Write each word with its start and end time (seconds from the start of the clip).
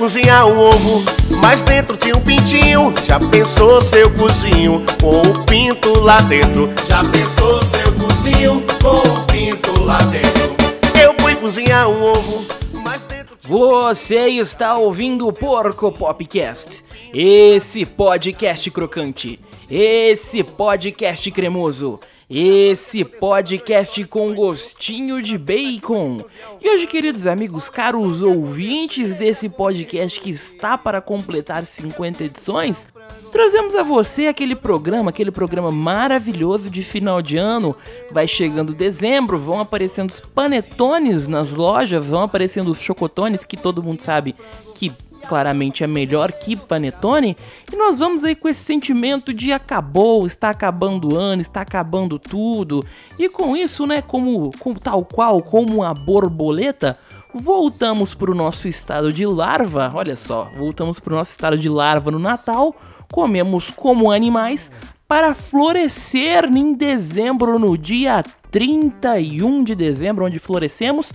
cozinhar 0.00 0.46
um 0.46 0.58
ovo, 0.58 1.04
mas 1.42 1.62
dentro 1.62 1.94
tinha 1.94 2.16
um 2.16 2.22
pintinho. 2.22 2.94
Já 3.04 3.20
pensou 3.20 3.82
seu 3.82 4.10
cozinho 4.14 4.82
com 4.98 5.20
o 5.20 5.44
pinto 5.44 6.00
lá 6.00 6.22
dentro? 6.22 6.64
Já 6.88 7.04
pensou 7.04 7.62
seu 7.62 7.92
cozinho 7.92 8.64
com 8.80 8.96
o 8.96 9.26
pinto 9.26 9.78
lá 9.82 9.98
dentro? 10.04 10.56
Eu 10.98 11.14
fui 11.20 11.36
cozinhar 11.36 11.86
um 11.90 12.02
ovo, 12.02 12.46
mas 12.82 13.02
dentro 13.04 13.36
Você 13.42 14.26
está 14.28 14.78
ouvindo 14.78 15.28
o 15.28 15.34
Porco 15.34 15.92
Popcast. 15.92 16.82
Esse 17.12 17.84
podcast 17.84 18.70
crocante. 18.70 19.38
Esse 19.70 20.42
podcast 20.42 21.30
cremoso. 21.30 22.00
Esse 22.32 23.04
podcast 23.04 24.04
com 24.04 24.32
gostinho 24.32 25.20
de 25.20 25.36
bacon. 25.36 26.22
E 26.60 26.70
hoje, 26.70 26.86
queridos 26.86 27.26
amigos, 27.26 27.68
caros 27.68 28.22
ouvintes 28.22 29.16
desse 29.16 29.48
podcast 29.48 30.20
que 30.20 30.30
está 30.30 30.78
para 30.78 31.00
completar 31.00 31.66
50 31.66 32.22
edições, 32.22 32.86
trazemos 33.32 33.74
a 33.74 33.82
você 33.82 34.28
aquele 34.28 34.54
programa, 34.54 35.10
aquele 35.10 35.32
programa 35.32 35.72
maravilhoso 35.72 36.70
de 36.70 36.84
final 36.84 37.20
de 37.20 37.36
ano. 37.36 37.74
Vai 38.12 38.28
chegando 38.28 38.72
dezembro, 38.72 39.36
vão 39.36 39.58
aparecendo 39.58 40.10
os 40.10 40.20
panetones 40.20 41.26
nas 41.26 41.50
lojas, 41.50 42.06
vão 42.06 42.22
aparecendo 42.22 42.70
os 42.70 42.80
chocotones 42.80 43.44
que 43.44 43.56
todo 43.56 43.82
mundo 43.82 44.02
sabe 44.02 44.36
que 44.76 44.92
claramente 45.30 45.84
é 45.84 45.86
melhor 45.86 46.32
que 46.32 46.56
Panetone. 46.56 47.36
E 47.72 47.76
nós 47.76 48.00
vamos 48.00 48.24
aí 48.24 48.34
com 48.34 48.48
esse 48.48 48.64
sentimento 48.64 49.32
de 49.32 49.52
acabou, 49.52 50.26
está 50.26 50.50
acabando 50.50 51.14
o 51.14 51.16
ano, 51.16 51.40
está 51.40 51.60
acabando 51.60 52.18
tudo. 52.18 52.84
E 53.16 53.28
com 53.28 53.56
isso, 53.56 53.86
né, 53.86 54.02
como, 54.02 54.50
como 54.58 54.80
tal 54.80 55.04
qual, 55.04 55.40
como 55.40 55.84
a 55.84 55.94
borboleta, 55.94 56.98
voltamos 57.32 58.12
para 58.12 58.32
o 58.32 58.34
nosso 58.34 58.66
estado 58.66 59.12
de 59.12 59.24
larva. 59.24 59.92
Olha 59.94 60.16
só, 60.16 60.50
voltamos 60.56 60.98
para 60.98 61.12
o 61.12 61.16
nosso 61.16 61.30
estado 61.30 61.56
de 61.56 61.68
larva 61.68 62.10
no 62.10 62.18
Natal. 62.18 62.74
Comemos 63.12 63.70
como 63.70 64.10
animais 64.10 64.72
para 65.06 65.32
florescer 65.32 66.44
em 66.46 66.74
dezembro, 66.74 67.56
no 67.56 67.78
dia 67.78 68.24
31 68.50 69.62
de 69.62 69.76
dezembro, 69.76 70.26
onde 70.26 70.40
florescemos 70.40 71.12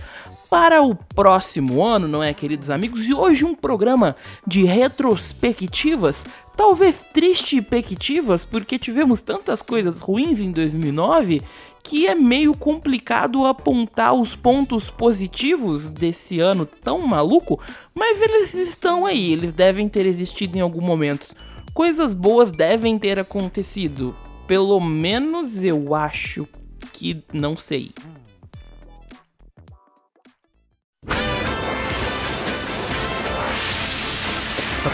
para 0.56 0.82
o 0.82 0.94
próximo 0.94 1.84
ano, 1.84 2.08
não 2.08 2.22
é, 2.22 2.32
queridos 2.32 2.70
amigos? 2.70 3.06
E 3.06 3.12
hoje 3.12 3.44
um 3.44 3.54
programa 3.54 4.16
de 4.46 4.64
retrospectivas, 4.64 6.24
talvez 6.56 6.96
triste 7.12 7.60
perspectivas, 7.60 8.46
porque 8.46 8.78
tivemos 8.78 9.20
tantas 9.20 9.60
coisas 9.60 10.00
ruins 10.00 10.40
em 10.40 10.50
2009 10.50 11.42
que 11.84 12.06
é 12.06 12.14
meio 12.14 12.54
complicado 12.56 13.44
apontar 13.44 14.14
os 14.14 14.34
pontos 14.34 14.88
positivos 14.88 15.88
desse 15.88 16.40
ano 16.40 16.64
tão 16.64 17.06
maluco, 17.06 17.60
mas 17.94 18.18
eles 18.22 18.54
estão 18.54 19.04
aí, 19.04 19.34
eles 19.34 19.52
devem 19.52 19.90
ter 19.90 20.06
existido 20.06 20.56
em 20.56 20.62
algum 20.62 20.80
momento. 20.80 21.34
Coisas 21.74 22.14
boas 22.14 22.50
devem 22.50 22.98
ter 22.98 23.18
acontecido, 23.18 24.16
pelo 24.48 24.80
menos 24.80 25.62
eu 25.62 25.94
acho 25.94 26.48
que 26.94 27.22
não 27.30 27.58
sei. 27.58 27.90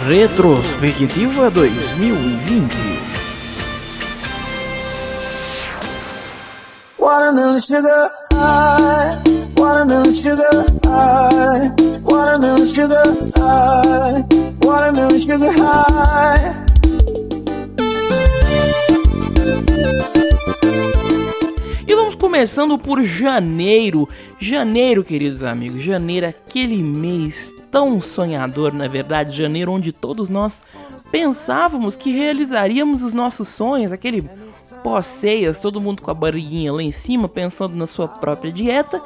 Retrospectiva 0.01 1.51
2020 1.51 2.73
Watermelon 6.99 7.61
sugar 7.61 8.11
high, 8.33 9.21
watermelon 9.59 10.15
sugar 10.15 10.65
high, 10.87 11.71
watermelon 12.03 12.65
sugar 12.65 13.05
high, 13.37 14.25
watermelon 14.65 15.19
sugar 15.19 15.53
high. 15.53 16.67
E 21.87 21.95
vamos 21.95 22.15
começando 22.15 22.79
por 22.79 23.05
janeiro. 23.05 24.09
Janeiro, 24.41 25.05
queridos 25.05 25.43
amigos, 25.43 25.83
janeiro, 25.83 26.29
aquele 26.29 26.83
mês 26.83 27.53
tão 27.73 27.99
sonhador, 28.03 28.75
na 28.75 28.87
verdade, 28.87 29.35
janeiro 29.35 29.73
onde 29.73 29.93
todos 29.93 30.29
nós 30.29 30.63
pensávamos 31.11 31.97
que 31.97 32.13
realizaríamos 32.13 33.03
os 33.03 33.15
nossos 33.15 33.49
sonhos, 33.49 33.93
aquele 33.93 34.23
pós-ceias, 34.85 35.59
todo 35.59 35.81
mundo 35.81 36.03
com 36.03 36.11
a 36.11 36.15
barriguinha 36.15 36.73
lá 36.73 36.83
em 36.83 36.93
cima, 36.93 37.29
pensando 37.29 37.75
na 37.75 37.87
sua 37.87 38.07
própria 38.07 38.53
dieta, 38.53 39.01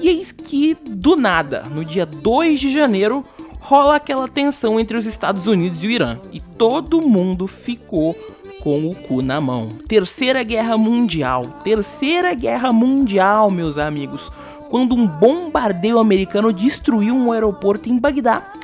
e 0.00 0.08
eis 0.08 0.30
que, 0.30 0.74
do 0.74 1.16
nada, 1.16 1.62
no 1.64 1.84
dia 1.84 2.06
2 2.06 2.60
de 2.60 2.72
janeiro, 2.72 3.24
rola 3.60 3.96
aquela 3.96 4.28
tensão 4.28 4.78
entre 4.78 4.96
os 4.96 5.04
Estados 5.04 5.46
Unidos 5.48 5.82
e 5.82 5.88
o 5.88 5.90
Irã, 5.90 6.18
e 6.32 6.40
todo 6.40 7.02
mundo 7.02 7.48
ficou 7.48 8.16
com 8.60 8.88
o 8.88 8.94
cu 8.94 9.22
na 9.22 9.40
mão. 9.40 9.68
Terceira 9.88 10.44
Guerra 10.44 10.78
Mundial, 10.78 11.46
Terceira 11.64 12.32
Guerra 12.34 12.72
Mundial, 12.72 13.50
meus 13.50 13.76
amigos, 13.78 14.30
quando 14.72 14.94
um 14.94 15.06
bombardeio 15.06 15.98
americano 15.98 16.50
destruiu 16.50 17.14
um 17.14 17.30
aeroporto 17.30 17.90
em 17.90 17.98
Bagdá 17.98 18.54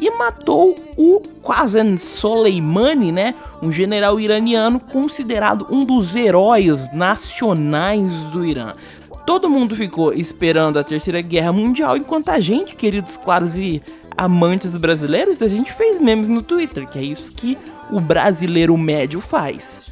e 0.00 0.10
matou 0.12 0.74
o 0.96 1.20
Qasem 1.46 1.98
Soleimani, 1.98 3.12
né, 3.12 3.34
um 3.60 3.70
general 3.70 4.18
iraniano 4.18 4.80
considerado 4.80 5.66
um 5.70 5.84
dos 5.84 6.16
heróis 6.16 6.90
nacionais 6.94 8.10
do 8.32 8.46
Irã. 8.46 8.72
Todo 9.26 9.50
mundo 9.50 9.76
ficou 9.76 10.14
esperando 10.14 10.78
a 10.78 10.82
Terceira 10.84 11.20
Guerra 11.20 11.52
Mundial, 11.52 11.98
enquanto 11.98 12.30
a 12.30 12.40
gente, 12.40 12.74
queridos 12.74 13.18
claros 13.18 13.54
e 13.58 13.82
amantes 14.16 14.74
brasileiros, 14.74 15.42
a 15.42 15.48
gente 15.48 15.70
fez 15.70 16.00
memes 16.00 16.28
no 16.28 16.40
Twitter, 16.40 16.88
que 16.88 16.98
é 16.98 17.02
isso 17.02 17.30
que 17.34 17.58
o 17.90 18.00
brasileiro 18.00 18.74
médio 18.78 19.20
faz. 19.20 19.87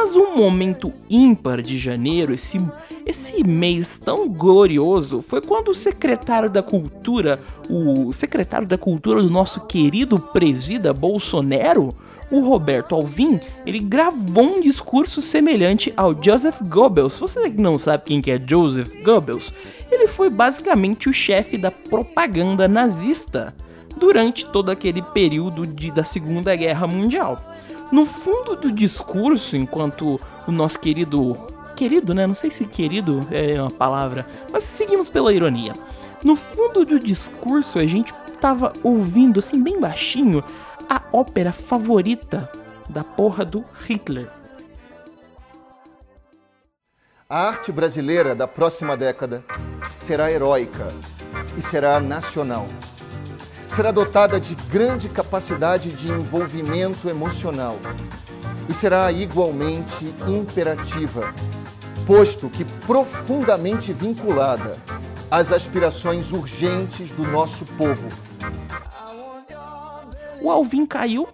Mas 0.00 0.14
um 0.14 0.36
momento 0.36 0.92
ímpar 1.10 1.60
de 1.60 1.76
janeiro, 1.76 2.32
esse, 2.32 2.56
esse 3.04 3.42
mês 3.42 3.98
tão 3.98 4.28
glorioso, 4.28 5.20
foi 5.20 5.40
quando 5.40 5.72
o 5.72 5.74
secretário 5.74 6.48
da 6.48 6.62
Cultura, 6.62 7.40
o 7.68 8.12
secretário 8.12 8.68
da 8.68 8.78
Cultura 8.78 9.20
do 9.20 9.28
nosso 9.28 9.62
querido 9.62 10.20
presida 10.20 10.94
Bolsonaro, 10.94 11.88
o 12.30 12.38
Roberto 12.42 12.94
Alvim, 12.94 13.40
ele 13.66 13.80
gravou 13.80 14.44
um 14.44 14.60
discurso 14.60 15.20
semelhante 15.20 15.92
ao 15.96 16.14
Joseph 16.22 16.62
Goebbels. 16.62 17.18
Você 17.18 17.48
não 17.58 17.76
sabe 17.76 18.04
quem 18.04 18.20
que 18.20 18.30
é 18.30 18.38
Joseph 18.38 19.02
Goebbels, 19.02 19.52
ele 19.90 20.06
foi 20.06 20.30
basicamente 20.30 21.08
o 21.08 21.12
chefe 21.12 21.58
da 21.58 21.72
propaganda 21.72 22.68
nazista 22.68 23.52
durante 23.96 24.46
todo 24.46 24.70
aquele 24.70 25.02
período 25.02 25.66
de, 25.66 25.90
da 25.90 26.04
Segunda 26.04 26.54
Guerra 26.54 26.86
Mundial. 26.86 27.36
No 27.90 28.04
fundo 28.04 28.56
do 28.56 28.70
discurso, 28.70 29.56
enquanto 29.56 30.20
o 30.46 30.52
nosso 30.52 30.78
querido. 30.78 31.36
Querido, 31.74 32.12
né? 32.12 32.26
Não 32.26 32.34
sei 32.34 32.50
se 32.50 32.64
querido 32.64 33.26
é 33.30 33.60
uma 33.60 33.70
palavra, 33.70 34.26
mas 34.50 34.64
seguimos 34.64 35.08
pela 35.08 35.32
ironia. 35.32 35.74
No 36.24 36.34
fundo 36.34 36.84
do 36.84 36.98
discurso, 36.98 37.78
a 37.78 37.86
gente 37.86 38.12
tava 38.40 38.72
ouvindo, 38.82 39.38
assim, 39.38 39.62
bem 39.62 39.78
baixinho, 39.78 40.42
a 40.90 41.00
ópera 41.12 41.52
favorita 41.52 42.50
da 42.88 43.04
porra 43.04 43.44
do 43.44 43.64
Hitler. 43.86 44.28
A 47.28 47.42
arte 47.42 47.70
brasileira 47.70 48.34
da 48.34 48.48
próxima 48.48 48.96
década 48.96 49.44
será 50.00 50.32
heróica 50.32 50.92
e 51.56 51.62
será 51.62 52.00
nacional. 52.00 52.66
Será 53.68 53.92
dotada 53.92 54.40
de 54.40 54.54
grande 54.54 55.08
capacidade 55.08 55.92
de 55.92 56.08
envolvimento 56.10 57.08
emocional 57.08 57.78
e 58.68 58.74
será 58.74 59.10
igualmente 59.12 60.12
imperativa, 60.26 61.32
posto 62.06 62.50
que 62.50 62.64
profundamente 62.64 63.92
vinculada 63.92 64.76
às 65.30 65.52
aspirações 65.52 66.32
urgentes 66.32 67.10
do 67.12 67.22
nosso 67.22 67.64
povo. 67.64 68.08
O 70.42 70.50
Alvin 70.50 70.84
caiu 70.86 71.28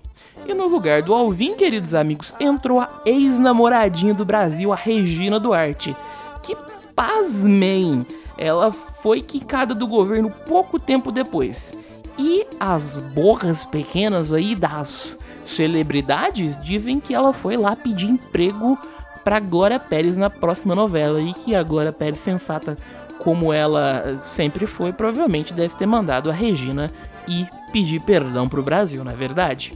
e 0.47 0.53
no 0.53 0.67
lugar 0.67 1.03
do 1.03 1.15
Alvin, 1.15 1.55
queridos 1.55 1.95
amigos, 1.95 2.35
entrou 2.39 2.79
a 2.79 2.89
ex-namoradinha 3.07 4.13
do 4.13 4.25
Brasil, 4.25 4.73
a 4.73 4.77
Regina 4.77 5.41
Duarte. 5.41 5.97
Que 6.43 6.55
pasmem! 6.95 8.07
Ela 8.37 8.71
foi 8.73 9.23
quicada 9.23 9.75
do 9.75 9.87
governo 9.87 10.31
pouco 10.31 10.79
tempo 10.79 11.11
depois. 11.11 11.73
E 12.19 12.47
as 12.61 13.01
bocas 13.01 13.65
pequenas 13.65 14.33
aí 14.33 14.55
das 14.55 15.19
celebridades 15.45 16.59
dizem 16.61 17.01
que 17.01 17.15
ela 17.15 17.33
foi 17.33 17.57
lá 17.57 17.75
pedir 17.77 18.07
emprego 18.07 18.79
para 19.23 19.41
Glória 19.41 19.81
Pérez 19.81 20.17
na 20.17 20.31
próxima 20.31 20.75
novela 20.75 21.21
e 21.21 21.33
que 21.33 21.55
a 21.55 21.63
Glória 21.63 21.93
Pérez 21.93 22.21
sensata 22.21 22.77
como 23.19 23.53
ela 23.53 24.21
sempre 24.23 24.67
foi, 24.67 24.93
provavelmente 24.93 25.55
deve 25.55 25.75
ter 25.77 25.87
mandado 25.87 26.31
a 26.31 26.33
Regina 26.33 26.91
e 27.27 27.47
pedir 27.73 28.01
perdão 28.01 28.47
pro 28.47 28.63
Brasil, 28.63 29.03
não 29.03 29.11
é 29.11 29.15
verdade? 29.15 29.73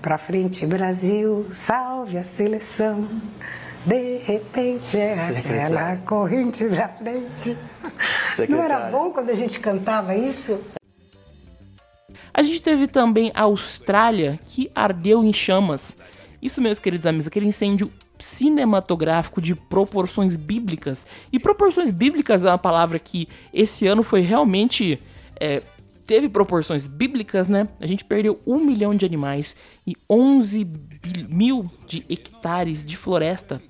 Pra 0.00 0.18
frente, 0.18 0.66
Brasil, 0.66 1.46
salve 1.52 2.16
a 2.16 2.24
seleção. 2.24 3.06
De 3.84 4.18
repente 4.18 4.96
é 4.96 5.12
aquela 5.38 5.96
corrente 5.96 6.68
da 6.68 6.88
frente. 6.88 7.56
Não 8.48 8.62
era 8.62 8.90
bom 8.90 9.10
quando 9.10 9.30
a 9.30 9.34
gente 9.34 9.58
cantava 9.58 10.14
isso? 10.14 10.60
A 12.32 12.42
gente 12.42 12.62
teve 12.62 12.86
também 12.86 13.32
a 13.34 13.42
Austrália, 13.42 14.38
que 14.46 14.70
ardeu 14.74 15.24
em 15.24 15.32
chamas. 15.32 15.96
Isso 16.40 16.60
mesmo, 16.60 16.82
queridos 16.82 17.06
amigos, 17.06 17.26
aquele 17.26 17.46
incêndio 17.46 17.92
cinematográfico 18.20 19.40
de 19.40 19.54
proporções 19.54 20.36
bíblicas. 20.36 21.04
E 21.32 21.40
proporções 21.40 21.90
bíblicas 21.90 22.44
é 22.44 22.48
uma 22.48 22.58
palavra 22.58 23.00
que 23.00 23.28
esse 23.52 23.86
ano 23.86 24.04
foi 24.04 24.20
realmente. 24.20 25.00
É, 25.40 25.60
teve 26.06 26.28
proporções 26.28 26.86
bíblicas, 26.86 27.48
né? 27.48 27.68
A 27.80 27.86
gente 27.86 28.04
perdeu 28.04 28.40
um 28.46 28.58
milhão 28.58 28.94
de 28.94 29.04
animais 29.04 29.56
e 29.84 29.94
11 30.08 30.66
mil 31.28 31.68
de 31.86 32.04
hectares 32.08 32.84
de 32.84 32.96
floresta 32.96 33.60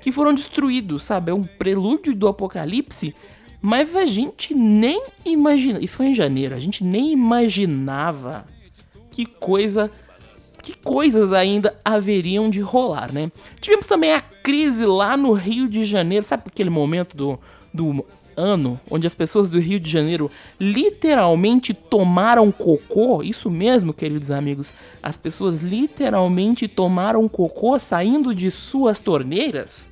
que 0.00 0.12
foram 0.12 0.34
destruídos, 0.34 1.04
sabe? 1.04 1.30
É 1.30 1.34
um 1.34 1.44
prelúdio 1.44 2.14
do 2.14 2.28
apocalipse 2.28 3.14
mas 3.60 3.94
a 3.94 4.06
gente 4.06 4.54
nem 4.54 5.02
imagina. 5.24 5.78
Isso 5.80 5.96
foi 5.96 6.06
em 6.06 6.14
janeiro. 6.14 6.54
A 6.54 6.60
gente 6.60 6.82
nem 6.82 7.12
imaginava 7.12 8.46
que 9.10 9.26
coisa. 9.26 9.90
Que 10.62 10.76
coisas 10.76 11.32
ainda 11.32 11.78
haveriam 11.82 12.50
de 12.50 12.60
rolar, 12.60 13.10
né? 13.12 13.32
Tivemos 13.60 13.86
também 13.86 14.12
a 14.12 14.20
crise 14.20 14.84
lá 14.84 15.16
no 15.16 15.32
Rio 15.32 15.66
de 15.66 15.84
Janeiro. 15.84 16.24
Sabe 16.24 16.44
aquele 16.46 16.68
momento 16.68 17.16
do, 17.16 17.38
do 17.72 18.04
ano 18.40 18.80
onde 18.90 19.06
as 19.06 19.14
pessoas 19.14 19.50
do 19.50 19.58
Rio 19.58 19.78
de 19.78 19.90
Janeiro 19.90 20.30
literalmente 20.58 21.74
tomaram 21.74 22.50
cocô? 22.50 23.22
Isso 23.22 23.50
mesmo, 23.50 23.92
queridos 23.92 24.30
amigos. 24.30 24.72
As 25.02 25.16
pessoas 25.16 25.62
literalmente 25.62 26.66
tomaram 26.66 27.28
cocô 27.28 27.78
saindo 27.78 28.34
de 28.34 28.50
suas 28.50 29.00
torneiras? 29.00 29.90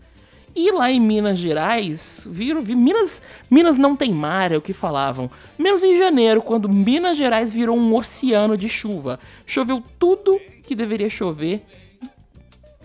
E 0.57 0.73
lá 0.73 0.91
em 0.91 0.99
Minas 0.99 1.39
Gerais, 1.39 2.29
viram, 2.31 2.63
vi, 2.63 2.75
Minas, 2.75 3.23
Minas 3.49 3.79
não 3.79 3.95
tem 3.95 4.11
mar, 4.11 4.51
é 4.51 4.57
o 4.57 4.61
que 4.61 4.73
falavam. 4.73 5.31
Menos 5.57 5.85
em 5.85 5.97
janeiro, 5.97 6.43
quando 6.43 6.69
Minas 6.69 7.17
Gerais 7.17 7.53
virou 7.53 7.79
um 7.79 7.95
oceano 7.95 8.57
de 8.57 8.69
chuva. 8.69 9.21
Choveu 9.47 9.83
tudo 9.99 10.41
que 10.65 10.75
deveria 10.75 11.09
chover 11.09 11.63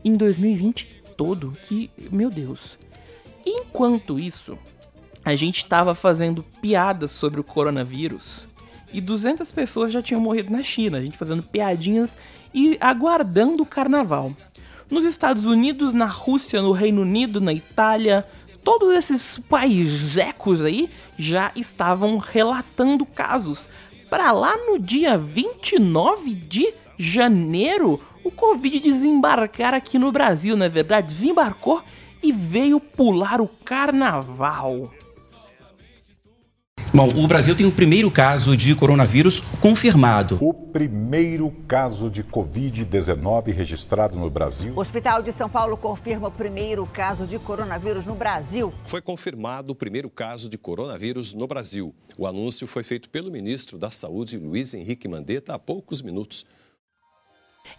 em 0.06 0.14
2020 0.14 1.04
todo. 1.18 1.58
Que, 1.68 1.90
meu 2.12 2.30
Deus. 2.30 2.78
Enquanto 3.46 4.20
isso, 4.20 4.58
a 5.26 5.36
gente 5.36 5.60
estava 5.60 5.96
fazendo 5.96 6.44
piadas 6.62 7.12
sobre 7.12 7.40
o 7.40 7.44
coronavírus 7.44 8.48
e 8.94 9.02
200 9.02 9.52
pessoas 9.52 9.92
já 9.92 10.02
tinham 10.02 10.22
morrido 10.22 10.52
na 10.52 10.62
China. 10.64 11.00
A 11.00 11.02
gente 11.02 11.18
fazendo 11.18 11.42
piadinhas 11.42 12.16
e 12.54 12.78
aguardando 12.80 13.64
o 13.64 13.66
carnaval. 13.66 14.32
Nos 14.90 15.04
Estados 15.04 15.46
Unidos, 15.46 15.94
na 15.94 16.06
Rússia, 16.06 16.62
no 16.62 16.72
Reino 16.72 17.02
Unido, 17.02 17.42
na 17.42 17.52
Itália, 17.52 18.26
todos 18.64 18.94
esses 18.94 19.40
paísecos 19.50 20.62
aí 20.62 20.90
já 21.18 21.52
estavam 21.56 22.18
relatando 22.20 23.04
casos. 23.06 23.68
Para 24.10 24.32
lá 24.32 24.56
no 24.56 24.78
dia 24.78 25.18
29 25.18 26.36
de 26.36 26.72
janeiro, 27.00 28.00
o 28.24 28.30
Covid 28.30 28.80
desembarcar 28.80 29.74
aqui 29.74 29.98
no 29.98 30.12
Brasil, 30.12 30.56
não 30.56 30.68
é 30.68 30.70
verdade? 30.70 31.08
Desembarcou 31.08 31.82
e 32.22 32.32
veio 32.32 32.80
pular 32.80 33.42
o 33.42 33.48
carnaval. 33.48 34.92
Bom, 36.96 37.08
o 37.16 37.28
Brasil 37.28 37.56
tem 37.56 37.66
o 37.66 37.72
primeiro 37.72 38.12
caso 38.12 38.56
de 38.56 38.76
coronavírus 38.76 39.40
confirmado. 39.60 40.38
O 40.40 40.54
primeiro 40.54 41.50
caso 41.68 42.08
de 42.08 42.24
Covid-19 42.24 43.52
registrado 43.52 44.16
no 44.16 44.30
Brasil. 44.30 44.74
O 44.76 44.80
Hospital 44.80 45.24
de 45.24 45.32
São 45.32 45.50
Paulo 45.50 45.76
confirma 45.76 46.28
o 46.28 46.32
primeiro 46.32 46.86
caso 46.86 47.26
de 47.26 47.40
coronavírus 47.40 48.06
no 48.06 48.14
Brasil. 48.14 48.72
Foi 48.84 49.02
confirmado 49.02 49.74
o 49.74 49.76
primeiro 49.76 50.08
caso 50.08 50.48
de 50.48 50.56
coronavírus 50.56 51.34
no 51.34 51.48
Brasil. 51.48 51.96
O 52.16 52.28
anúncio 52.28 52.68
foi 52.68 52.84
feito 52.84 53.10
pelo 53.10 53.32
ministro 53.32 53.80
da 53.80 53.90
Saúde, 53.90 54.38
Luiz 54.38 54.72
Henrique 54.76 55.08
Mandetta, 55.08 55.56
há 55.56 55.58
poucos 55.58 56.00
minutos. 56.00 56.46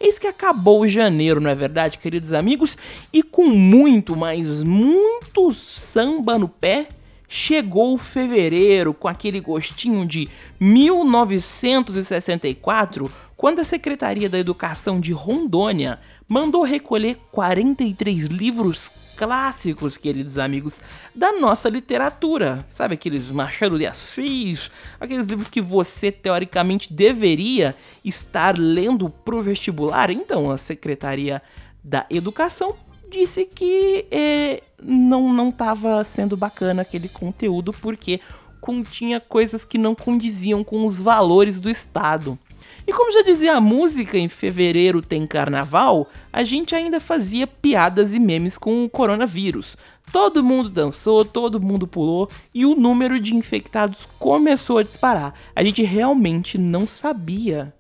Eis 0.00 0.19
que 0.19 0.26
acabou 0.26 0.88
janeiro, 0.88 1.40
não 1.40 1.50
é 1.50 1.55
verdade, 1.55 1.99
queridos 1.99 2.32
amigos? 2.32 2.76
E 3.12 3.22
com 3.22 3.46
muito, 3.50 4.16
mas 4.16 4.61
muito 4.61 5.52
samba 5.52 6.37
no 6.37 6.49
pé 6.49 6.88
chegou 7.35 7.99
fevereiro 7.99 8.95
com 8.95 9.09
aquele 9.09 9.41
gostinho 9.41 10.07
de 10.07 10.29
1964, 10.61 13.11
quando 13.37 13.59
a 13.59 13.65
Secretaria 13.65 14.29
da 14.29 14.39
Educação 14.39 15.01
de 15.01 15.11
Rondônia 15.11 15.99
mandou 16.29 16.63
recolher 16.63 17.19
43 17.33 18.27
livros 18.27 18.89
clássicos, 19.17 19.97
queridos 19.97 20.39
amigos, 20.39 20.81
da 21.13 21.33
nossa 21.33 21.69
literatura. 21.69 22.65
Sabe 22.69 22.95
aqueles 22.95 23.29
Machado 23.31 23.81
de 23.81 23.87
Assis, 23.87 24.71
aqueles 25.01 25.27
livros 25.27 25.51
que 25.51 25.61
você 25.61 26.13
teoricamente 26.13 26.93
deveria 26.93 27.75
estar 28.05 28.57
lendo 28.57 29.11
pro 29.11 29.43
vestibular? 29.43 30.09
Então, 30.09 30.53
a 30.53 30.59
Secretaria 30.59 31.43
da 31.83 32.07
Educação 32.09 32.77
disse 33.14 33.46
que 33.46 34.06
é, 34.11 34.62
não 34.82 35.32
não 35.32 35.49
estava 35.49 36.02
sendo 36.05 36.37
bacana 36.37 36.82
aquele 36.82 37.08
conteúdo 37.08 37.72
porque 37.72 38.20
continha 38.61 39.20
coisas 39.20 39.64
que 39.64 39.78
não 39.78 39.94
condiziam 39.94 40.64
com 40.64 40.87
os 40.87 40.99
valores 40.99 41.58
do 41.58 41.70
Estado. 41.70 42.38
E 42.87 42.93
como 42.93 43.12
já 43.12 43.22
dizia 43.22 43.56
a 43.56 43.61
música, 43.61 44.19
em 44.19 44.28
fevereiro 44.28 45.00
tem 45.00 45.26
carnaval, 45.26 46.06
a 46.32 46.44
gente 46.44 46.75
ainda 46.75 47.00
fazia 47.00 47.46
piadas 47.46 48.12
e 48.12 48.19
memes 48.19 48.58
com 48.58 48.84
o 48.84 48.90
coronavírus. 48.90 49.76
Todo 50.12 50.44
mundo 50.44 50.69
dançou, 50.69 51.25
todo 51.25 51.61
mundo 51.61 51.87
pulou 51.87 52.28
e 52.52 52.66
o 52.66 52.75
número 52.75 53.19
de 53.19 53.34
infectados 53.34 54.06
começou 54.19 54.78
a 54.78 54.82
disparar. 54.82 55.34
A 55.56 55.64
gente 55.64 55.82
realmente 55.82 56.58
não 56.58 56.87
sabia 56.87 57.72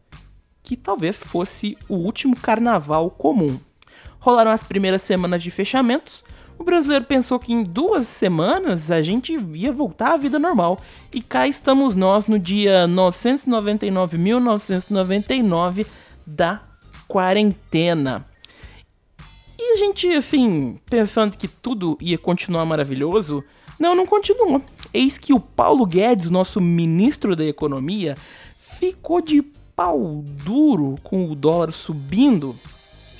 que 0.62 0.76
talvez 0.76 1.16
fosse 1.16 1.76
o 1.88 1.96
último 1.96 2.34
carnaval 2.34 3.10
comum. 3.10 3.60
Rolaram 4.24 4.50
as 4.52 4.62
primeiras 4.62 5.02
semanas 5.02 5.42
de 5.42 5.50
fechamentos. 5.50 6.24
O 6.58 6.64
brasileiro 6.64 7.04
pensou 7.04 7.38
que 7.38 7.52
em 7.52 7.62
duas 7.62 8.08
semanas 8.08 8.90
a 8.90 9.02
gente 9.02 9.38
ia 9.52 9.70
voltar 9.70 10.14
à 10.14 10.16
vida 10.16 10.38
normal. 10.38 10.80
E 11.12 11.20
cá 11.20 11.46
estamos 11.46 11.94
nós 11.94 12.26
no 12.26 12.38
dia 12.38 12.86
999.999 12.88 15.86
da 16.26 16.62
quarentena. 17.06 18.24
E 19.58 19.74
a 19.74 19.76
gente, 19.76 20.08
assim, 20.08 20.78
pensando 20.88 21.36
que 21.36 21.46
tudo 21.46 21.98
ia 22.00 22.16
continuar 22.16 22.64
maravilhoso, 22.64 23.44
não, 23.78 23.94
não 23.94 24.06
continuou. 24.06 24.62
Eis 24.94 25.18
que 25.18 25.34
o 25.34 25.40
Paulo 25.40 25.84
Guedes, 25.84 26.30
nosso 26.30 26.62
ministro 26.62 27.36
da 27.36 27.44
Economia, 27.44 28.16
ficou 28.78 29.20
de 29.20 29.42
pau 29.76 30.24
duro 30.42 30.94
com 31.02 31.30
o 31.30 31.34
dólar 31.34 31.72
subindo 31.72 32.58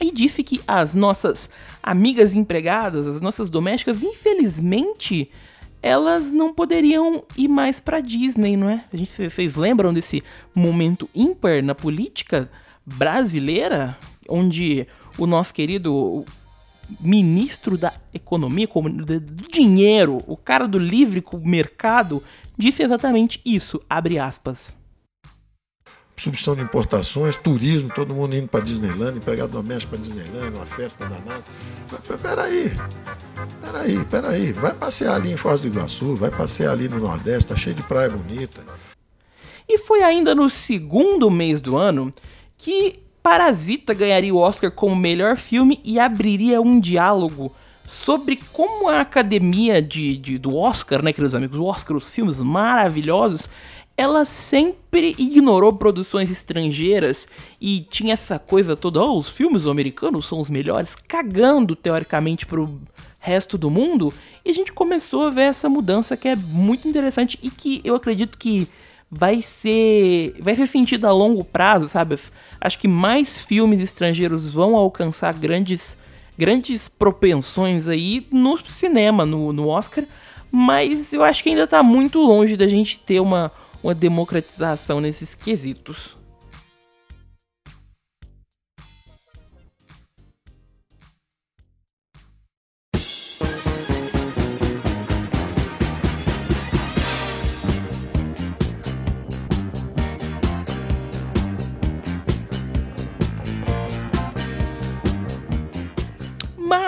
e 0.00 0.10
disse 0.10 0.42
que 0.42 0.60
as 0.66 0.94
nossas 0.94 1.48
amigas 1.82 2.34
empregadas, 2.34 3.06
as 3.06 3.20
nossas 3.20 3.50
domésticas, 3.50 4.02
infelizmente, 4.02 5.30
elas 5.82 6.32
não 6.32 6.52
poderiam 6.52 7.24
ir 7.36 7.48
mais 7.48 7.80
para 7.80 8.00
Disney, 8.00 8.56
não 8.56 8.68
é? 8.68 8.84
A 8.92 8.96
gente, 8.96 9.30
vocês 9.30 9.54
lembram 9.54 9.92
desse 9.92 10.22
momento 10.54 11.08
ímpar 11.14 11.62
na 11.62 11.74
política 11.74 12.50
brasileira, 12.84 13.96
onde 14.28 14.86
o 15.18 15.26
nosso 15.26 15.52
querido 15.52 16.24
ministro 17.00 17.78
da 17.78 17.92
economia, 18.12 18.66
do 18.66 19.48
dinheiro, 19.48 20.22
o 20.26 20.36
cara 20.36 20.66
do 20.66 20.78
livre 20.78 21.24
mercado, 21.42 22.22
disse 22.56 22.82
exatamente 22.82 23.40
isso, 23.44 23.80
abre 23.88 24.18
aspas 24.18 24.76
substituição 26.16 26.54
de 26.54 26.62
importações, 26.62 27.36
turismo, 27.36 27.90
todo 27.92 28.14
mundo 28.14 28.36
indo 28.36 28.48
para 28.48 28.64
Disneyland, 28.64 29.18
empregado 29.18 29.50
doméstico 29.50 29.90
para 29.90 30.00
Disneyland, 30.00 30.56
uma 30.56 30.66
festa 30.66 31.04
danada. 31.04 31.44
Peraí, 32.22 32.72
peraí, 33.62 34.04
peraí, 34.04 34.52
vai 34.52 34.72
passear 34.72 35.14
ali 35.14 35.32
em 35.32 35.36
Foz 35.36 35.60
do 35.60 35.66
Iguaçu, 35.66 36.14
vai 36.14 36.30
passear 36.30 36.72
ali 36.72 36.88
no 36.88 36.98
Nordeste, 36.98 37.48
tá 37.48 37.56
cheio 37.56 37.74
de 37.74 37.82
praia 37.82 38.08
bonita. 38.08 38.64
E 39.68 39.78
foi 39.78 40.02
ainda 40.02 40.34
no 40.34 40.48
segundo 40.48 41.30
mês 41.30 41.60
do 41.60 41.76
ano 41.76 42.12
que 42.56 43.02
Parasita 43.22 43.94
ganharia 43.94 44.34
o 44.34 44.38
Oscar 44.38 44.70
como 44.70 44.94
melhor 44.94 45.36
filme 45.36 45.80
e 45.82 45.98
abriria 45.98 46.60
um 46.60 46.78
diálogo 46.78 47.52
sobre 47.86 48.38
como 48.52 48.88
a 48.88 49.00
academia 49.00 49.80
de, 49.80 50.16
de, 50.16 50.38
do 50.38 50.54
Oscar, 50.56 51.02
né, 51.02 51.12
queridos 51.12 51.34
amigos, 51.34 51.56
o 51.56 51.64
Oscar, 51.64 51.96
os 51.96 52.10
filmes 52.10 52.40
maravilhosos, 52.40 53.48
ela 53.96 54.24
sempre 54.24 55.14
ignorou 55.18 55.72
produções 55.72 56.30
estrangeiras 56.30 57.28
e 57.60 57.80
tinha 57.88 58.14
essa 58.14 58.38
coisa 58.38 58.74
toda, 58.74 59.02
oh, 59.02 59.18
os 59.18 59.28
filmes 59.28 59.66
americanos 59.66 60.26
são 60.26 60.40
os 60.40 60.50
melhores, 60.50 60.96
cagando 61.06 61.76
teoricamente 61.76 62.44
pro 62.44 62.80
resto 63.20 63.56
do 63.56 63.70
mundo, 63.70 64.12
e 64.44 64.50
a 64.50 64.54
gente 64.54 64.72
começou 64.72 65.26
a 65.26 65.30
ver 65.30 65.42
essa 65.42 65.68
mudança 65.68 66.16
que 66.16 66.28
é 66.28 66.36
muito 66.36 66.86
interessante 66.86 67.38
e 67.42 67.50
que 67.50 67.80
eu 67.84 67.94
acredito 67.94 68.36
que 68.36 68.68
vai 69.10 69.40
ser 69.40 70.34
vai 70.40 70.56
ser 70.56 70.66
sentido 70.66 71.06
a 71.06 71.12
longo 71.12 71.44
prazo, 71.44 71.88
sabe? 71.88 72.18
Acho 72.60 72.78
que 72.78 72.88
mais 72.88 73.38
filmes 73.38 73.80
estrangeiros 73.80 74.50
vão 74.50 74.76
alcançar 74.76 75.32
grandes 75.34 75.96
grandes 76.36 76.88
propensões 76.88 77.86
aí 77.86 78.26
no 78.30 78.58
cinema, 78.58 79.24
no, 79.24 79.52
no 79.52 79.68
Oscar, 79.68 80.04
mas 80.50 81.12
eu 81.12 81.22
acho 81.22 81.42
que 81.42 81.50
ainda 81.50 81.66
tá 81.66 81.82
muito 81.82 82.20
longe 82.20 82.56
da 82.56 82.66
gente 82.66 82.98
ter 82.98 83.20
uma, 83.20 83.52
uma 83.84 83.94
democratização 83.94 84.98
nesses 84.98 85.34
quesitos. 85.34 86.16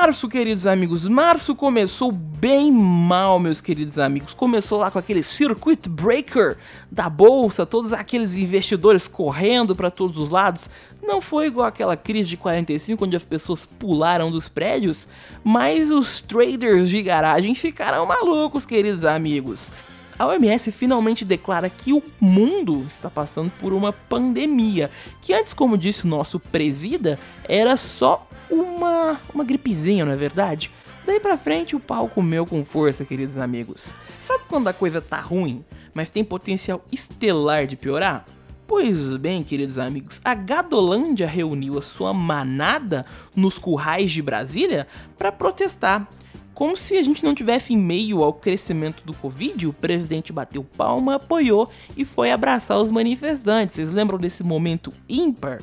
Março, 0.06 0.28
queridos 0.28 0.68
amigos, 0.68 1.08
março 1.08 1.52
começou 1.52 2.12
bem 2.12 2.70
mal, 2.70 3.40
meus 3.40 3.60
queridos 3.60 3.98
amigos. 3.98 4.32
Começou 4.32 4.78
lá 4.78 4.88
com 4.88 5.00
aquele 5.00 5.20
circuit 5.20 5.88
breaker 5.88 6.56
da 6.88 7.10
bolsa, 7.10 7.66
todos 7.66 7.92
aqueles 7.92 8.36
investidores 8.36 9.08
correndo 9.08 9.74
para 9.74 9.90
todos 9.90 10.16
os 10.16 10.30
lados. 10.30 10.70
Não 11.02 11.20
foi 11.20 11.48
igual 11.48 11.66
aquela 11.66 11.96
crise 11.96 12.28
de 12.28 12.36
45 12.36 13.04
onde 13.04 13.16
as 13.16 13.24
pessoas 13.24 13.66
pularam 13.66 14.30
dos 14.30 14.48
prédios, 14.48 15.08
mas 15.42 15.90
os 15.90 16.20
traders 16.20 16.88
de 16.88 17.02
garagem 17.02 17.52
ficaram 17.56 18.06
malucos, 18.06 18.64
queridos 18.64 19.04
amigos. 19.04 19.72
A 20.18 20.26
OMS 20.26 20.72
finalmente 20.72 21.26
declara 21.26 21.68
que 21.68 21.92
o 21.92 22.02
mundo 22.18 22.86
está 22.88 23.10
passando 23.10 23.50
por 23.60 23.74
uma 23.74 23.92
pandemia, 23.92 24.90
que 25.20 25.34
antes, 25.34 25.52
como 25.52 25.76
disse 25.76 26.06
o 26.06 26.08
nosso 26.08 26.40
presida, 26.40 27.18
era 27.44 27.76
só 27.76 28.26
uma, 28.50 29.20
uma 29.34 29.44
gripezinha, 29.44 30.06
não 30.06 30.12
é 30.12 30.16
verdade? 30.16 30.70
Daí 31.04 31.20
pra 31.20 31.36
frente 31.36 31.76
o 31.76 31.80
pau 31.80 32.08
comeu 32.08 32.46
com 32.46 32.64
força, 32.64 33.04
queridos 33.04 33.36
amigos. 33.36 33.94
Sabe 34.26 34.44
quando 34.48 34.68
a 34.68 34.72
coisa 34.72 35.02
tá 35.02 35.20
ruim, 35.20 35.62
mas 35.92 36.10
tem 36.10 36.24
potencial 36.24 36.82
estelar 36.90 37.66
de 37.66 37.76
piorar? 37.76 38.24
Pois 38.66 39.14
bem, 39.18 39.44
queridos 39.44 39.78
amigos, 39.78 40.20
a 40.24 40.34
Gadolândia 40.34 41.26
reuniu 41.26 41.78
a 41.78 41.82
sua 41.82 42.12
manada 42.12 43.04
nos 43.34 43.58
currais 43.58 44.10
de 44.10 44.20
Brasília 44.22 44.88
para 45.16 45.30
protestar. 45.30 46.08
Como 46.56 46.74
se 46.74 46.96
a 46.96 47.02
gente 47.02 47.22
não 47.22 47.34
tivesse 47.34 47.74
em 47.74 47.76
meio 47.76 48.24
ao 48.24 48.32
crescimento 48.32 49.02
do 49.04 49.12
Covid, 49.12 49.66
o 49.66 49.74
presidente 49.74 50.32
bateu 50.32 50.64
palma, 50.64 51.16
apoiou 51.16 51.68
e 51.94 52.02
foi 52.02 52.32
abraçar 52.32 52.78
os 52.78 52.90
manifestantes. 52.90 53.76
Vocês 53.76 53.90
lembram 53.90 54.16
desse 54.16 54.42
momento 54.42 54.90
ímpar? 55.06 55.60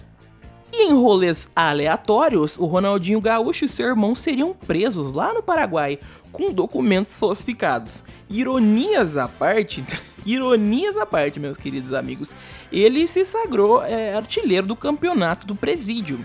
E 0.72 0.84
em 0.84 0.94
rolês 0.94 1.52
aleatórios, 1.56 2.60
o 2.60 2.66
Ronaldinho 2.66 3.20
Gaúcho 3.20 3.66
e 3.66 3.70
seu 3.70 3.88
irmão 3.88 4.14
seriam 4.14 4.54
presos 4.54 5.16
lá 5.16 5.34
no 5.34 5.42
Paraguai 5.42 5.98
com 6.32 6.54
documentos 6.54 7.18
falsificados. 7.18 8.04
Ironias 8.30 9.18
à 9.18 9.28
parte, 9.28 9.84
ironias 10.24 10.96
à 10.96 11.08
parte, 11.08 11.40
meus 11.40 11.58
queridos 11.58 11.92
amigos, 11.92 12.36
ele 12.72 13.08
se 13.08 13.26
sagrou 13.26 13.84
é, 13.84 14.14
artilheiro 14.14 14.68
do 14.68 14.76
campeonato 14.76 15.48
do 15.48 15.56
Presídio. 15.56 16.24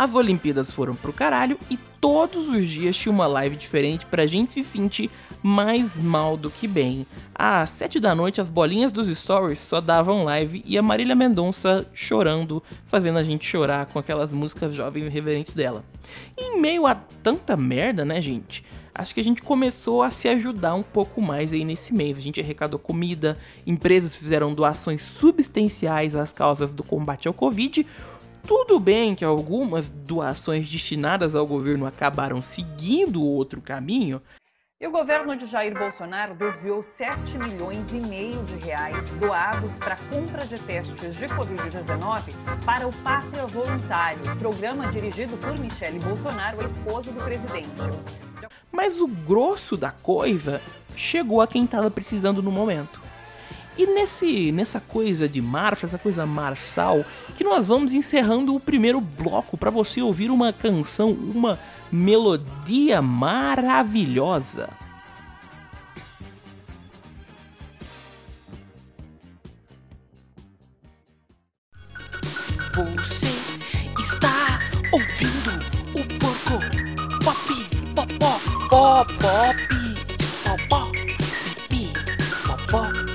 As 0.00 0.14
Olimpíadas 0.14 0.70
foram 0.70 0.94
pro 0.94 1.12
caralho 1.12 1.58
e 1.68 1.76
todos 2.00 2.48
os 2.48 2.66
dias 2.66 2.96
tinha 2.96 3.12
uma 3.12 3.26
live 3.26 3.54
diferente 3.54 4.06
pra 4.06 4.26
gente 4.26 4.50
se 4.50 4.64
sentir 4.64 5.10
mais 5.42 6.00
mal 6.00 6.38
do 6.38 6.50
que 6.50 6.66
bem. 6.66 7.06
Às 7.34 7.68
7 7.68 8.00
da 8.00 8.14
noite, 8.14 8.40
as 8.40 8.48
bolinhas 8.48 8.90
dos 8.90 9.14
stories 9.14 9.60
só 9.60 9.78
davam 9.78 10.24
live 10.24 10.62
e 10.64 10.78
a 10.78 10.82
Marília 10.82 11.14
Mendonça 11.14 11.86
chorando, 11.92 12.62
fazendo 12.86 13.18
a 13.18 13.22
gente 13.22 13.44
chorar 13.44 13.84
com 13.92 13.98
aquelas 13.98 14.32
músicas 14.32 14.72
jovens 14.72 15.04
e 15.04 15.10
reverentes 15.10 15.52
dela. 15.52 15.84
E 16.34 16.44
em 16.44 16.58
meio 16.58 16.86
a 16.86 16.94
tanta 16.94 17.54
merda, 17.54 18.02
né, 18.02 18.22
gente? 18.22 18.64
Acho 18.94 19.14
que 19.14 19.20
a 19.20 19.24
gente 19.24 19.42
começou 19.42 20.02
a 20.02 20.10
se 20.10 20.28
ajudar 20.28 20.74
um 20.74 20.82
pouco 20.82 21.20
mais 21.20 21.52
aí 21.52 21.62
nesse 21.62 21.92
mês. 21.92 22.16
A 22.16 22.22
gente 22.22 22.40
arrecadou 22.40 22.78
comida, 22.78 23.38
empresas 23.66 24.16
fizeram 24.16 24.54
doações 24.54 25.02
substanciais 25.02 26.16
às 26.16 26.32
causas 26.32 26.72
do 26.72 26.82
combate 26.82 27.28
ao 27.28 27.34
Covid, 27.34 27.86
tudo 28.46 28.78
bem 28.78 29.14
que 29.14 29.24
algumas 29.24 29.90
doações 29.90 30.70
destinadas 30.70 31.34
ao 31.34 31.46
governo 31.46 31.86
acabaram 31.86 32.42
seguindo 32.42 33.24
outro 33.24 33.60
caminho. 33.60 34.20
E 34.80 34.86
o 34.86 34.90
governo 34.90 35.36
de 35.36 35.46
Jair 35.46 35.78
Bolsonaro 35.78 36.34
desviou 36.34 36.82
7 36.82 37.36
milhões 37.36 37.92
e 37.92 38.00
meio 38.00 38.42
de 38.44 38.54
reais 38.54 39.10
doados 39.20 39.72
para 39.74 39.96
compra 40.08 40.46
de 40.46 40.58
testes 40.58 41.16
de 41.16 41.26
Covid-19 41.26 42.32
para 42.64 42.88
o 42.88 42.96
Pátria 43.02 43.46
Voluntário, 43.46 44.20
programa 44.38 44.90
dirigido 44.90 45.36
por 45.36 45.58
Michele 45.58 45.98
Bolsonaro, 45.98 46.62
a 46.62 46.64
esposa 46.64 47.12
do 47.12 47.22
presidente. 47.22 47.68
Mas 48.72 48.98
o 49.00 49.06
grosso 49.06 49.76
da 49.76 49.90
coisa 49.90 50.62
chegou 50.96 51.42
a 51.42 51.46
quem 51.46 51.64
estava 51.64 51.90
precisando 51.90 52.42
no 52.42 52.50
momento. 52.50 53.09
E 53.80 53.86
nesse, 53.86 54.52
nessa 54.52 54.78
coisa 54.78 55.26
de 55.26 55.40
marcha, 55.40 55.86
essa 55.86 55.96
coisa 55.96 56.26
marçal, 56.26 57.02
que 57.34 57.42
nós 57.42 57.66
vamos 57.66 57.94
encerrando 57.94 58.54
o 58.54 58.60
primeiro 58.60 59.00
bloco 59.00 59.56
para 59.56 59.70
você 59.70 60.02
ouvir 60.02 60.30
uma 60.30 60.52
canção, 60.52 61.12
uma 61.12 61.58
melodia 61.90 63.00
maravilhosa. 63.00 64.68
Você 72.74 73.32
está 73.98 74.60
ouvindo 74.92 75.52
o 75.94 76.04
Porco 76.18 76.60
Pop 77.24 77.48
Popó 77.94 78.38
Pop 78.68 79.14
Pop 79.14 79.56
Popó 80.44 80.92
Pipi 81.70 81.92
Popó 82.46 83.09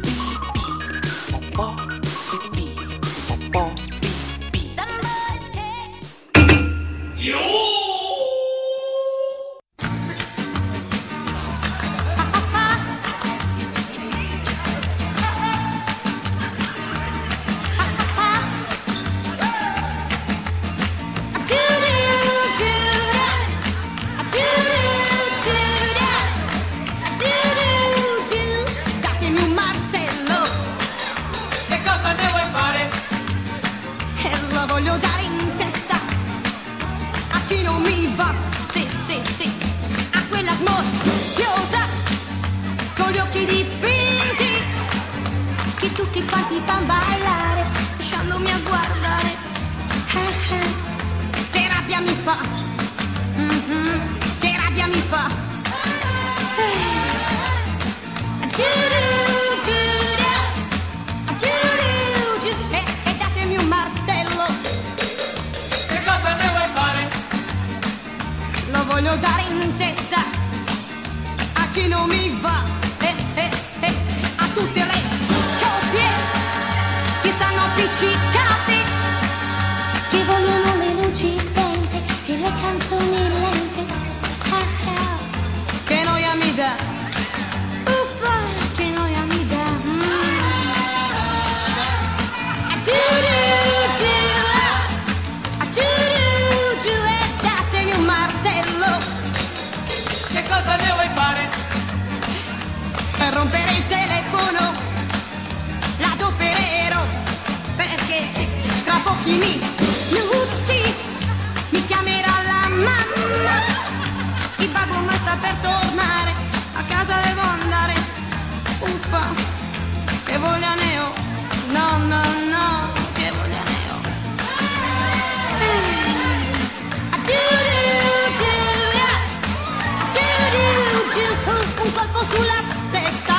sulla 132.36 132.62
testa 132.92 133.36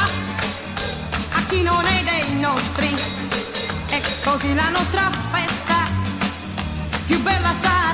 a 1.32 1.42
chi 1.48 1.62
non 1.62 1.84
è 1.84 2.02
dei 2.02 2.38
nostri, 2.40 2.94
e 3.90 4.02
così 4.24 4.54
la 4.54 4.70
nostra 4.70 5.10
festa 5.30 5.86
più 7.06 7.20
bella 7.20 7.52
sarà. 7.60 7.85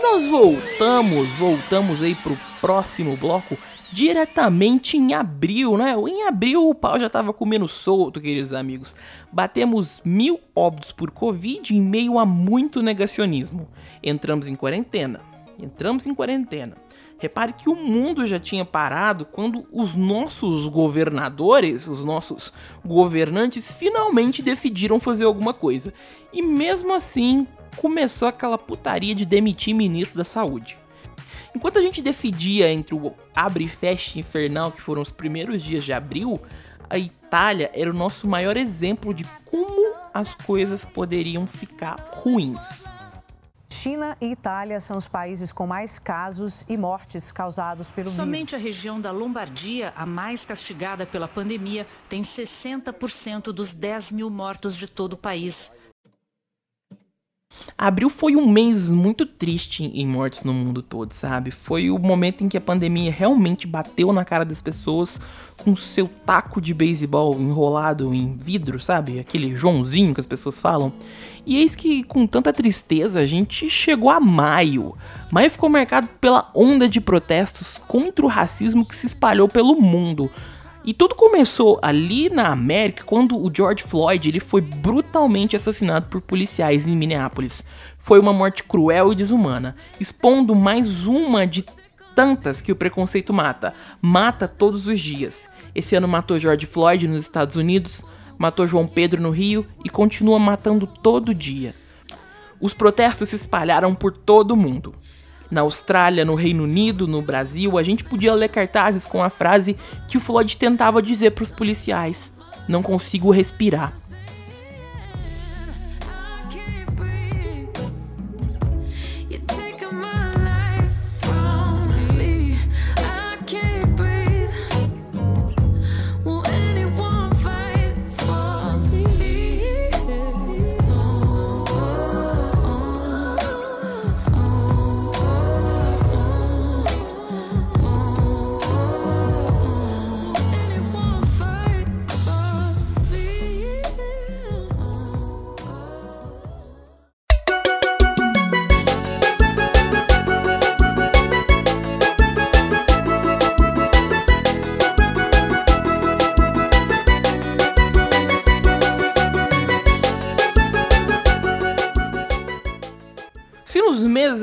E 0.00 0.02
nós 0.02 0.26
voltamos, 0.26 1.28
voltamos 1.32 2.02
aí 2.02 2.14
pro 2.14 2.34
próximo 2.58 3.18
bloco 3.18 3.54
diretamente 3.92 4.96
em 4.96 5.12
abril, 5.12 5.76
né? 5.76 5.94
Em 6.08 6.26
abril 6.26 6.70
o 6.70 6.74
pau 6.74 6.98
já 6.98 7.10
tava 7.10 7.34
comendo 7.34 7.68
solto, 7.68 8.18
queridos 8.18 8.54
amigos. 8.54 8.96
Batemos 9.30 10.00
mil 10.02 10.40
óbitos 10.56 10.90
por 10.90 11.10
Covid 11.10 11.76
em 11.76 11.82
meio 11.82 12.18
a 12.18 12.24
muito 12.24 12.80
negacionismo. 12.80 13.68
Entramos 14.02 14.48
em 14.48 14.56
quarentena. 14.56 15.20
Entramos 15.62 16.06
em 16.06 16.14
quarentena. 16.14 16.78
Repare 17.18 17.52
que 17.52 17.68
o 17.68 17.76
mundo 17.76 18.26
já 18.26 18.40
tinha 18.40 18.64
parado 18.64 19.26
quando 19.26 19.66
os 19.70 19.94
nossos 19.94 20.66
governadores, 20.66 21.86
os 21.86 22.02
nossos 22.02 22.54
governantes, 22.82 23.70
finalmente 23.70 24.40
decidiram 24.40 24.98
fazer 24.98 25.26
alguma 25.26 25.52
coisa. 25.52 25.92
E 26.32 26.40
mesmo 26.40 26.94
assim, 26.94 27.46
começou 27.76 28.28
aquela 28.28 28.58
putaria 28.58 29.14
de 29.14 29.24
demitir 29.24 29.74
ministro 29.74 30.18
da 30.18 30.24
saúde. 30.24 30.76
Enquanto 31.54 31.78
a 31.78 31.82
gente 31.82 32.00
decidia 32.00 32.70
entre 32.70 32.94
o 32.94 33.14
abre 33.34 33.64
e 33.64 33.68
fecha 33.68 34.18
infernal, 34.18 34.70
que 34.70 34.80
foram 34.80 35.02
os 35.02 35.10
primeiros 35.10 35.62
dias 35.62 35.84
de 35.84 35.92
abril, 35.92 36.40
a 36.88 36.98
Itália 36.98 37.70
era 37.74 37.90
o 37.90 37.94
nosso 37.94 38.28
maior 38.28 38.56
exemplo 38.56 39.12
de 39.12 39.24
como 39.44 39.94
as 40.12 40.34
coisas 40.34 40.84
poderiam 40.84 41.46
ficar 41.46 41.96
ruins. 42.12 42.84
China 43.72 44.16
e 44.20 44.32
Itália 44.32 44.80
são 44.80 44.96
os 44.96 45.06
países 45.06 45.52
com 45.52 45.64
mais 45.64 45.98
casos 45.98 46.66
e 46.68 46.76
mortes 46.76 47.30
causados 47.30 47.92
pelo 47.92 48.08
Somente 48.08 48.56
a 48.56 48.58
região 48.58 49.00
da 49.00 49.12
Lombardia, 49.12 49.92
a 49.96 50.04
mais 50.04 50.44
castigada 50.44 51.06
pela 51.06 51.28
pandemia, 51.28 51.86
tem 52.08 52.20
60% 52.20 53.52
dos 53.52 53.72
10 53.72 54.10
mil 54.10 54.28
mortos 54.28 54.76
de 54.76 54.88
todo 54.88 55.12
o 55.12 55.16
país. 55.16 55.70
Abril 57.76 58.10
foi 58.10 58.36
um 58.36 58.46
mês 58.46 58.90
muito 58.90 59.24
triste 59.24 59.84
em 59.84 60.06
mortes 60.06 60.42
no 60.42 60.52
mundo 60.52 60.82
todo, 60.82 61.12
sabe? 61.12 61.50
Foi 61.50 61.90
o 61.90 61.98
momento 61.98 62.44
em 62.44 62.48
que 62.48 62.56
a 62.56 62.60
pandemia 62.60 63.10
realmente 63.10 63.66
bateu 63.66 64.12
na 64.12 64.24
cara 64.24 64.44
das 64.44 64.60
pessoas 64.60 65.20
com 65.64 65.74
seu 65.74 66.06
taco 66.06 66.60
de 66.60 66.74
beisebol 66.74 67.34
enrolado 67.40 68.12
em 68.14 68.36
vidro, 68.36 68.78
sabe? 68.78 69.18
Aquele 69.18 69.54
Joãozinho 69.54 70.12
que 70.12 70.20
as 70.20 70.26
pessoas 70.26 70.60
falam. 70.60 70.92
E 71.46 71.58
eis 71.58 71.74
que, 71.74 72.02
com 72.04 72.26
tanta 72.26 72.52
tristeza, 72.52 73.20
a 73.20 73.26
gente 73.26 73.68
chegou 73.70 74.10
a 74.10 74.20
maio. 74.20 74.94
Maio 75.30 75.50
ficou 75.50 75.68
marcado 75.68 76.06
pela 76.20 76.48
onda 76.54 76.88
de 76.88 77.00
protestos 77.00 77.80
contra 77.88 78.24
o 78.24 78.28
racismo 78.28 78.84
que 78.84 78.96
se 78.96 79.06
espalhou 79.06 79.48
pelo 79.48 79.80
mundo. 79.80 80.30
E 80.82 80.94
tudo 80.94 81.14
começou 81.14 81.78
ali 81.82 82.30
na 82.30 82.48
América 82.48 83.04
quando 83.04 83.38
o 83.38 83.52
George 83.54 83.82
Floyd 83.84 84.26
ele 84.26 84.40
foi 84.40 84.62
brutalmente 84.62 85.54
assassinado 85.54 86.08
por 86.08 86.22
policiais 86.22 86.86
em 86.86 86.96
Minneapolis. 86.96 87.64
Foi 87.98 88.18
uma 88.18 88.32
morte 88.32 88.64
cruel 88.64 89.12
e 89.12 89.14
desumana, 89.14 89.76
expondo 90.00 90.54
mais 90.54 91.04
uma 91.04 91.46
de 91.46 91.66
tantas 92.14 92.62
que 92.62 92.72
o 92.72 92.76
preconceito 92.76 93.30
mata. 93.30 93.74
Mata 94.00 94.48
todos 94.48 94.86
os 94.86 94.98
dias. 94.98 95.48
Esse 95.74 95.94
ano 95.94 96.08
matou 96.08 96.38
George 96.38 96.64
Floyd 96.64 97.06
nos 97.06 97.20
Estados 97.20 97.56
Unidos, 97.56 98.02
matou 98.38 98.66
João 98.66 98.86
Pedro 98.86 99.20
no 99.20 99.30
Rio 99.30 99.66
e 99.84 99.90
continua 99.90 100.38
matando 100.38 100.86
todo 100.86 101.34
dia. 101.34 101.74
Os 102.58 102.72
protestos 102.72 103.28
se 103.28 103.36
espalharam 103.36 103.94
por 103.94 104.16
todo 104.16 104.52
o 104.52 104.56
mundo 104.56 104.94
na 105.50 105.62
Austrália, 105.62 106.24
no 106.24 106.34
Reino 106.34 106.64
Unido, 106.64 107.08
no 107.08 107.20
Brasil, 107.20 107.76
a 107.76 107.82
gente 107.82 108.04
podia 108.04 108.34
ler 108.34 108.48
cartazes 108.48 109.04
com 109.04 109.22
a 109.22 109.30
frase 109.30 109.76
que 110.06 110.16
o 110.16 110.20
Floyd 110.20 110.56
tentava 110.56 111.02
dizer 111.02 111.32
para 111.32 111.44
os 111.44 111.50
policiais: 111.50 112.32
Não 112.68 112.82
consigo 112.82 113.30
respirar. 113.30 113.92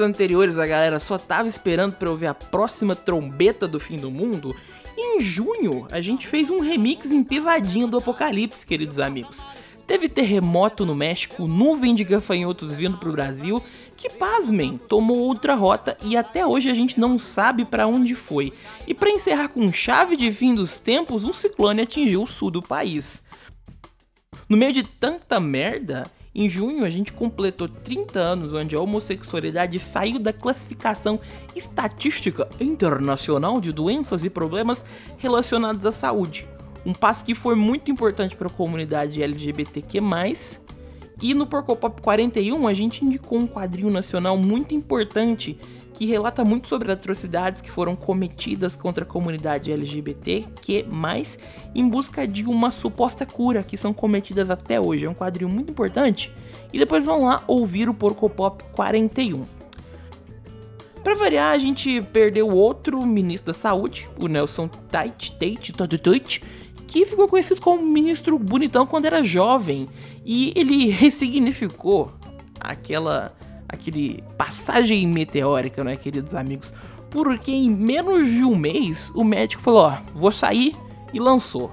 Anteriores 0.08 0.58
a 0.58 0.66
galera 0.66 1.00
só 1.00 1.18
tava 1.18 1.48
esperando 1.48 1.94
pra 1.94 2.10
eu 2.10 2.18
ver 2.18 2.28
a 2.28 2.34
próxima 2.34 2.96
trombeta 2.96 3.68
do 3.68 3.80
fim 3.80 3.98
do 3.98 4.10
mundo, 4.10 4.56
em 4.98 5.22
junho 5.22 5.88
a 5.92 6.02
gente 6.02 6.26
fez 6.26 6.50
um 6.50 6.60
remix 6.60 7.12
empivadinho 7.12 7.88
do 7.88 7.98
Apocalipse, 7.98 8.66
queridos 8.66 9.00
amigos. 9.00 9.46
Teve 9.86 10.10
terremoto 10.10 10.86
no 10.86 10.96
México, 10.96 11.48
nuvem 11.48 11.96
de 11.96 12.04
gafanhotos 12.04 12.76
vindo 12.76 12.98
pro 12.98 13.12
Brasil, 13.12 13.64
que 13.96 14.10
pasmem, 14.10 14.78
tomou 14.78 15.18
outra 15.18 15.56
rota 15.56 15.98
e 16.04 16.18
até 16.18 16.46
hoje 16.46 16.70
a 16.70 16.74
gente 16.74 17.00
não 17.00 17.18
sabe 17.18 17.64
para 17.64 17.88
onde 17.88 18.14
foi. 18.14 18.54
E 18.86 18.94
para 18.94 19.10
encerrar 19.10 19.48
com 19.48 19.72
chave 19.72 20.18
de 20.18 20.32
fim 20.32 20.54
dos 20.54 20.80
tempos, 20.80 21.24
um 21.24 21.32
ciclone 21.32 21.82
atingiu 21.82 22.24
o 22.24 22.28
sul 22.28 22.52
do 22.52 22.62
país. 22.62 23.24
No 24.50 24.58
meio 24.58 24.74
de 24.74 24.84
tanta 24.84 25.40
merda, 25.40 26.10
em 26.40 26.48
junho, 26.48 26.86
a 26.86 26.90
gente 26.92 27.12
completou 27.12 27.68
30 27.68 28.20
anos 28.20 28.54
onde 28.54 28.76
a 28.76 28.80
homossexualidade 28.80 29.80
saiu 29.80 30.20
da 30.20 30.32
classificação 30.32 31.20
estatística 31.56 32.48
internacional 32.60 33.60
de 33.60 33.74
doenças 33.74 34.24
e 34.24 34.30
problemas 34.30 34.86
relacionados 35.18 35.84
à 35.84 35.92
saúde. 35.92 36.48
Um 36.86 36.94
passo 36.94 37.26
que 37.26 37.34
foi 37.34 37.56
muito 37.56 37.90
importante 37.90 38.36
para 38.36 38.46
a 38.46 38.52
comunidade 38.52 39.24
LGBTQ+. 39.24 40.00
E 41.20 41.34
no 41.34 41.48
Porcopop 41.48 42.00
41 42.04 42.68
a 42.68 42.74
gente 42.76 43.04
indicou 43.04 43.40
um 43.40 43.48
quadrinho 43.48 43.90
nacional 43.90 44.38
muito 44.38 44.76
importante 44.76 45.58
que 45.98 46.06
relata 46.06 46.46
muito 46.46 46.68
sobre 46.68 46.92
atrocidades 46.92 47.60
que 47.60 47.72
foram 47.72 47.96
cometidas 47.96 48.76
contra 48.76 49.04
a 49.04 49.08
comunidade 49.08 49.72
LGBTQ+, 49.72 50.86
em 51.74 51.90
busca 51.90 52.28
de 52.28 52.46
uma 52.46 52.70
suposta 52.70 53.26
cura 53.26 53.64
que 53.64 53.76
são 53.76 53.92
cometidas 53.92 54.52
até 54.52 54.80
hoje. 54.80 55.08
É 55.08 55.10
um 55.10 55.16
quadrinho 55.16 55.50
muito 55.50 55.72
importante. 55.72 56.32
E 56.72 56.78
depois 56.78 57.04
vão 57.04 57.26
lá 57.26 57.44
ouvir 57.48 57.90
o 57.90 57.96
Porcopop 57.96 58.64
41. 58.74 59.48
Para 61.04 61.16
variar, 61.16 61.52
a 61.52 61.58
gente 61.58 62.00
perdeu 62.14 62.48
outro 62.48 63.04
ministro 63.04 63.52
da 63.52 63.58
saúde, 63.58 64.08
o 64.20 64.28
Nelson 64.28 64.68
Tate, 64.68 65.32
Tate, 65.32 65.74
Tate, 65.74 65.98
Tate, 65.98 66.44
que 66.86 67.08
ficou 67.08 67.28
conhecido 67.28 67.60
como 67.60 67.82
ministro 67.82 68.38
bonitão 68.38 68.86
quando 68.86 69.06
era 69.06 69.24
jovem. 69.24 69.90
E 70.24 70.54
ele 70.56 70.90
ressignificou 70.94 72.14
aquela 72.60 73.37
aquele 73.68 74.24
passagem 74.38 75.08
meteórica, 75.08 75.84
né, 75.84 75.96
queridos 75.96 76.34
amigos? 76.34 76.74
Porque 77.10 77.52
em 77.52 77.70
menos 77.70 78.30
de 78.30 78.44
um 78.44 78.56
mês 78.56 79.12
o 79.16 79.24
médico 79.24 79.62
falou: 79.62 79.82
ó, 79.82 79.98
vou 80.14 80.32
sair 80.32 80.76
e 81.14 81.20
lançou. 81.20 81.72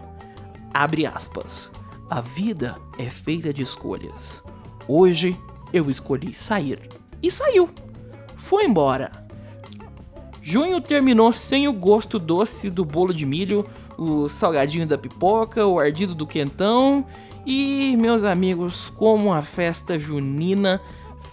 Abre 0.72 1.06
aspas. 1.06 1.70
A 2.10 2.20
vida 2.20 2.76
é 2.98 3.08
feita 3.08 3.52
de 3.52 3.62
escolhas. 3.62 4.42
Hoje 4.86 5.38
eu 5.72 5.90
escolhi 5.90 6.34
sair. 6.34 6.88
E 7.22 7.30
saiu. 7.30 7.70
Foi 8.36 8.64
embora. 8.64 9.10
Junho 10.42 10.80
terminou 10.80 11.32
sem 11.32 11.66
o 11.66 11.72
gosto 11.72 12.18
doce 12.18 12.68
do 12.68 12.84
bolo 12.84 13.14
de 13.14 13.24
milho, 13.24 13.66
o 13.96 14.28
salgadinho 14.28 14.86
da 14.86 14.98
pipoca, 14.98 15.66
o 15.66 15.78
ardido 15.78 16.14
do 16.14 16.26
quentão 16.26 17.06
e, 17.46 17.96
meus 17.96 18.24
amigos, 18.24 18.92
como 18.96 19.32
a 19.32 19.42
festa 19.42 19.98
junina 19.98 20.80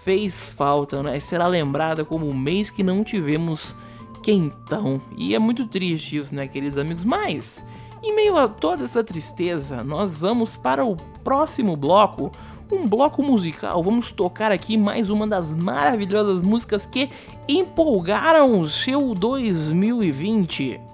fez 0.04 0.40
falta, 0.40 1.04
né? 1.04 1.20
Será 1.20 1.48
lembrada 1.48 2.04
como 2.04 2.28
um 2.28 2.34
mês 2.36 2.70
que 2.70 2.84
não 2.84 3.04
tivemos 3.04 3.76
quentão. 4.22 5.02
E 5.16 5.36
é 5.36 5.40
muito 5.40 5.68
triste 5.68 6.18
isso, 6.18 6.34
né, 6.34 6.48
queridos 6.48 6.78
amigos? 6.78 7.04
Mas, 7.04 7.66
em 8.04 8.16
meio 8.16 8.38
a 8.38 8.48
toda 8.48 8.86
essa 8.86 9.04
tristeza, 9.04 9.84
nós 9.84 10.16
vamos 10.16 10.56
para 10.56 10.86
o 10.86 10.96
próximo 11.24 11.76
bloco. 11.76 12.32
Um 12.72 12.88
bloco 12.88 13.22
musical, 13.22 13.84
vamos 13.84 14.14
tocar 14.14 14.50
aqui 14.50 14.78
mais 14.78 15.10
uma 15.10 15.28
das 15.28 15.54
maravilhosas 15.54 16.42
músicas 16.42 16.86
que 16.86 17.10
empolgaram 17.46 18.62
o 18.62 18.68
seu 18.68 19.14
2020. 19.14 20.91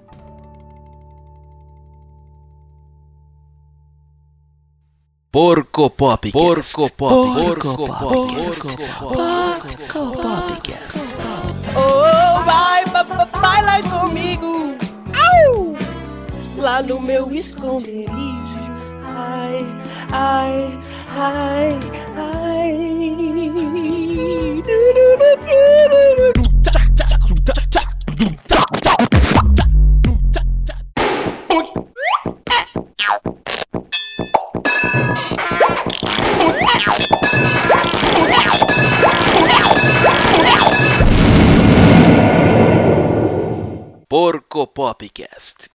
Porco 5.38 5.86
Pop. 5.88 6.32
Porco 6.32 6.90
Pop. 6.96 6.98
Porco 6.98 7.86
Pop. 7.86 8.02
Porco 8.02 8.74
Popcast. 10.20 10.98
Oh, 11.76 12.42
vai, 12.42 12.84
vai, 12.86 13.04
vai 13.40 13.62
lá 13.62 13.80
comigo. 13.88 14.76
Au! 15.14 15.76
Lá 16.56 16.82
no 16.82 17.00
meu 17.00 17.30
esconderijo. 17.30 18.08
Ai, 19.04 19.64
ai, 20.10 20.76
ai, 21.16 21.78
ai. 22.16 22.48
Porco 44.10 44.66
Popcast. 44.66 45.68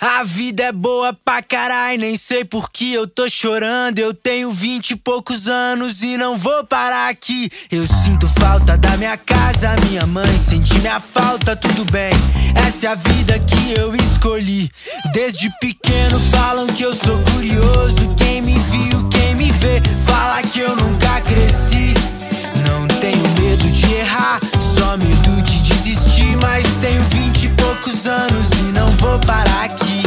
A 0.00 0.22
vida 0.22 0.62
é 0.62 0.70
boa 0.70 1.12
pra 1.12 1.42
carai, 1.42 1.96
nem 1.96 2.16
sei 2.16 2.44
por 2.44 2.70
que 2.70 2.92
eu 2.92 3.08
tô 3.08 3.28
chorando. 3.28 3.98
Eu 3.98 4.14
tenho 4.14 4.52
vinte 4.52 4.92
e 4.92 4.96
poucos 4.96 5.48
anos 5.48 6.04
e 6.04 6.16
não 6.16 6.36
vou 6.36 6.64
parar 6.64 7.08
aqui. 7.08 7.50
Eu 7.68 7.84
sinto 7.84 8.28
falta 8.38 8.76
da 8.76 8.96
minha 8.96 9.16
casa, 9.16 9.74
minha 9.88 10.06
mãe, 10.06 10.38
senti 10.38 10.78
minha 10.78 11.00
falta, 11.00 11.56
tudo 11.56 11.84
bem. 11.90 12.12
Essa 12.64 12.86
é 12.86 12.90
a 12.90 12.94
vida 12.94 13.36
que 13.40 13.80
eu 13.80 13.92
escolhi. 13.96 14.70
Desde 15.12 15.50
pequeno 15.58 16.20
falam 16.30 16.68
que 16.68 16.84
eu 16.84 16.94
sou 16.94 17.20
curioso. 17.32 18.14
Quem 18.16 18.40
me 18.40 18.56
viu, 18.56 19.08
quem 19.08 19.34
me 19.34 19.50
vê, 19.50 19.82
fala 20.06 20.40
que 20.42 20.60
eu 20.60 20.76
nunca 20.76 21.20
cresci. 21.22 21.92
Não 22.68 22.86
tenho 23.00 23.28
medo 23.40 23.68
de 23.68 23.94
errar, 23.94 24.38
só. 24.78 24.84
Mas 24.96 25.23
tenho 26.84 27.02
vinte 27.04 27.44
e 27.44 27.48
poucos 27.48 28.06
anos 28.06 28.50
e 28.60 28.64
não 28.78 28.90
vou 28.98 29.18
parar 29.20 29.64
aqui. 29.64 30.02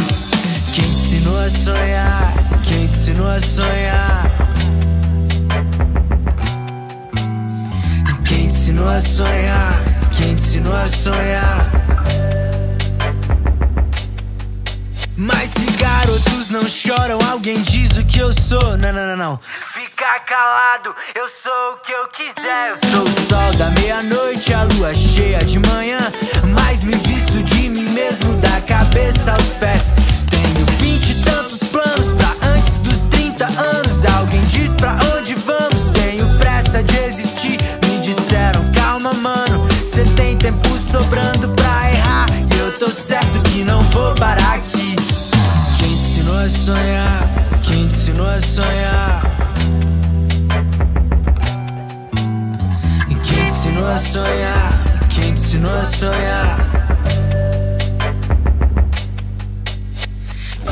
Quem 0.72 0.84
te 0.84 0.92
ensinou 0.92 1.40
a 1.40 1.50
sonhar? 1.50 2.34
Quem 2.64 2.86
te 2.86 2.94
ensinou 2.94 3.28
a 3.28 3.40
sonhar? 3.40 4.32
Quem 8.26 8.38
te 8.38 8.46
ensinou 8.46 8.88
a 8.88 9.00
sonhar? 9.00 9.84
Quem 10.12 10.36
te 10.36 10.42
ensinou 10.44 10.76
a 10.76 10.88
sonhar? 10.88 11.72
Mas 15.16 15.50
se 15.50 15.66
garotos 15.80 16.52
não 16.52 16.66
choram, 16.68 17.18
alguém 17.28 17.60
diz 17.64 17.98
o 17.98 18.06
que 18.06 18.20
eu 18.20 18.32
sou. 18.32 18.78
Não, 18.78 18.94
não, 18.94 19.08
não, 19.08 19.18
não. 19.18 19.40
Fica 19.98 20.20
calado, 20.28 20.96
eu 21.16 21.28
sou 21.28 21.74
o 21.74 21.78
que 21.78 21.92
eu 21.92 22.08
quiser. 22.10 22.78
Sou 22.92 23.02
o 23.02 23.10
sol 23.28 23.54
da 23.58 23.68
meia-noite, 23.82 24.54
a 24.54 24.62
lua 24.76 24.94
cheia 24.94 25.40
de 25.40 25.58
manhã. 25.58 25.98
Mas 26.56 26.84
me 26.84 26.94
visto 26.94 27.42
de 27.42 27.68
mim 27.68 27.90
mesmo, 27.90 28.36
da 28.36 28.62
cabeça 28.62 29.32
aos 29.32 29.48
pés. 29.56 29.92
Tenho 30.30 30.66
vinte 30.78 31.14
e 31.14 31.24
tantos 31.24 31.64
planos 31.70 32.14
pra 32.14 32.30
antes 32.48 32.78
dos 32.78 33.08
30 33.10 33.46
anos. 33.46 34.06
Alguém 34.06 34.44
diz 34.44 34.76
pra 34.76 34.96
onde 35.18 35.34
vamos? 35.34 35.90
Tenho 35.94 36.30
pressa 36.38 36.84
de 36.84 36.96
existir. 36.98 37.58
Me 37.88 38.00
disseram, 38.00 38.72
calma, 38.74 39.14
mano. 39.16 39.68
Cê 39.84 40.04
tem 40.16 40.38
tempo 40.38 40.78
sobrando 40.78 41.50
pra 41.56 41.92
errar. 41.92 42.28
E 42.56 42.60
eu 42.60 42.72
tô 42.72 42.92
certo 42.92 43.42
que 43.50 43.64
não 43.64 43.82
vou 43.86 44.14
parar 44.14 44.58
aqui. 44.58 44.96
Quem 45.76 45.88
te 45.88 45.94
ensinou 45.96 46.38
a 46.38 46.48
sonhar? 46.48 47.28
Quem 47.64 47.88
te 47.88 47.96
ensinou 47.96 48.28
a 48.28 48.40
sonhar? 48.40 49.37
Ensinou 53.88 53.92
a 53.92 53.98
sonhar? 53.98 54.74
Quem 55.10 55.34
te 55.34 55.40
ensinou 55.40 55.72
a 55.72 55.84
sonhar? 55.86 56.58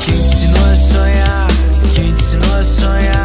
te 0.00 0.12
ensinou 0.12 0.64
a 0.64 0.76
sonhar? 0.76 1.46
Quem 1.94 2.14
te 2.14 2.22
ensinou 2.22 2.54
a 2.58 2.64
sonhar? 2.64 3.15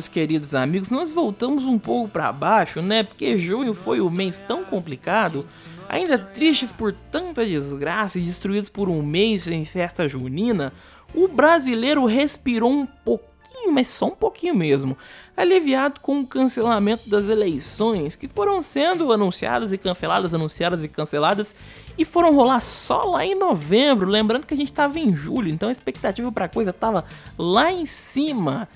Voltamos, 0.00 0.08
queridos 0.08 0.54
amigos, 0.54 0.88
nós 0.88 1.12
voltamos 1.12 1.66
um 1.66 1.78
pouco 1.78 2.08
para 2.08 2.32
baixo, 2.32 2.80
né? 2.80 3.02
Porque 3.02 3.36
junho 3.36 3.74
foi 3.74 4.00
um 4.00 4.08
mês 4.08 4.42
tão 4.48 4.64
complicado, 4.64 5.46
ainda 5.88 6.18
tristes 6.18 6.72
por 6.72 6.94
tanta 7.10 7.44
desgraça 7.44 8.18
e 8.18 8.22
destruídos 8.22 8.68
por 8.68 8.88
um 8.88 9.02
mês 9.02 9.46
em 9.46 9.64
festa 9.64 10.08
junina, 10.08 10.72
o 11.14 11.28
brasileiro 11.28 12.06
respirou 12.06 12.70
um 12.70 12.86
pouquinho, 12.86 13.72
mas 13.72 13.88
só 13.88 14.06
um 14.06 14.14
pouquinho 14.14 14.54
mesmo, 14.54 14.96
aliviado 15.36 16.00
com 16.00 16.20
o 16.20 16.26
cancelamento 16.26 17.10
das 17.10 17.28
eleições 17.28 18.16
que 18.16 18.28
foram 18.28 18.62
sendo 18.62 19.12
anunciadas 19.12 19.72
e 19.72 19.78
canceladas, 19.78 20.32
anunciadas 20.32 20.82
e 20.82 20.88
canceladas 20.88 21.54
e 21.98 22.04
foram 22.04 22.34
rolar 22.34 22.60
só 22.60 23.02
lá 23.04 23.24
em 23.24 23.34
novembro, 23.34 24.08
lembrando 24.08 24.46
que 24.46 24.54
a 24.54 24.56
gente 24.56 24.72
tava 24.72 24.98
em 24.98 25.14
julho, 25.14 25.50
então 25.50 25.68
a 25.68 25.72
expectativa 25.72 26.32
pra 26.32 26.48
coisa 26.48 26.72
tava 26.72 27.04
lá 27.36 27.70
em 27.70 27.84
cima. 27.84 28.68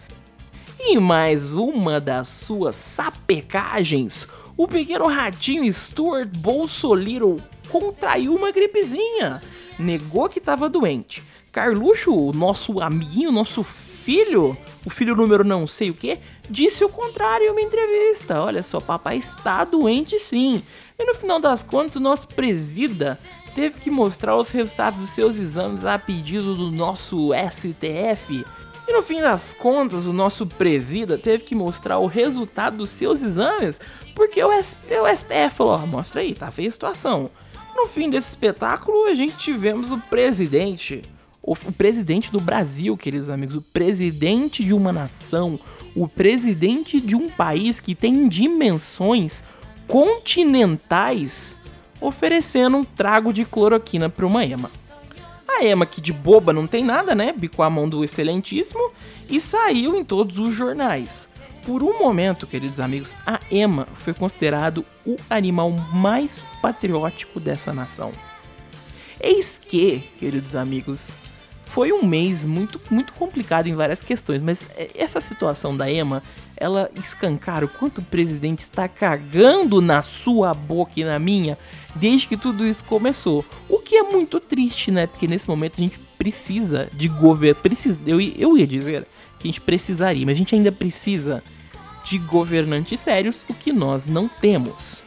E 0.86 0.98
mais 1.00 1.54
uma 1.54 1.98
das 1.98 2.28
suas 2.28 2.76
sapecagens, 2.76 4.28
o 4.54 4.68
pequeno 4.68 5.06
ratinho 5.06 5.72
Stuart 5.72 6.28
Bolsoliro 6.36 7.42
contraiu 7.70 8.34
uma 8.34 8.52
gripezinha, 8.52 9.42
negou 9.78 10.28
que 10.28 10.38
estava 10.38 10.68
doente. 10.68 11.22
Carluxo, 11.50 12.14
o 12.14 12.34
nosso 12.34 12.80
amiguinho, 12.80 13.32
nosso 13.32 13.62
filho, 13.62 14.54
o 14.84 14.90
filho 14.90 15.16
número 15.16 15.42
não 15.42 15.66
sei 15.66 15.88
o 15.88 15.94
que, 15.94 16.18
disse 16.50 16.84
o 16.84 16.90
contrário 16.90 17.46
em 17.46 17.50
uma 17.50 17.62
entrevista. 17.62 18.42
Olha 18.42 18.62
só, 18.62 18.78
papai 18.78 19.16
está 19.16 19.64
doente 19.64 20.18
sim. 20.18 20.62
E 20.98 21.04
no 21.06 21.14
final 21.14 21.40
das 21.40 21.62
contas, 21.62 21.96
o 21.96 22.00
nosso 22.00 22.28
presida 22.28 23.18
teve 23.54 23.80
que 23.80 23.90
mostrar 23.90 24.36
os 24.36 24.50
resultados 24.50 25.00
dos 25.00 25.10
seus 25.10 25.36
exames 25.36 25.82
a 25.86 25.98
pedido 25.98 26.54
do 26.54 26.70
nosso 26.70 27.30
STF. 27.32 28.44
E 28.86 28.92
no 28.92 29.02
fim 29.02 29.20
das 29.20 29.54
contas, 29.54 30.04
o 30.06 30.12
nosso 30.12 30.46
presida 30.46 31.16
teve 31.16 31.42
que 31.44 31.54
mostrar 31.54 31.98
o 31.98 32.06
resultado 32.06 32.76
dos 32.76 32.90
seus 32.90 33.22
exames, 33.22 33.80
porque 34.14 34.42
o, 34.44 34.52
S- 34.52 34.76
o 34.90 35.16
STF 35.16 35.56
falou, 35.56 35.72
ó, 35.74 35.86
mostra 35.86 36.20
aí, 36.20 36.34
tá 36.34 36.50
feia 36.50 36.68
a 36.68 36.72
situação. 36.72 37.30
No 37.74 37.86
fim 37.86 38.10
desse 38.10 38.28
espetáculo, 38.30 39.06
a 39.06 39.14
gente 39.14 39.36
tivemos 39.38 39.90
o 39.90 39.98
presidente, 39.98 41.00
o, 41.42 41.52
o 41.52 41.72
presidente 41.72 42.30
do 42.30 42.40
Brasil, 42.40 42.94
queridos 42.96 43.30
amigos, 43.30 43.56
o 43.56 43.62
presidente 43.62 44.62
de 44.62 44.74
uma 44.74 44.92
nação, 44.92 45.58
o 45.96 46.06
presidente 46.06 47.00
de 47.00 47.16
um 47.16 47.30
país 47.30 47.80
que 47.80 47.94
tem 47.94 48.28
dimensões 48.28 49.42
continentais, 49.88 51.56
oferecendo 52.00 52.76
um 52.76 52.84
trago 52.84 53.32
de 53.32 53.44
cloroquina 53.46 54.10
para 54.10 54.26
uma 54.26 54.44
ema. 54.44 54.70
A 55.58 55.64
Emma, 55.64 55.86
que 55.86 56.00
de 56.00 56.12
boba 56.12 56.52
não 56.52 56.66
tem 56.66 56.84
nada, 56.84 57.14
né? 57.14 57.32
Bicou 57.32 57.64
a 57.64 57.70
mão 57.70 57.88
do 57.88 58.04
excelentíssimo 58.04 58.92
e 59.28 59.40
saiu 59.40 59.96
em 59.96 60.04
todos 60.04 60.38
os 60.38 60.52
jornais. 60.52 61.28
Por 61.64 61.82
um 61.82 61.98
momento, 61.98 62.46
queridos 62.46 62.80
amigos, 62.80 63.16
a 63.26 63.40
Emma 63.50 63.88
foi 63.94 64.12
considerado 64.12 64.84
o 65.06 65.16
animal 65.30 65.70
mais 65.70 66.42
patriótico 66.60 67.40
dessa 67.40 67.72
nação. 67.72 68.12
Eis 69.18 69.56
que, 69.56 70.00
queridos 70.18 70.54
amigos, 70.54 71.12
foi 71.64 71.92
um 71.92 72.04
mês 72.04 72.44
muito, 72.44 72.80
muito 72.90 73.12
complicado 73.14 73.66
em 73.66 73.74
várias 73.74 74.02
questões, 74.02 74.42
mas 74.42 74.66
essa 74.94 75.20
situação 75.20 75.76
da 75.76 75.90
Emma, 75.90 76.22
ela 76.56 76.90
escancara 76.96 77.64
o 77.64 77.68
quanto 77.68 77.98
o 77.98 78.04
presidente 78.04 78.60
está 78.60 78.88
cagando 78.88 79.80
na 79.80 80.02
sua 80.02 80.54
boca 80.54 80.92
e 80.96 81.04
na 81.04 81.18
minha 81.18 81.58
desde 81.94 82.28
que 82.28 82.36
tudo 82.36 82.66
isso 82.66 82.84
começou. 82.84 83.44
O 83.68 83.78
que 83.78 83.96
é 83.96 84.02
muito 84.02 84.40
triste, 84.40 84.90
né? 84.90 85.06
Porque 85.06 85.26
nesse 85.26 85.48
momento 85.48 85.74
a 85.78 85.82
gente 85.82 85.98
precisa 86.18 86.88
de 86.92 87.08
governo. 87.08 87.60
Precisa, 87.60 88.00
eu, 88.06 88.20
eu 88.20 88.56
ia 88.56 88.66
dizer 88.66 89.06
que 89.38 89.48
a 89.48 89.50
gente 89.50 89.60
precisaria, 89.60 90.24
mas 90.24 90.34
a 90.34 90.38
gente 90.38 90.54
ainda 90.54 90.72
precisa 90.72 91.42
de 92.04 92.18
governantes 92.18 93.00
sérios, 93.00 93.36
o 93.48 93.54
que 93.54 93.72
nós 93.72 94.06
não 94.06 94.28
temos. 94.28 95.02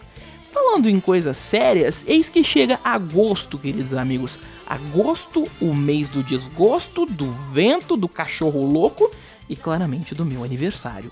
Falando 0.52 0.90
em 0.90 1.00
coisas 1.00 1.38
sérias, 1.38 2.04
eis 2.08 2.28
que 2.28 2.44
chega 2.44 2.80
agosto, 2.84 3.60
queridos 3.60 3.94
amigos. 3.94 4.40
Agosto, 4.66 5.48
o 5.62 5.74
mês 5.74 6.10
do 6.10 6.24
desgosto, 6.24 7.06
do 7.06 7.32
vento, 7.32 7.96
do 7.96 8.08
cachorro 8.08 8.66
louco 8.66 9.10
e 9.48 9.56
claramente 9.56 10.16
do 10.16 10.26
meu 10.26 10.44
aniversário. 10.44 11.12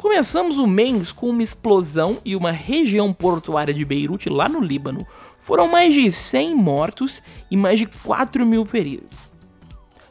Começamos 0.00 0.56
o 0.56 0.66
mês 0.66 1.12
com 1.12 1.28
uma 1.28 1.42
explosão 1.42 2.16
e 2.24 2.34
uma 2.34 2.50
região 2.50 3.12
portuária 3.12 3.74
de 3.74 3.84
Beirute, 3.84 4.30
lá 4.30 4.48
no 4.48 4.58
Líbano. 4.58 5.06
Foram 5.38 5.68
mais 5.68 5.92
de 5.92 6.10
100 6.10 6.54
mortos 6.54 7.22
e 7.50 7.56
mais 7.56 7.78
de 7.78 7.84
4 7.84 8.46
mil 8.46 8.64
feridos. 8.64 9.14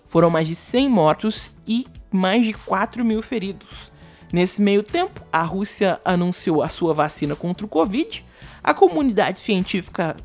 Foram 0.06 0.30
mais 0.30 0.47
de 0.47 0.54
100 0.54 0.89
mortos 0.89 1.52
e 1.67 1.88
mais 2.12 2.45
de 2.45 2.54
4 2.54 3.04
mil 3.04 3.19
feridos. 3.23 3.91
Nesse 4.32 4.62
meio 4.62 4.84
tempo, 4.84 5.25
a 5.34 5.41
Rússia 5.41 5.99
anunciou 6.06 6.62
a 6.62 6.69
sua 6.69 6.93
vacina 6.93 7.36
contra 7.36 7.65
o 7.65 7.69
Covid, 7.69 8.23
a 8.63 8.75
comunidade 8.75 9.39
científica 9.39 10.15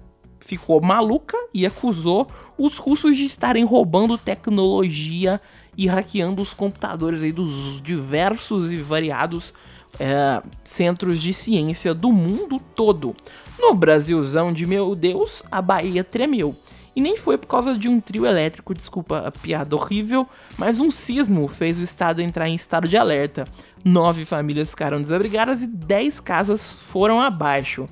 ficou 0.41 0.79
maluca 0.83 1.39
e 1.55 1.65
acusou 1.65 2.27
os 2.59 2.77
russos 2.77 3.17
de 3.17 3.25
estarem 3.25 3.65
roubando 3.65 4.19
tecnologia 4.19 5.41
e 5.77 5.87
hackeando 5.87 6.43
os 6.43 6.53
computadores 6.53 7.23
aí 7.23 7.33
dos 7.33 7.81
diversos 7.81 8.73
e 8.73 8.77
variados 8.77 9.53
é, 9.99 10.43
centros 10.63 11.21
de 11.21 11.33
ciência 11.33 11.95
do 11.95 12.13
mundo 12.13 12.59
todo. 12.75 13.15
No 13.59 13.75
Brasilzão 13.75 14.53
de 14.53 14.67
meu 14.67 14.95
Deus, 14.95 15.43
a 15.51 15.63
Bahia 15.63 16.03
tremeu. 16.03 16.55
E 16.97 17.01
nem 17.01 17.17
foi 17.17 17.37
por 17.37 17.49
causa 17.49 17.77
de 17.77 17.89
um 17.89 18.01
trio 18.01 18.25
elétrico, 18.25 18.73
desculpa 18.73 19.27
a 19.27 19.33
piada 19.33 19.75
horrível, 19.75 20.29
mas 20.57 20.79
um 20.79 20.93
sismo 20.93 21.49
fez 21.49 21.79
o 21.79 21.83
estado 21.83 22.23
entrar 22.23 22.49
em 22.49 22.55
estado 22.55 22.87
de 22.87 22.97
alerta. 22.97 23.45
Nove 23.85 24.25
famílias 24.25 24.71
ficaram 24.71 25.03
desabrigadas 25.03 25.61
e 25.61 25.67
dez 25.67 26.21
casas 26.21 26.71
foram 26.71 27.21
abaixo. 27.21 27.87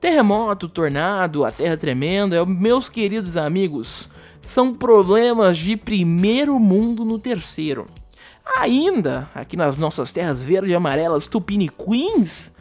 Terremoto, 0.00 0.68
tornado, 0.68 1.44
a 1.44 1.52
terra 1.52 1.76
tremendo, 1.76 2.34
é, 2.34 2.44
meus 2.44 2.88
queridos 2.88 3.36
amigos, 3.36 4.08
são 4.40 4.74
problemas 4.74 5.58
de 5.58 5.76
primeiro 5.76 6.58
mundo 6.58 7.04
no 7.04 7.18
terceiro. 7.18 7.86
Ainda, 8.56 9.28
aqui 9.34 9.56
nas 9.56 9.76
nossas 9.76 10.12
terras 10.12 10.42
verdes 10.42 10.70
e 10.70 10.74
amarelas 10.74 11.26
tupiniquins, 11.26 12.52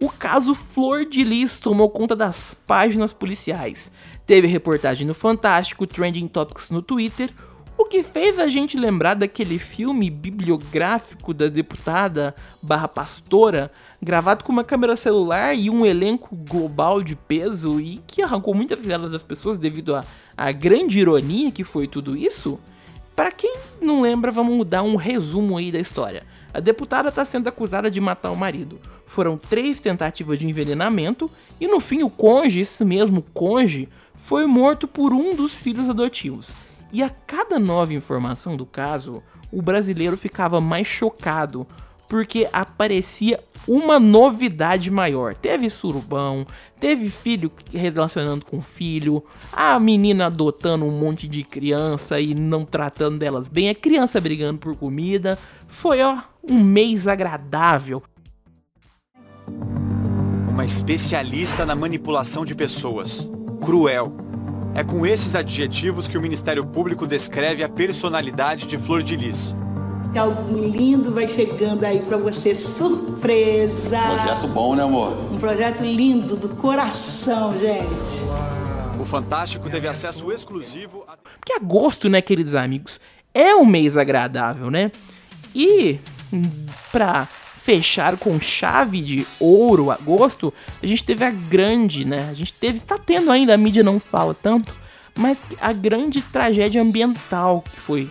o 0.00 0.08
caso 0.08 0.54
Flor 0.54 1.04
de 1.04 1.24
Lis 1.24 1.58
tomou 1.58 1.90
conta 1.90 2.14
das 2.14 2.54
páginas 2.66 3.12
policiais. 3.12 3.90
Teve 4.26 4.46
reportagem 4.46 5.06
no 5.06 5.14
Fantástico, 5.14 5.86
Trending 5.86 6.28
Topics 6.28 6.70
no 6.70 6.82
Twitter, 6.82 7.32
o 7.78 7.84
que 7.84 8.02
fez 8.02 8.38
a 8.38 8.48
gente 8.48 8.76
lembrar 8.76 9.14
daquele 9.14 9.58
filme 9.58 10.10
bibliográfico 10.10 11.34
da 11.34 11.46
deputada 11.48 12.34
barra 12.62 12.88
pastora, 12.88 13.70
gravado 14.00 14.44
com 14.44 14.52
uma 14.52 14.64
câmera 14.64 14.96
celular 14.96 15.54
e 15.54 15.68
um 15.68 15.84
elenco 15.84 16.34
global 16.34 17.02
de 17.02 17.14
peso 17.14 17.78
e 17.78 17.98
que 18.06 18.22
arrancou 18.22 18.54
muitas 18.54 18.80
risadas 18.80 19.12
das 19.12 19.22
pessoas 19.22 19.58
devido 19.58 19.94
à 20.36 20.52
grande 20.52 20.98
ironia 20.98 21.50
que 21.50 21.64
foi 21.64 21.86
tudo 21.86 22.16
isso? 22.16 22.58
Para 23.14 23.32
quem 23.32 23.54
não 23.80 24.02
lembra, 24.02 24.30
vamos 24.30 24.66
dar 24.66 24.82
um 24.82 24.94
resumo 24.94 25.56
aí 25.56 25.72
da 25.72 25.78
história. 25.78 26.22
A 26.52 26.60
deputada 26.60 27.08
está 27.08 27.24
sendo 27.24 27.48
acusada 27.48 27.90
de 27.90 28.00
matar 28.00 28.30
o 28.30 28.36
marido. 28.36 28.78
Foram 29.06 29.38
três 29.38 29.80
tentativas 29.80 30.38
de 30.38 30.46
envenenamento 30.46 31.30
e 31.58 31.66
no 31.66 31.80
fim 31.80 32.02
o 32.02 32.10
conge, 32.10 32.60
esse 32.60 32.84
mesmo 32.84 33.22
conge, 33.32 33.88
foi 34.14 34.46
morto 34.46 34.86
por 34.86 35.12
um 35.12 35.34
dos 35.34 35.60
filhos 35.60 35.88
adotivos. 35.88 36.54
E 36.92 37.02
a 37.02 37.08
cada 37.08 37.58
nova 37.58 37.94
informação 37.94 38.56
do 38.56 38.66
caso, 38.66 39.22
o 39.50 39.62
brasileiro 39.62 40.16
ficava 40.16 40.60
mais 40.60 40.86
chocado, 40.86 41.66
porque 42.08 42.48
aparecia 42.52 43.40
uma 43.66 43.98
novidade 43.98 44.90
maior. 44.90 45.34
Teve 45.34 45.68
surubão, 45.68 46.46
teve 46.78 47.08
filho 47.08 47.50
relacionando 47.72 48.44
com 48.44 48.62
filho, 48.62 49.24
a 49.52 49.78
menina 49.80 50.26
adotando 50.26 50.84
um 50.84 50.92
monte 50.92 51.26
de 51.26 51.42
criança 51.42 52.20
e 52.20 52.34
não 52.34 52.64
tratando 52.64 53.18
delas 53.18 53.48
bem, 53.48 53.68
a 53.68 53.74
criança 53.74 54.20
brigando 54.20 54.58
por 54.58 54.76
comida. 54.76 55.38
Foi, 55.68 56.00
ó, 56.02 56.18
um 56.48 56.60
mês 56.60 57.06
agradável. 57.06 58.02
Uma 60.48 60.64
especialista 60.64 61.66
na 61.66 61.74
manipulação 61.74 62.44
de 62.44 62.54
pessoas. 62.54 63.30
Cruel 63.60 64.16
é 64.74 64.84
com 64.84 65.06
esses 65.06 65.34
adjetivos 65.34 66.06
que 66.06 66.18
o 66.18 66.20
Ministério 66.22 66.64
Público 66.64 67.06
descreve 67.06 67.62
a 67.62 67.68
personalidade 67.68 68.66
de 68.66 68.78
Flor 68.78 69.02
de 69.02 69.16
Lis. 69.16 69.56
Algo 70.16 70.58
lindo 70.58 71.12
vai 71.12 71.28
chegando 71.28 71.84
aí 71.84 72.00
para 72.00 72.16
você, 72.16 72.54
surpresa. 72.54 74.00
Projeto 74.00 74.48
bom, 74.48 74.74
né, 74.74 74.82
amor? 74.82 75.12
Um 75.30 75.38
projeto 75.38 75.82
lindo 75.82 76.36
do 76.36 76.48
coração, 76.50 77.56
gente. 77.56 78.20
O 78.98 79.04
Fantástico 79.04 79.68
teve 79.68 79.86
acesso 79.86 80.32
exclusivo 80.32 81.04
a... 81.06 81.16
Porque 81.38 81.52
agosto, 81.52 82.08
né, 82.08 82.22
queridos 82.22 82.54
amigos, 82.54 82.98
é 83.34 83.54
um 83.54 83.66
mês 83.66 83.96
agradável, 83.96 84.70
né? 84.70 84.90
E 85.54 86.00
pra 86.90 87.28
fechar 87.60 88.16
com 88.16 88.40
chave 88.40 89.02
de 89.02 89.26
ouro 89.38 89.90
agosto, 89.90 90.52
a 90.82 90.86
gente 90.86 91.04
teve 91.04 91.24
a 91.24 91.30
grande, 91.30 92.06
né? 92.06 92.28
A 92.30 92.34
gente 92.34 92.54
teve, 92.54 92.80
tá 92.80 92.96
tendo 92.96 93.30
ainda, 93.30 93.52
a 93.52 93.58
mídia 93.58 93.82
não 93.82 94.00
fala 94.00 94.32
tanto, 94.32 94.72
mas 95.14 95.42
a 95.60 95.72
grande 95.74 96.22
tragédia 96.22 96.80
ambiental 96.80 97.62
que 97.62 97.78
foi 97.78 98.10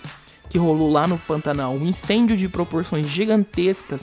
que 0.55 0.59
rolou 0.59 0.89
lá 0.89 1.05
no 1.05 1.17
Pantanal, 1.17 1.73
um 1.73 1.85
incêndio 1.85 2.37
de 2.37 2.47
proporções 2.47 3.09
gigantescas 3.09 4.01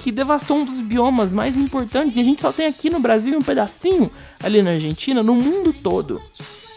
que 0.00 0.10
devastou 0.10 0.56
um 0.56 0.64
dos 0.64 0.80
biomas 0.80 1.32
mais 1.32 1.56
importantes 1.56 2.16
e 2.16 2.20
a 2.20 2.24
gente 2.24 2.40
só 2.40 2.52
tem 2.52 2.66
aqui 2.66 2.90
no 2.90 2.98
Brasil 2.98 3.38
um 3.38 3.40
pedacinho 3.40 4.10
ali 4.42 4.60
na 4.60 4.72
Argentina, 4.72 5.22
no 5.22 5.36
mundo 5.36 5.72
todo. 5.72 6.20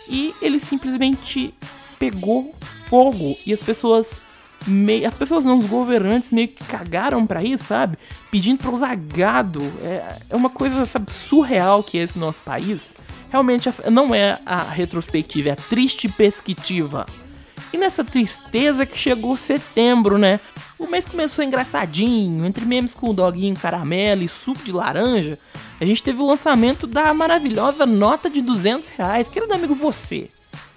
E 0.07 0.35
ele 0.39 0.59
simplesmente 0.59 1.51
pegou 1.97 2.53
fogo 2.87 3.35
e 3.43 3.51
as 3.51 3.63
pessoas 3.63 4.21
meio, 4.67 5.07
as 5.07 5.15
pessoas 5.15 5.43
não, 5.43 5.57
os 5.57 5.65
governantes 5.65 6.31
meio 6.31 6.49
que 6.49 6.63
cagaram 6.65 7.25
para 7.25 7.43
isso, 7.43 7.63
sabe? 7.63 7.97
Pedindo 8.29 8.59
pra 8.59 8.69
usar 8.69 8.95
gado. 8.95 9.63
É, 9.81 10.15
é 10.29 10.35
uma 10.35 10.51
coisa, 10.51 10.85
sabe, 10.85 11.11
surreal 11.11 11.81
que 11.81 11.97
é 11.97 12.03
esse 12.03 12.19
nosso 12.19 12.41
país. 12.41 12.93
Realmente 13.31 13.67
não 13.91 14.13
é 14.13 14.37
a 14.45 14.61
retrospectiva, 14.61 15.49
é 15.49 15.51
a 15.53 15.55
triste 15.55 16.07
pesquitiva. 16.07 17.07
E 17.71 17.77
nessa 17.77 18.03
tristeza 18.03 18.85
que 18.85 18.97
chegou 18.97 19.35
setembro, 19.37 20.17
né? 20.17 20.39
O 20.79 20.87
mês 20.87 21.05
começou 21.05 21.43
engraçadinho, 21.43 22.45
entre 22.45 22.65
memes 22.65 22.93
com 22.93 23.09
o 23.09 23.13
doguinho 23.13 23.55
caramelo 23.55 24.23
e 24.23 24.29
suco 24.29 24.63
de 24.63 24.71
laranja. 24.71 25.37
A 25.79 25.85
gente 25.85 26.03
teve 26.03 26.21
o 26.21 26.27
lançamento 26.27 26.85
da 26.85 27.13
maravilhosa 27.13 27.85
nota 27.85 28.29
de 28.29 28.41
200 28.41 28.89
reais. 28.89 29.27
Querido 29.27 29.53
amigo, 29.53 29.73
você. 29.73 30.27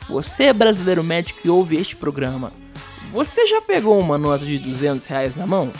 Você, 0.08 0.52
brasileiro 0.52 1.04
médico 1.04 1.42
que 1.42 1.50
ouve 1.50 1.76
este 1.76 1.94
programa 1.94 2.52
você 3.10 3.44
já 3.46 3.60
pegou 3.60 3.98
uma 3.98 4.16
nota 4.16 4.44
de 4.44 4.58
200 4.58 5.04
reais 5.06 5.36
na 5.36 5.46
mão? 5.46 5.72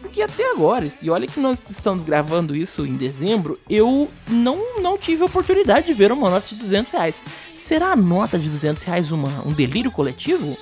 Porque 0.00 0.22
até 0.22 0.50
agora, 0.50 0.88
e 1.02 1.10
olha 1.10 1.26
que 1.26 1.40
nós 1.40 1.58
estamos 1.68 2.04
gravando 2.04 2.56
isso 2.56 2.86
em 2.86 2.96
dezembro, 2.96 3.58
eu 3.68 4.08
não, 4.28 4.80
não 4.80 4.96
tive 4.96 5.22
a 5.22 5.26
oportunidade 5.26 5.86
de 5.86 5.92
ver 5.92 6.10
uma 6.10 6.30
nota 6.30 6.48
de 6.48 6.56
200 6.56 6.92
reais. 6.92 7.22
Será 7.64 7.92
a 7.92 7.96
nota 7.96 8.38
de 8.38 8.50
200 8.50 8.82
reais 8.82 9.10
uma, 9.10 9.42
um 9.42 9.50
delírio 9.50 9.90
coletivo? 9.90 10.54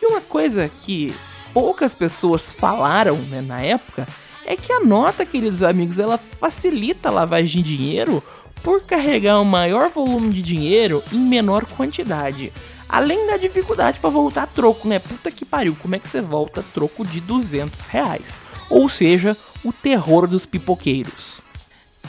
E 0.00 0.06
uma 0.06 0.22
coisa 0.22 0.70
que 0.80 1.14
poucas 1.52 1.94
pessoas 1.94 2.50
falaram 2.50 3.16
né, 3.16 3.42
na 3.42 3.60
época 3.60 4.08
é 4.46 4.56
que 4.56 4.72
a 4.72 4.80
nota, 4.80 5.26
queridos 5.26 5.62
amigos, 5.62 5.98
ela 5.98 6.16
facilita 6.16 7.10
a 7.10 7.12
lavagem 7.12 7.62
de 7.62 7.76
dinheiro 7.76 8.22
por 8.62 8.80
carregar 8.80 9.38
um 9.38 9.44
maior 9.44 9.90
volume 9.90 10.32
de 10.32 10.40
dinheiro 10.40 11.04
em 11.12 11.18
menor 11.18 11.66
quantidade. 11.66 12.50
Além 12.88 13.26
da 13.26 13.36
dificuldade 13.36 13.98
para 13.98 14.08
voltar 14.08 14.46
troco, 14.46 14.88
né? 14.88 14.98
Puta 14.98 15.30
que 15.30 15.44
pariu, 15.44 15.76
como 15.78 15.96
é 15.96 15.98
que 15.98 16.08
você 16.08 16.22
volta 16.22 16.64
troco 16.72 17.04
de 17.04 17.20
200 17.20 17.88
reais? 17.88 18.40
Ou 18.70 18.88
seja, 18.88 19.36
o 19.62 19.70
terror 19.70 20.26
dos 20.26 20.46
pipoqueiros. 20.46 21.42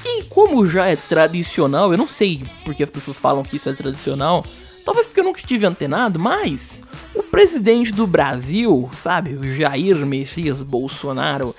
E 0.06 0.24
como 0.24 0.66
já 0.66 0.88
é 0.88 0.96
tradicional, 0.96 1.92
eu 1.92 1.98
não 1.98 2.08
sei 2.08 2.42
porque 2.64 2.84
as 2.84 2.90
pessoas 2.90 3.18
falam 3.18 3.44
que 3.44 3.58
isso 3.58 3.70
é 3.70 3.74
tradicional, 3.74 4.46
talvez 4.86 5.06
porque 5.08 5.20
eu 5.20 5.26
nunca 5.26 5.40
estive 5.40 5.66
antenado, 5.66 6.20
mas 6.20 6.82
o 7.14 7.24
presidente 7.24 7.92
do 7.92 8.08
Brasil, 8.08 8.90
sabe, 8.94 9.34
o 9.34 9.44
Jair 9.44 9.98
Messias 10.06 10.64
Bolsonaro, 10.64 11.56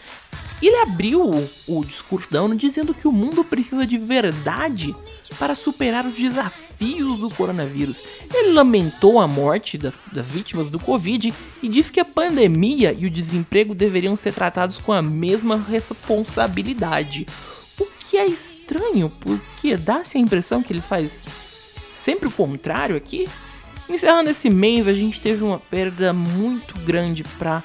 ele 0.62 0.76
abriu 0.76 1.48
o 1.66 1.84
discurso 1.84 2.30
da 2.30 2.42
ONU 2.42 2.54
dizendo 2.54 2.92
que 2.92 3.08
o 3.08 3.12
mundo 3.12 3.42
precisa 3.42 3.86
de 3.86 3.96
verdade 3.96 4.94
para 5.38 5.54
superar 5.54 6.04
os 6.04 6.14
desafios 6.14 7.18
do 7.18 7.30
coronavírus. 7.30 8.02
Ele 8.32 8.52
lamentou 8.52 9.20
a 9.20 9.26
morte 9.26 9.78
das, 9.78 9.94
das, 10.12 10.26
vítimas 10.26 10.68
do 10.68 10.78
Covid 10.78 11.32
e 11.62 11.68
disse 11.68 11.92
que 11.92 12.00
a 12.00 12.04
pandemia 12.04 12.94
e 12.98 13.06
o 13.06 13.10
desemprego 13.10 13.74
deveriam 13.74 14.16
ser 14.16 14.34
tratados 14.34 14.76
com 14.76 14.92
a 14.92 15.00
mesma 15.00 15.56
responsabilidade. 15.56 17.26
É 18.20 18.26
estranho, 18.26 19.08
porque 19.08 19.78
dá-se 19.78 20.18
a 20.18 20.20
impressão 20.20 20.62
que 20.62 20.74
ele 20.74 20.82
faz 20.82 21.26
sempre 21.96 22.28
o 22.28 22.30
contrário 22.30 22.94
aqui. 22.94 23.26
Encerrando 23.88 24.28
esse 24.28 24.50
mês, 24.50 24.86
a 24.86 24.92
gente 24.92 25.18
teve 25.22 25.42
uma 25.42 25.58
perda 25.58 26.12
muito 26.12 26.78
grande 26.80 27.24
para 27.24 27.64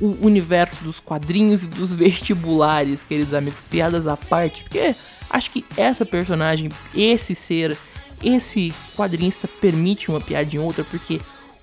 o 0.00 0.24
universo 0.24 0.82
dos 0.82 1.00
quadrinhos 1.00 1.64
e 1.64 1.66
dos 1.66 1.92
vestibulares, 1.94 3.02
queridos 3.02 3.34
amigos, 3.34 3.60
piadas 3.60 4.06
à 4.06 4.16
parte, 4.16 4.62
porque 4.62 4.94
acho 5.28 5.50
que 5.50 5.62
essa 5.76 6.06
personagem, 6.06 6.70
esse 6.94 7.34
ser, 7.34 7.76
esse 8.24 8.72
quadrinista 8.96 9.46
permite 9.46 10.10
uma 10.10 10.18
piadinha 10.20 10.62
outra, 10.62 10.82
porque 10.82 11.20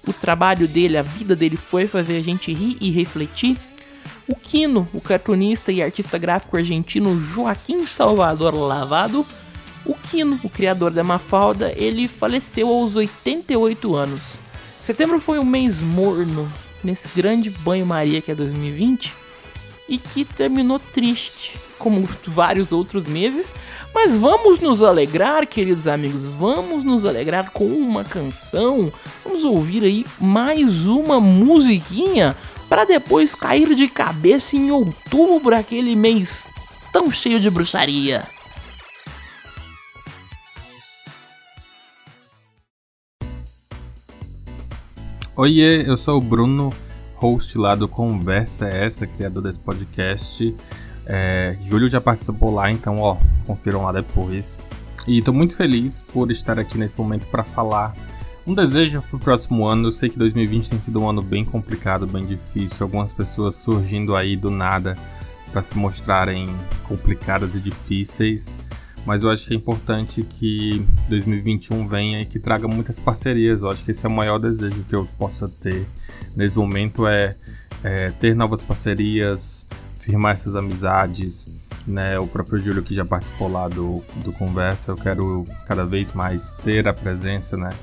o 0.07 0.13
trabalho 0.13 0.67
dele, 0.67 0.95
a 0.95 1.01
vida 1.01 1.35
dele 1.35 1.57
foi 1.57 1.87
fazer 1.87 2.17
a 2.17 2.21
gente 2.23 2.53
rir 2.53 2.77
e 2.79 2.91
refletir. 2.91 3.57
O 4.27 4.35
Kino, 4.35 4.87
o 4.91 4.99
cartunista 4.99 5.71
e 5.71 5.83
artista 5.83 6.17
gráfico 6.17 6.57
argentino 6.57 7.19
Joaquim 7.19 7.85
Salvador 7.85 8.55
Lavado, 8.55 9.25
o 9.85 9.93
Kino, 9.93 10.39
o 10.43 10.49
criador 10.49 10.91
da 10.91 11.03
Mafalda, 11.03 11.71
ele 11.75 12.07
faleceu 12.07 12.67
aos 12.67 12.95
88 12.95 13.95
anos. 13.95 14.21
Setembro 14.81 15.19
foi 15.19 15.37
um 15.37 15.45
mês 15.45 15.81
morno 15.81 16.51
nesse 16.83 17.07
grande 17.15 17.51
banho-maria 17.51 18.19
que 18.19 18.31
é 18.31 18.35
2020 18.35 19.13
e 19.87 19.99
que 19.99 20.25
terminou 20.25 20.79
triste, 20.79 21.59
como 21.77 22.07
vários 22.25 22.71
outros 22.71 23.07
meses. 23.07 23.53
Mas 23.93 24.15
vamos 24.15 24.59
nos 24.59 24.81
alegrar, 24.81 25.45
queridos 25.45 25.85
amigos, 25.85 26.23
vamos 26.23 26.83
nos 26.83 27.05
alegrar 27.05 27.51
com 27.51 27.65
uma 27.65 28.03
canção. 28.03 28.91
Vamos 29.23 29.43
ouvir 29.43 29.83
aí 29.83 30.05
mais 30.19 30.87
uma 30.87 31.19
musiquinha 31.19 32.35
para 32.67 32.85
depois 32.85 33.35
cair 33.35 33.75
de 33.75 33.87
cabeça 33.87 34.55
em 34.55 34.71
outubro, 34.71 35.55
aquele 35.55 35.95
mês 35.95 36.47
tão 36.91 37.11
cheio 37.11 37.39
de 37.39 37.49
bruxaria. 37.49 38.23
Oiê, 45.35 45.83
eu 45.85 45.97
sou 45.97 46.17
o 46.17 46.21
Bruno, 46.21 46.73
host 47.15 47.57
lá 47.57 47.75
do 47.75 47.89
Conversa 47.89 48.67
Essa, 48.67 49.05
criador 49.05 49.43
desse 49.43 49.59
podcast. 49.59 50.55
É, 51.05 51.57
Júlio 51.65 51.89
já 51.89 51.99
participou 51.99 52.53
lá, 52.53 52.71
então 52.71 52.99
ó, 53.01 53.17
confiram 53.45 53.83
lá 53.83 53.91
depois. 53.91 54.57
E 55.05 55.19
estou 55.19 55.33
muito 55.33 55.55
feliz 55.55 56.01
por 56.13 56.31
estar 56.31 56.57
aqui 56.57 56.77
nesse 56.77 56.97
momento 56.97 57.27
para 57.27 57.43
falar 57.43 57.93
um 58.45 58.53
desejo 58.53 59.01
para 59.01 59.17
o 59.17 59.19
próximo 59.19 59.65
ano. 59.65 59.87
Eu 59.87 59.91
sei 59.91 60.09
que 60.09 60.17
2020 60.17 60.69
tem 60.69 60.79
sido 60.79 61.01
um 61.01 61.09
ano 61.09 61.21
bem 61.21 61.43
complicado, 61.43 62.05
bem 62.05 62.25
difícil. 62.25 62.85
Algumas 62.85 63.11
pessoas 63.11 63.55
surgindo 63.55 64.15
aí 64.15 64.35
do 64.35 64.49
nada 64.49 64.97
para 65.51 65.61
se 65.61 65.77
mostrarem 65.77 66.47
complicadas 66.87 67.55
e 67.55 67.59
difíceis 67.59 68.55
mas 69.05 69.21
eu 69.21 69.29
acho 69.29 69.47
que 69.47 69.53
é 69.53 69.57
importante 69.57 70.23
que 70.23 70.85
2021 71.07 71.87
venha 71.87 72.21
e 72.21 72.25
que 72.25 72.39
traga 72.39 72.67
muitas 72.67 72.97
parcerias. 72.97 73.61
Eu 73.61 73.69
acho 73.69 73.85
que 73.85 73.91
esse 73.91 74.03
é 74.05 74.09
o 74.09 74.11
maior 74.11 74.39
desejo 74.39 74.83
que 74.83 74.95
eu 74.95 75.05
possa 75.17 75.47
ter 75.47 75.85
nesse 76.35 76.57
momento 76.57 77.05
é, 77.05 77.35
é 77.83 78.09
ter 78.09 78.35
novas 78.35 78.63
parcerias, 78.63 79.67
firmar 79.99 80.33
essas 80.33 80.55
amizades. 80.55 81.47
Né? 81.85 82.17
O 82.17 82.25
próprio 82.25 82.59
Júlio 82.59 82.81
que 82.81 82.95
já 82.95 83.05
participou 83.05 83.47
lá 83.47 83.67
do, 83.67 84.03
do 84.23 84.33
Conversa, 84.33 84.91
eu 84.91 84.95
quero 84.95 85.45
cada 85.67 85.85
vez 85.85 86.11
mais 86.13 86.49
ter 86.63 86.87
a 86.87 86.93
presença 86.93 87.55
né? 87.55 87.75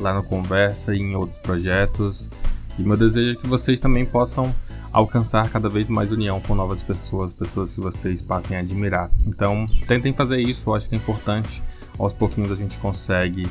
Lá 0.00 0.14
no 0.14 0.22
Conversa 0.22 0.94
e 0.94 0.98
em 0.98 1.14
outros 1.14 1.38
projetos. 1.38 2.30
E 2.78 2.82
meu 2.82 2.96
desejo 2.96 3.38
é 3.38 3.40
que 3.40 3.46
vocês 3.46 3.80
também 3.80 4.04
possam 4.04 4.54
alcançar 4.92 5.50
cada 5.50 5.68
vez 5.68 5.88
mais 5.88 6.10
união 6.10 6.40
com 6.40 6.54
novas 6.54 6.80
pessoas, 6.80 7.32
pessoas 7.32 7.74
que 7.74 7.80
vocês 7.80 8.22
passem 8.22 8.56
a 8.56 8.60
admirar. 8.60 9.10
Então, 9.26 9.66
tentem 9.86 10.12
fazer 10.12 10.40
isso, 10.40 10.68
eu 10.68 10.74
acho 10.74 10.88
que 10.88 10.94
é 10.94 10.98
importante. 10.98 11.62
Aos 11.98 12.12
pouquinhos 12.12 12.52
a 12.52 12.54
gente 12.54 12.78
consegue. 12.78 13.48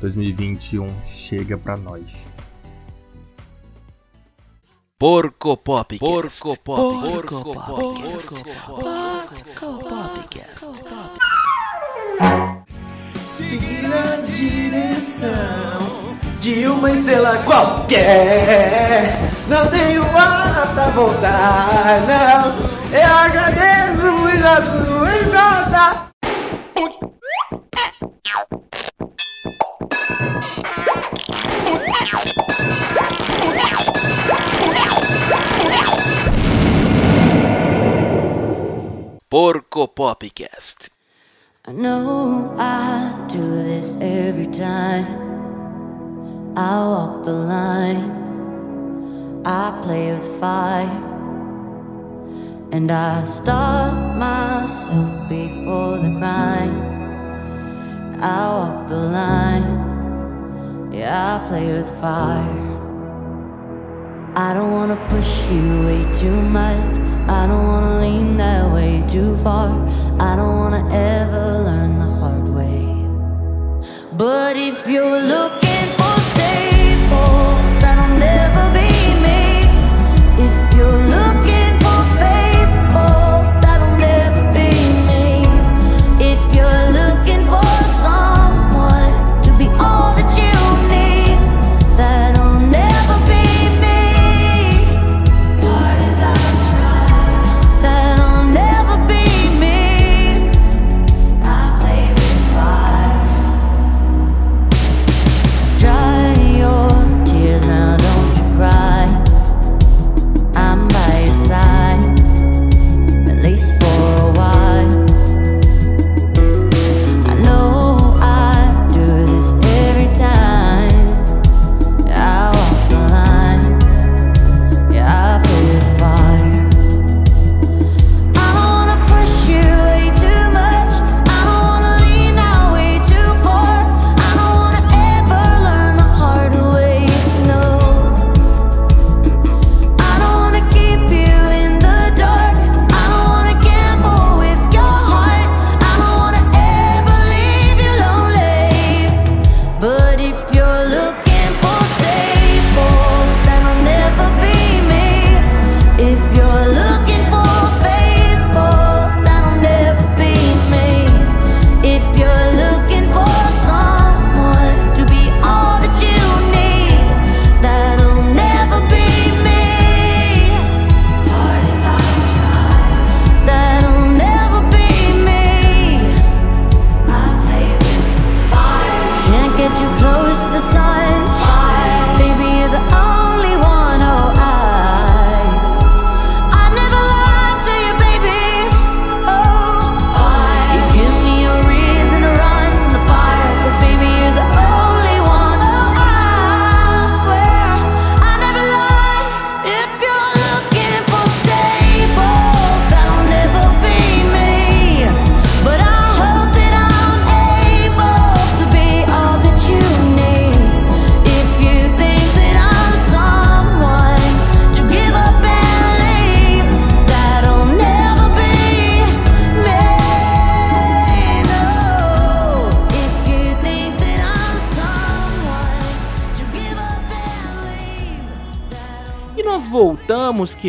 2021 0.00 0.88
chega 1.06 1.56
para 1.56 1.76
nós. 1.76 2.32
Porco 4.98 5.56
Pop. 5.56 5.98
Porco 5.98 6.58
Pop. 6.60 7.00
Porco 7.00 7.54
Pop. 7.54 8.02
Porco 8.66 9.78
Popcast. 9.88 10.66
Seguir 13.48 13.82
na 13.88 14.16
direção 14.24 16.16
de 16.38 16.66
uma 16.66 16.90
estrela 16.90 17.38
qualquer. 17.44 19.18
Não 19.48 19.66
tenho 19.68 20.02
hora 20.02 20.66
pra 20.74 20.86
voltar, 20.90 22.00
não. 22.06 22.98
Eu 22.98 23.16
agradeço 23.16 24.12
muito 24.12 24.46
a 24.46 24.56
sua 24.62 25.16
escuta. 25.16 26.12
Porco 39.28 39.88
Popcast. 39.88 40.90
I 41.64 41.70
know 41.70 42.56
I 42.58 43.24
do 43.28 43.40
this 43.40 43.96
every 44.00 44.48
time. 44.48 45.06
I 46.56 46.76
walk 46.88 47.22
the 47.22 47.32
line, 47.32 48.10
I 49.46 49.80
play 49.80 50.10
with 50.10 50.26
fire, 50.40 50.90
and 52.72 52.90
I 52.90 53.22
stop 53.22 54.16
myself 54.16 55.28
before 55.28 55.98
the 55.98 56.12
crime. 56.18 56.82
I 58.20 58.48
walk 58.48 58.88
the 58.88 58.96
line, 58.96 60.90
yeah, 60.92 61.38
I 61.40 61.46
play 61.46 61.72
with 61.72 61.88
fire. 62.00 62.71
I 64.34 64.54
don't 64.54 64.72
wanna 64.72 64.96
push 65.10 65.46
you 65.50 65.84
way 65.84 66.10
too 66.14 66.40
much. 66.40 66.96
I 67.28 67.46
don't 67.46 67.66
wanna 67.66 68.00
lean 68.00 68.38
that 68.38 68.72
way 68.72 69.04
too 69.06 69.36
far. 69.36 69.70
I 70.18 70.36
don't 70.36 70.56
wanna 70.56 70.84
ever 70.90 71.58
learn 71.68 71.98
the 71.98 72.10
hard 72.20 72.48
way. 72.48 72.86
But 74.16 74.56
if 74.56 74.88
you're 74.88 75.20
looking 75.20 75.88
for 75.98 76.12
voltamos, 77.82 78.91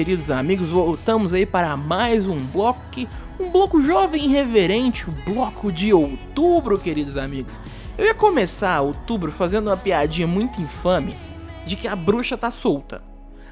queridos 0.03 0.29
amigos, 0.29 0.67
voltamos 0.67 1.33
aí 1.33 1.45
para 1.45 1.77
mais 1.77 2.27
um 2.27 2.37
bloco 2.37 2.77
um 3.39 3.49
bloco 3.49 3.81
jovem 3.81 4.25
e 4.25 4.27
reverente, 4.27 5.09
o 5.09 5.13
bloco 5.25 5.71
de 5.71 5.93
outubro, 5.93 6.77
queridos 6.77 7.15
amigos. 7.15 7.57
Eu 7.97 8.07
ia 8.07 8.13
começar 8.13 8.81
outubro 8.81 9.31
fazendo 9.31 9.67
uma 9.67 9.77
piadinha 9.77 10.27
muito 10.27 10.61
infame 10.61 11.15
de 11.65 11.77
que 11.77 11.87
a 11.87 11.95
bruxa 11.95 12.37
tá 12.37 12.51
solta. 12.51 13.01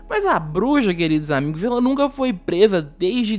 Mas 0.10 0.26
a 0.26 0.38
bruxa, 0.38 0.94
queridos 0.94 1.32
amigos, 1.32 1.64
ela 1.64 1.80
nunca 1.80 2.10
foi 2.10 2.34
presa 2.34 2.82
desde 2.82 3.38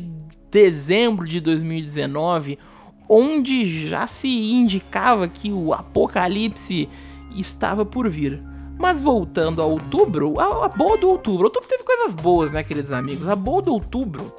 dezembro 0.50 1.28
de 1.28 1.38
2019, 1.38 2.58
onde 3.06 3.88
já 3.88 4.06
se 4.06 4.26
indicava 4.26 5.28
que 5.28 5.52
o 5.52 5.74
apocalipse 5.74 6.88
estava 7.36 7.84
por 7.84 8.08
vir. 8.08 8.42
Mas 8.82 9.00
voltando 9.00 9.62
a 9.62 9.64
outubro, 9.64 10.40
a, 10.40 10.64
a 10.66 10.68
boa 10.68 10.98
do 10.98 11.08
outubro. 11.08 11.44
Outubro 11.44 11.68
teve 11.68 11.84
coisas 11.84 12.12
boas, 12.16 12.50
né, 12.50 12.64
queridos 12.64 12.90
amigos? 12.90 13.28
A 13.28 13.36
boa 13.36 13.62
do 13.62 13.72
outubro 13.72 14.34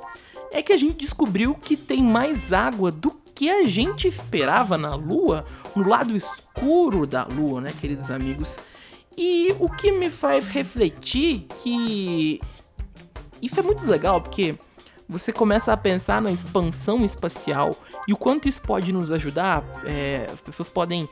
é 0.52 0.62
que 0.62 0.74
a 0.74 0.78
gente 0.78 0.98
descobriu 0.98 1.56
que 1.56 1.78
tem 1.78 2.04
mais 2.04 2.52
água 2.52 2.92
do 2.92 3.10
que 3.34 3.50
a 3.50 3.66
gente 3.66 4.06
esperava 4.06 4.78
na 4.78 4.96
Lua, 4.96 5.46
no 5.74 5.88
lado 5.88 6.14
escuro 6.14 7.08
da 7.08 7.24
Lua, 7.24 7.62
né, 7.62 7.74
queridos 7.80 8.12
amigos? 8.12 8.58
E 9.18 9.56
o 9.62 9.70
que 9.70 9.94
me 9.94 10.10
faz 10.10 10.50
refletir 10.50 11.46
que 11.62 12.42
isso 13.42 13.58
é 13.58 13.64
muito 13.64 13.86
legal, 13.86 14.20
porque 14.20 14.58
você 15.08 15.32
começa 15.32 15.72
a 15.72 15.78
pensar 15.78 16.22
na 16.22 16.34
expansão 16.34 17.06
espacial 17.06 17.78
e 18.10 18.12
o 18.12 18.18
quanto 18.18 18.50
isso 18.50 18.62
pode 18.62 18.92
nos 18.92 19.10
ajudar. 19.10 19.64
É, 19.86 20.28
as 20.34 20.42
pessoas 20.42 20.68
podem 20.68 21.08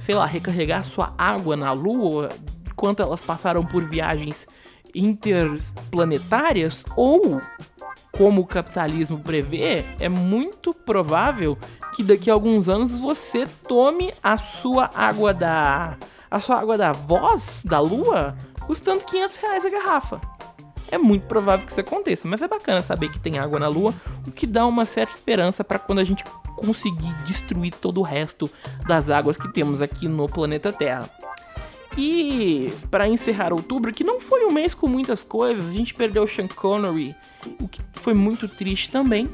sei 0.00 0.14
lá, 0.14 0.26
recarregar 0.26 0.84
sua 0.84 1.14
água 1.16 1.56
na 1.56 1.72
Lua 1.72 2.30
enquanto 2.70 3.02
elas 3.02 3.22
passaram 3.22 3.62
por 3.64 3.84
viagens 3.84 4.46
interplanetárias 4.94 6.82
ou 6.96 7.40
como 8.10 8.40
o 8.40 8.46
capitalismo 8.46 9.20
prevê, 9.20 9.84
é 9.98 10.08
muito 10.08 10.74
provável 10.74 11.56
que 11.94 12.02
daqui 12.02 12.30
a 12.30 12.34
alguns 12.34 12.68
anos 12.68 12.98
você 12.98 13.46
tome 13.68 14.12
a 14.22 14.36
sua 14.36 14.90
água 14.94 15.32
da 15.32 15.96
a 16.30 16.38
sua 16.38 16.60
água 16.60 16.78
da 16.78 16.92
voz 16.92 17.62
da 17.64 17.80
lua 17.80 18.36
custando 18.66 19.04
500 19.04 19.36
reais 19.36 19.64
a 19.64 19.70
garrafa. 19.70 20.20
É 20.90 20.98
muito 20.98 21.22
provável 21.26 21.64
que 21.64 21.70
isso 21.70 21.80
aconteça, 21.80 22.26
mas 22.26 22.42
é 22.42 22.48
bacana 22.48 22.82
saber 22.82 23.10
que 23.10 23.18
tem 23.18 23.38
água 23.38 23.58
na 23.58 23.68
lua, 23.68 23.94
o 24.26 24.30
que 24.30 24.46
dá 24.46 24.66
uma 24.66 24.84
certa 24.84 25.14
esperança 25.14 25.62
para 25.62 25.78
quando 25.78 26.00
a 26.00 26.04
gente 26.04 26.24
conseguir 26.56 27.14
destruir 27.24 27.72
todo 27.72 27.98
o 27.98 28.02
resto 28.02 28.50
das 28.86 29.08
águas 29.08 29.36
que 29.36 29.52
temos 29.52 29.80
aqui 29.80 30.08
no 30.08 30.28
planeta 30.28 30.72
Terra. 30.72 31.08
E 31.96 32.72
para 32.90 33.08
encerrar 33.08 33.52
outubro, 33.52 33.92
que 33.92 34.04
não 34.04 34.20
foi 34.20 34.44
um 34.44 34.52
mês 34.52 34.74
com 34.74 34.86
muitas 34.86 35.22
coisas, 35.22 35.68
a 35.68 35.72
gente 35.72 35.94
perdeu 35.94 36.22
o 36.22 36.28
Sean 36.28 36.48
Connery, 36.48 37.14
o 37.60 37.68
que 37.68 37.80
foi 37.94 38.14
muito 38.14 38.48
triste 38.48 38.90
também, 38.90 39.28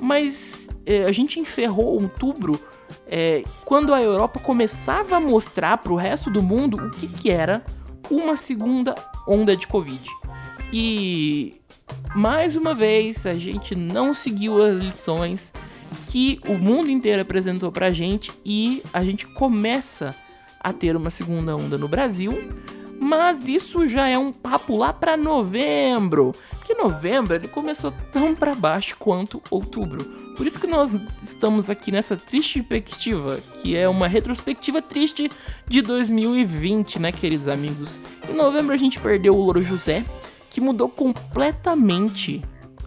mas 0.00 0.68
é, 0.86 1.04
a 1.04 1.12
gente 1.12 1.38
encerrou 1.38 2.00
outubro 2.00 2.60
é, 3.06 3.42
quando 3.64 3.92
a 3.92 4.02
Europa 4.02 4.40
começava 4.40 5.16
a 5.16 5.20
mostrar 5.20 5.78
para 5.78 5.92
o 5.92 5.96
resto 5.96 6.30
do 6.30 6.42
mundo 6.42 6.76
o 6.76 6.90
que, 6.90 7.06
que 7.06 7.30
era 7.30 7.64
uma 8.10 8.36
segunda 8.36 8.94
onda 9.26 9.56
de 9.56 9.66
Covid. 9.66 10.08
E 10.72 11.54
mais 12.14 12.56
uma 12.56 12.74
vez 12.74 13.24
a 13.26 13.34
gente 13.34 13.74
não 13.74 14.12
seguiu 14.12 14.62
as 14.62 14.76
lições 14.78 15.52
que 16.06 16.40
o 16.46 16.54
mundo 16.54 16.90
inteiro 16.90 17.22
apresentou 17.22 17.72
pra 17.72 17.90
gente 17.90 18.32
e 18.44 18.82
a 18.92 19.04
gente 19.04 19.26
começa 19.26 20.14
a 20.60 20.72
ter 20.72 20.96
uma 20.96 21.10
segunda 21.10 21.56
onda 21.56 21.78
no 21.78 21.88
Brasil, 21.88 22.48
mas 23.00 23.46
isso 23.46 23.86
já 23.86 24.08
é 24.08 24.18
um 24.18 24.32
papo 24.32 24.76
lá 24.76 24.92
para 24.92 25.16
novembro, 25.16 26.34
que 26.66 26.74
novembro 26.74 27.36
ele 27.36 27.48
começou 27.48 27.92
tão 28.12 28.34
para 28.34 28.54
baixo 28.54 28.96
quanto 28.98 29.42
outubro. 29.50 30.04
Por 30.36 30.46
isso 30.46 30.60
que 30.60 30.66
nós 30.66 30.96
estamos 31.22 31.70
aqui 31.70 31.90
nessa 31.90 32.16
triste 32.16 32.62
perspectiva, 32.62 33.40
que 33.60 33.76
é 33.76 33.88
uma 33.88 34.06
retrospectiva 34.06 34.82
triste 34.82 35.30
de 35.66 35.82
2020, 35.82 36.98
né, 36.98 37.12
queridos 37.12 37.48
amigos? 37.48 38.00
Em 38.28 38.34
novembro 38.34 38.74
a 38.74 38.76
gente 38.76 39.00
perdeu 39.00 39.36
o 39.36 39.42
Louro 39.42 39.62
José, 39.62 40.04
que 40.58 40.64
mudou 40.64 40.88
completamente 40.88 42.42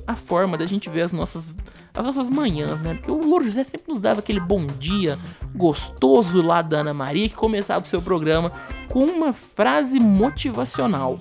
a 0.06 0.14
forma 0.14 0.58
da 0.58 0.66
gente 0.66 0.90
ver 0.90 1.04
as 1.04 1.14
nossas 1.14 1.56
as 1.94 2.06
nossas 2.06 2.30
manhãs, 2.30 2.80
né? 2.82 2.94
Porque 2.94 3.12
o 3.12 3.26
Louro 3.26 3.44
José 3.44 3.66
sempre 3.66 3.92
nos 3.92 4.00
dava 4.00 4.20
aquele 4.20 4.40
bom 4.40 4.66
dia 4.66 5.18
gostoso 5.54 6.42
lá 6.42 6.62
da 6.62 6.80
Ana 6.80 6.94
Maria 6.94 7.28
que 7.28 7.36
começava 7.36 7.84
o 7.84 7.88
seu 7.88 8.02
programa 8.02 8.52
com 8.90 9.06
uma 9.06 9.34
frase 9.34 10.00
motivacional. 10.00 11.20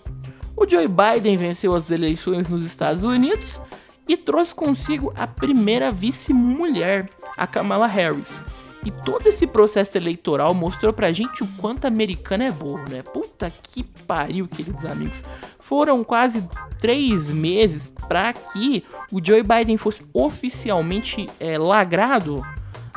O 0.56 0.68
Joe 0.68 0.86
Biden 0.86 1.36
venceu 1.36 1.74
as 1.74 1.90
eleições 1.90 2.48
nos 2.48 2.64
Estados 2.64 3.02
Unidos 3.02 3.60
e 4.08 4.16
trouxe 4.16 4.54
consigo 4.54 5.12
a 5.16 5.26
primeira 5.26 5.90
vice-mulher, 5.90 7.08
a 7.36 7.48
Kamala 7.48 7.86
Harris, 7.86 8.44
e 8.84 8.90
todo 8.90 9.26
esse 9.26 9.46
processo 9.46 9.96
eleitoral 9.98 10.54
mostrou 10.54 10.92
pra 10.92 11.12
gente 11.12 11.42
o 11.42 11.48
quanto 11.58 11.86
americano 11.86 12.44
é 12.44 12.50
burro, 12.50 12.88
né? 12.88 13.02
Puta 13.02 13.50
que 13.50 13.82
pariu, 13.82 14.48
queridos 14.48 14.84
amigos. 14.84 15.22
Foram 15.58 16.02
quase 16.02 16.42
três 16.78 17.28
meses 17.28 17.92
para 18.08 18.32
que 18.32 18.82
o 19.12 19.22
Joe 19.22 19.42
Biden 19.42 19.76
fosse 19.76 20.02
oficialmente 20.14 21.28
é, 21.38 21.58
lagrado, 21.58 22.42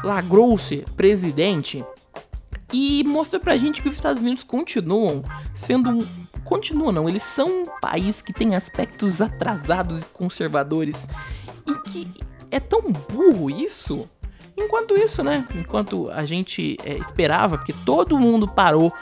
lagrou-se 0.03 0.85
presidente. 0.95 1.83
E 2.71 3.03
mostra 3.03 3.39
pra 3.39 3.57
gente 3.57 3.81
que 3.81 3.89
os 3.89 3.95
Estados 3.95 4.21
Unidos 4.21 4.43
continuam 4.43 5.21
sendo 5.53 5.89
um. 5.89 6.07
Continuam, 6.43 6.91
não, 6.91 7.07
eles 7.07 7.23
são 7.23 7.47
um 7.47 7.65
país 7.79 8.21
que 8.21 8.33
tem 8.33 8.55
aspectos 8.55 9.21
atrasados 9.21 10.01
e 10.01 10.05
conservadores. 10.05 11.07
E 11.67 11.89
que 11.89 12.07
é 12.49 12.59
tão 12.59 12.81
burro 12.91 13.49
isso 13.49 14.09
Enquanto 14.57 14.95
isso, 14.95 15.23
né? 15.23 15.45
Enquanto 15.55 16.09
a 16.11 16.25
gente 16.25 16.77
é, 16.83 16.93
esperava, 16.95 17.57
porque 17.57 17.73
todo 17.85 18.17
mundo 18.17 18.47
parou 18.47 18.93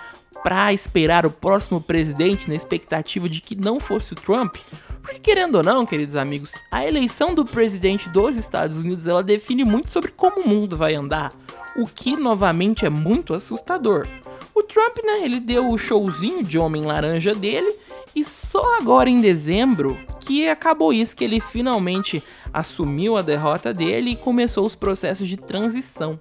para 0.43 0.73
esperar 0.73 1.25
o 1.25 1.31
próximo 1.31 1.79
presidente 1.79 2.47
na 2.47 2.55
expectativa 2.55 3.29
de 3.29 3.41
que 3.41 3.55
não 3.55 3.79
fosse 3.79 4.13
o 4.13 4.15
Trump. 4.15 4.55
Porque 5.01 5.19
querendo 5.19 5.55
ou 5.55 5.63
não, 5.63 5.85
queridos 5.85 6.15
amigos, 6.15 6.53
a 6.71 6.85
eleição 6.85 7.33
do 7.33 7.45
presidente 7.45 8.09
dos 8.09 8.35
Estados 8.35 8.77
Unidos 8.77 9.07
ela 9.07 9.23
define 9.23 9.63
muito 9.63 9.91
sobre 9.91 10.11
como 10.11 10.41
o 10.41 10.47
mundo 10.47 10.77
vai 10.77 10.95
andar, 10.95 11.33
o 11.75 11.85
que 11.87 12.15
novamente 12.15 12.85
é 12.85 12.89
muito 12.89 13.33
assustador. 13.33 14.07
O 14.53 14.63
Trump, 14.63 14.97
né, 15.03 15.23
ele 15.23 15.39
deu 15.39 15.69
o 15.69 15.77
showzinho 15.77 16.43
de 16.43 16.59
homem 16.59 16.83
laranja 16.83 17.33
dele 17.33 17.73
e 18.15 18.23
só 18.23 18.77
agora 18.77 19.09
em 19.09 19.21
dezembro 19.21 19.97
que 20.19 20.47
acabou 20.47 20.93
isso, 20.93 21.15
que 21.15 21.23
ele 21.23 21.39
finalmente 21.39 22.21
assumiu 22.53 23.17
a 23.17 23.21
derrota 23.21 23.73
dele 23.73 24.11
e 24.11 24.15
começou 24.15 24.65
os 24.65 24.75
processos 24.75 25.27
de 25.27 25.37
transição. 25.37 26.19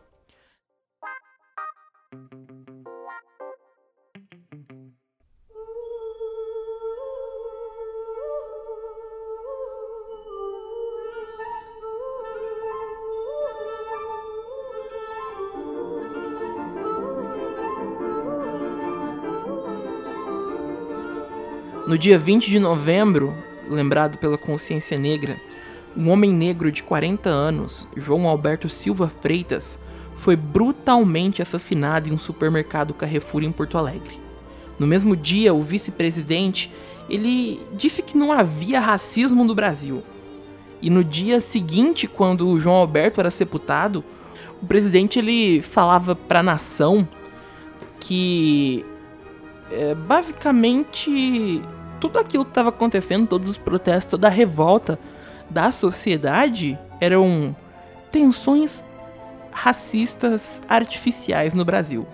No 21.90 21.98
dia 21.98 22.16
20 22.16 22.48
de 22.48 22.60
novembro, 22.60 23.34
lembrado 23.68 24.16
pela 24.16 24.38
consciência 24.38 24.96
negra, 24.96 25.36
um 25.96 26.10
homem 26.10 26.32
negro 26.32 26.70
de 26.70 26.82
40 26.82 27.28
anos, 27.28 27.88
João 27.96 28.28
Alberto 28.28 28.68
Silva 28.68 29.08
Freitas, 29.08 29.78
foi 30.14 30.36
brutalmente 30.36 31.40
assassinado 31.40 32.08
em 32.08 32.12
um 32.12 32.18
supermercado 32.18 32.94
Carrefour 32.94 33.42
em 33.42 33.50
Porto 33.50 33.78
Alegre. 33.78 34.20
No 34.78 34.86
mesmo 34.86 35.16
dia, 35.16 35.52
o 35.52 35.62
vice-presidente 35.62 36.72
ele 37.08 37.60
disse 37.74 38.02
que 38.02 38.16
não 38.16 38.30
havia 38.30 38.78
racismo 38.80 39.44
no 39.44 39.54
Brasil. 39.54 40.02
E 40.80 40.88
no 40.88 41.02
dia 41.02 41.40
seguinte, 41.40 42.06
quando 42.06 42.46
o 42.46 42.60
João 42.60 42.76
Alberto 42.76 43.20
era 43.20 43.30
sepultado, 43.30 44.04
o 44.62 44.66
presidente 44.66 45.18
ele 45.18 45.60
falava 45.60 46.14
para 46.14 46.40
a 46.40 46.42
nação 46.42 47.06
que 47.98 48.84
é, 49.70 49.94
basicamente 49.94 51.60
tudo 52.00 52.18
aquilo 52.18 52.44
que 52.44 52.50
estava 52.50 52.70
acontecendo, 52.70 53.26
todos 53.26 53.48
os 53.50 53.58
protestos, 53.58 54.10
toda 54.10 54.26
a 54.26 54.30
revolta 54.30 54.98
da 55.50 55.72
sociedade 55.72 56.78
eram 57.00 57.54
tensões 58.12 58.84
racistas 59.50 60.62
artificiais 60.68 61.54
no 61.54 61.64
Brasil. 61.64 62.06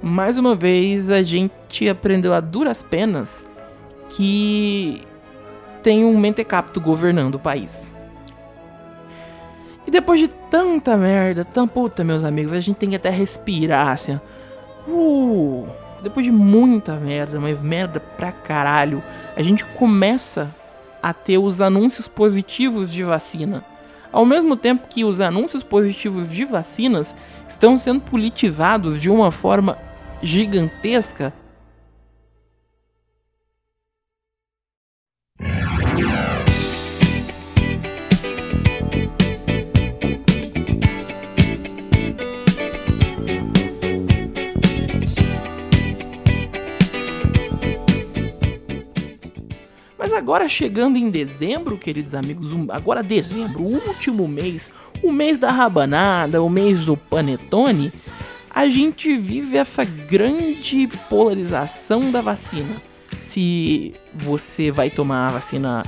Mais 0.00 0.36
uma 0.36 0.54
vez, 0.54 1.10
a 1.10 1.22
gente 1.22 1.88
aprendeu 1.88 2.32
a 2.32 2.40
duras 2.40 2.82
penas 2.82 3.44
que 4.08 5.02
tem 5.82 6.04
um 6.04 6.16
mentecapto 6.18 6.80
governando 6.80 7.34
o 7.34 7.38
país. 7.38 7.94
E 9.86 9.90
depois 9.90 10.20
de 10.20 10.28
tanta 10.28 10.96
merda, 10.96 11.44
tão 11.44 11.66
puta, 11.66 12.04
meus 12.04 12.22
amigos, 12.22 12.52
a 12.52 12.60
gente 12.60 12.76
tem 12.76 12.90
que 12.90 12.96
até 12.96 13.10
respirar 13.10 13.88
assim. 13.88 14.20
Uh, 14.86 15.66
depois 16.02 16.24
de 16.24 16.32
muita 16.32 16.94
merda, 16.96 17.40
mas 17.40 17.60
merda 17.60 17.98
pra 17.98 18.30
caralho, 18.30 19.02
a 19.36 19.42
gente 19.42 19.64
começa 19.64 20.54
a 21.02 21.12
ter 21.12 21.38
os 21.38 21.60
anúncios 21.60 22.08
positivos 22.08 22.92
de 22.92 23.02
vacina. 23.02 23.64
Ao 24.10 24.24
mesmo 24.24 24.56
tempo 24.56 24.88
que 24.88 25.04
os 25.04 25.20
anúncios 25.20 25.62
positivos 25.62 26.30
de 26.30 26.44
vacinas 26.44 27.14
estão 27.48 27.76
sendo 27.78 28.00
politizados 28.00 29.00
de 29.00 29.10
uma 29.10 29.30
forma 29.30 29.78
gigantesca, 30.22 31.32
agora 50.18 50.48
chegando 50.48 50.98
em 50.98 51.08
dezembro, 51.08 51.78
queridos 51.78 52.12
amigos, 52.12 52.50
agora 52.70 53.02
dezembro, 53.02 53.62
o 53.62 53.88
último 53.88 54.26
mês, 54.26 54.70
o 55.02 55.12
mês 55.12 55.38
da 55.38 55.50
rabanada, 55.50 56.42
o 56.42 56.50
mês 56.50 56.84
do 56.84 56.96
panetone, 56.96 57.92
a 58.50 58.68
gente 58.68 59.16
vive 59.16 59.56
essa 59.56 59.84
grande 59.84 60.88
polarização 61.08 62.10
da 62.10 62.20
vacina. 62.20 62.82
Se 63.28 63.94
você 64.12 64.72
vai 64.72 64.90
tomar 64.90 65.28
a 65.28 65.32
vacina 65.34 65.84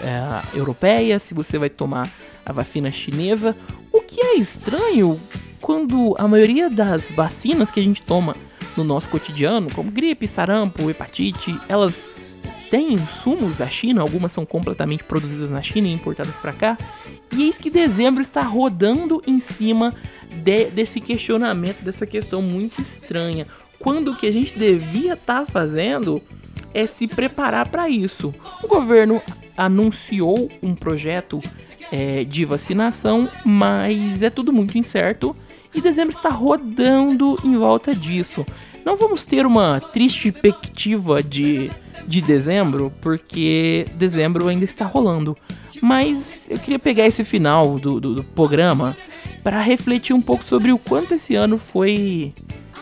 é, 0.00 0.56
europeia, 0.56 1.18
se 1.18 1.34
você 1.34 1.58
vai 1.58 1.68
tomar 1.68 2.10
a 2.46 2.52
vacina 2.52 2.90
chinesa, 2.90 3.54
o 3.92 4.00
que 4.00 4.18
é 4.20 4.36
estranho 4.36 5.20
quando 5.60 6.14
a 6.18 6.26
maioria 6.26 6.70
das 6.70 7.10
vacinas 7.10 7.70
que 7.70 7.80
a 7.80 7.82
gente 7.82 8.00
toma 8.00 8.34
no 8.74 8.84
nosso 8.84 9.10
cotidiano, 9.10 9.68
como 9.74 9.90
gripe, 9.90 10.26
sarampo, 10.26 10.88
hepatite, 10.88 11.54
elas 11.68 11.94
têm 12.70 12.92
insumos 12.94 13.56
da 13.56 13.66
China, 13.68 14.02
algumas 14.02 14.32
são 14.32 14.44
completamente 14.44 15.04
produzidas 15.04 15.50
na 15.50 15.62
China 15.62 15.88
e 15.88 15.92
importadas 15.92 16.34
para 16.36 16.52
cá. 16.52 16.78
E 17.32 17.44
eis 17.44 17.58
que 17.58 17.70
dezembro 17.70 18.22
está 18.22 18.42
rodando 18.42 19.22
em 19.26 19.40
cima 19.40 19.94
de- 20.44 20.66
desse 20.66 21.00
questionamento, 21.00 21.82
dessa 21.82 22.06
questão 22.06 22.40
muito 22.42 22.80
estranha. 22.80 23.46
Quando 23.78 24.12
o 24.12 24.16
que 24.16 24.26
a 24.26 24.32
gente 24.32 24.58
devia 24.58 25.14
estar 25.14 25.46
fazendo 25.46 26.20
é 26.74 26.86
se 26.86 27.06
preparar 27.06 27.68
para 27.68 27.88
isso. 27.88 28.34
O 28.62 28.68
governo 28.68 29.22
anunciou 29.56 30.48
um 30.62 30.74
projeto 30.74 31.40
é, 31.90 32.24
de 32.24 32.44
vacinação, 32.44 33.28
mas 33.44 34.22
é 34.22 34.30
tudo 34.30 34.52
muito 34.52 34.76
incerto 34.76 35.34
e 35.74 35.80
dezembro 35.80 36.14
está 36.16 36.28
rodando 36.28 37.38
em 37.44 37.56
volta 37.56 37.94
disso. 37.94 38.44
Não 38.88 38.96
vamos 38.96 39.26
ter 39.26 39.44
uma 39.44 39.80
triste 39.80 40.32
perspectiva 40.32 41.22
de, 41.22 41.70
de 42.06 42.22
dezembro, 42.22 42.90
porque 43.02 43.86
dezembro 43.96 44.48
ainda 44.48 44.64
está 44.64 44.86
rolando. 44.86 45.36
Mas 45.82 46.46
eu 46.48 46.58
queria 46.58 46.78
pegar 46.78 47.06
esse 47.06 47.22
final 47.22 47.78
do, 47.78 48.00
do, 48.00 48.14
do 48.14 48.24
programa 48.24 48.96
para 49.44 49.60
refletir 49.60 50.14
um 50.14 50.22
pouco 50.22 50.42
sobre 50.42 50.72
o 50.72 50.78
quanto 50.78 51.12
esse 51.12 51.34
ano 51.34 51.58
foi 51.58 52.32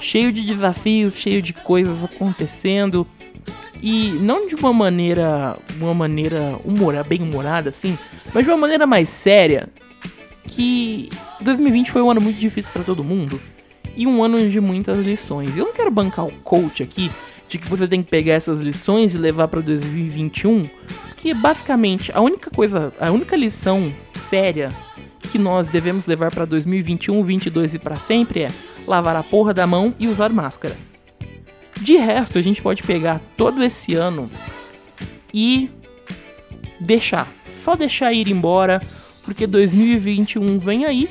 cheio 0.00 0.30
de 0.30 0.44
desafios, 0.44 1.16
cheio 1.16 1.42
de 1.42 1.52
coisas 1.52 2.04
acontecendo 2.04 3.04
e 3.82 4.10
não 4.20 4.46
de 4.46 4.54
uma 4.54 4.72
maneira, 4.72 5.58
uma 5.74 5.92
maneira 5.92 6.56
humora, 6.64 7.02
bem 7.02 7.20
humorada 7.20 7.70
assim, 7.70 7.98
mas 8.32 8.44
de 8.44 8.50
uma 8.52 8.58
maneira 8.58 8.86
mais 8.86 9.08
séria, 9.08 9.68
que 10.44 11.10
2020 11.40 11.90
foi 11.90 12.00
um 12.00 12.08
ano 12.12 12.20
muito 12.20 12.38
difícil 12.38 12.70
para 12.72 12.84
todo 12.84 13.02
mundo 13.02 13.40
e 13.96 14.06
um 14.06 14.22
ano 14.22 14.48
de 14.48 14.60
muitas 14.60 15.04
lições. 15.04 15.56
Eu 15.56 15.64
não 15.64 15.72
quero 15.72 15.90
bancar 15.90 16.26
o 16.26 16.32
coach 16.44 16.82
aqui 16.82 17.10
de 17.48 17.58
que 17.58 17.68
você 17.68 17.88
tem 17.88 18.02
que 18.02 18.10
pegar 18.10 18.34
essas 18.34 18.60
lições 18.60 19.14
e 19.14 19.18
levar 19.18 19.48
para 19.48 19.60
2021, 19.60 20.68
que 21.16 21.32
basicamente 21.32 22.12
a 22.12 22.20
única 22.20 22.50
coisa, 22.50 22.92
a 23.00 23.10
única 23.10 23.36
lição 23.36 23.92
séria 24.20 24.72
que 25.30 25.38
nós 25.38 25.68
devemos 25.68 26.06
levar 26.06 26.30
para 26.30 26.44
2021, 26.44 27.22
22 27.22 27.74
e 27.74 27.78
para 27.78 27.96
sempre 27.96 28.42
é 28.42 28.50
lavar 28.86 29.16
a 29.16 29.22
porra 29.22 29.52
da 29.52 29.66
mão 29.66 29.94
e 29.98 30.06
usar 30.06 30.30
máscara. 30.30 30.76
De 31.80 31.96
resto, 31.96 32.38
a 32.38 32.42
gente 32.42 32.62
pode 32.62 32.82
pegar 32.82 33.20
todo 33.36 33.62
esse 33.62 33.94
ano 33.94 34.30
e 35.32 35.70
deixar, 36.80 37.28
só 37.62 37.76
deixar 37.76 38.12
ir 38.12 38.28
embora, 38.28 38.80
porque 39.24 39.46
2021 39.46 40.58
vem 40.58 40.84
aí. 40.84 41.08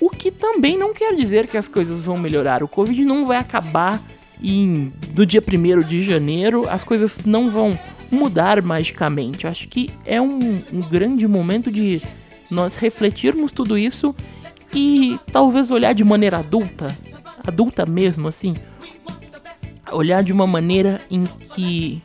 O 0.00 0.08
que 0.08 0.30
também 0.30 0.78
não 0.78 0.94
quer 0.94 1.14
dizer 1.14 1.46
que 1.46 1.56
as 1.56 1.68
coisas 1.68 2.04
vão 2.04 2.16
melhorar. 2.16 2.62
O 2.62 2.68
Covid 2.68 3.04
não 3.04 3.26
vai 3.26 3.36
acabar 3.36 4.00
em, 4.42 4.92
do 5.10 5.26
dia 5.26 5.42
1 5.42 5.80
de 5.86 6.02
janeiro, 6.02 6.68
as 6.68 6.82
coisas 6.82 7.24
não 7.26 7.50
vão 7.50 7.78
mudar 8.10 8.62
magicamente. 8.62 9.46
Acho 9.46 9.68
que 9.68 9.90
é 10.06 10.20
um, 10.20 10.62
um 10.72 10.80
grande 10.80 11.28
momento 11.28 11.70
de 11.70 12.00
nós 12.50 12.76
refletirmos 12.76 13.52
tudo 13.52 13.76
isso 13.76 14.14
e 14.74 15.18
talvez 15.30 15.70
olhar 15.70 15.92
de 15.92 16.04
maneira 16.04 16.38
adulta, 16.38 16.96
adulta 17.46 17.84
mesmo, 17.84 18.28
assim, 18.28 18.54
olhar 19.92 20.22
de 20.22 20.32
uma 20.32 20.46
maneira 20.46 21.00
em 21.10 21.24
que 21.54 22.02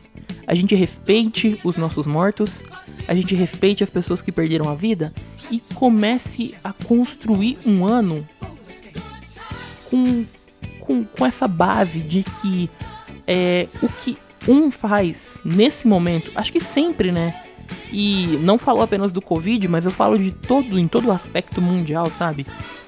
a 0.47 0.53
gente 0.53 0.75
respeite 0.75 1.59
os 1.63 1.75
nossos 1.75 2.05
mortos, 2.05 2.63
a 3.07 3.13
gente 3.13 3.35
respeite 3.35 3.83
as 3.83 3.89
pessoas 3.89 4.21
que 4.21 4.31
perderam 4.31 4.69
a 4.69 4.75
vida 4.75 5.13
e 5.51 5.61
comece 5.73 6.55
a 6.63 6.73
construir 6.73 7.57
um 7.65 7.85
ano 7.85 8.27
com, 9.89 10.25
com, 10.79 11.03
com 11.03 11.25
essa 11.25 11.47
base 11.47 11.99
de 11.99 12.23
que 12.23 12.69
é, 13.27 13.67
o 13.81 13.89
que 13.89 14.17
um 14.47 14.69
faz 14.69 15.39
nesse 15.43 15.87
momento, 15.87 16.31
acho 16.35 16.51
que 16.51 16.61
sempre, 16.61 17.11
né? 17.11 17.41
E 17.91 18.37
não 18.41 18.57
falo 18.57 18.81
apenas 18.81 19.11
do 19.11 19.21
Covid, 19.21 19.67
mas 19.67 19.85
eu 19.85 19.91
falo 19.91 20.17
de 20.17 20.31
todo, 20.31 20.77
em 20.77 20.87
todo 20.87 21.07
o 21.07 21.11
aspecto 21.11 21.61
mundial, 21.61 22.09
sabe? 22.09 22.45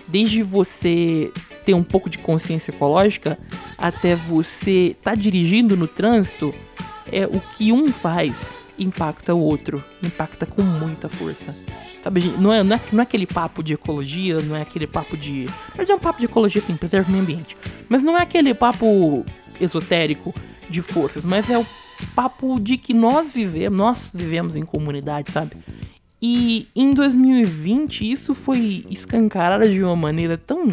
Desde 0.08 0.44
você 0.44 1.32
ter 1.66 1.74
um 1.74 1.84
pouco 1.84 2.10
de 2.10 2.18
consciência 2.18 2.72
ecológica 2.72 3.38
até 3.78 4.16
você 4.16 4.96
tá 5.02 5.16
dirigindo 5.16 5.76
no 5.76 5.88
trânsito, 5.88 6.54
é 7.12 7.26
o 7.26 7.40
que 7.56 7.72
um 7.72 7.92
faz 7.92 8.58
impacta 8.78 9.34
o 9.34 9.40
outro, 9.40 9.84
impacta 10.04 10.46
com 10.46 10.62
muita 10.62 11.10
força. 11.10 11.56
Sabe, 12.04 12.22
gente, 12.22 12.38
não 12.40 12.54
é, 12.54 12.64
não 12.64 12.76
é, 12.76 12.82
não 12.92 13.00
é 13.00 13.04
aquele 13.04 13.26
papo 13.26 13.62
de 13.64 13.74
ecologia, 13.74 14.40
não 14.42 14.56
é 14.56 14.62
aquele 14.62 14.88
papo 14.88 15.18
de. 15.18 15.48
Mas 15.78 15.90
é 15.90 15.96
um 15.96 16.00
papo 16.00 16.20
de 16.20 16.26
ecologia, 16.26 16.62
sim, 16.62 16.76
preserva 16.78 17.10
o 17.10 17.12
meio 17.12 17.24
ambiente. 17.24 17.58
Mas 17.90 18.04
não 18.04 18.18
é 18.18 18.22
aquele 18.22 18.54
papo 18.54 19.26
esotérico 19.60 20.34
de 20.70 20.82
forças, 20.82 21.26
mas 21.26 21.50
é 21.50 21.58
o 21.58 21.66
papo 22.16 22.60
de 22.60 22.78
que 22.78 22.94
nós 22.94 23.32
vivemos, 23.32 23.78
nós 23.78 24.12
vivemos 24.14 24.56
em 24.56 24.64
comunidade, 24.64 25.32
sabe? 25.32 25.58
E 26.22 26.68
em 26.76 26.94
2020 26.94 28.10
isso 28.12 28.34
foi 28.34 28.84
escancarado 28.90 29.68
de 29.70 29.84
uma 29.84 29.96
maneira 29.96 30.38
tão 30.38 30.72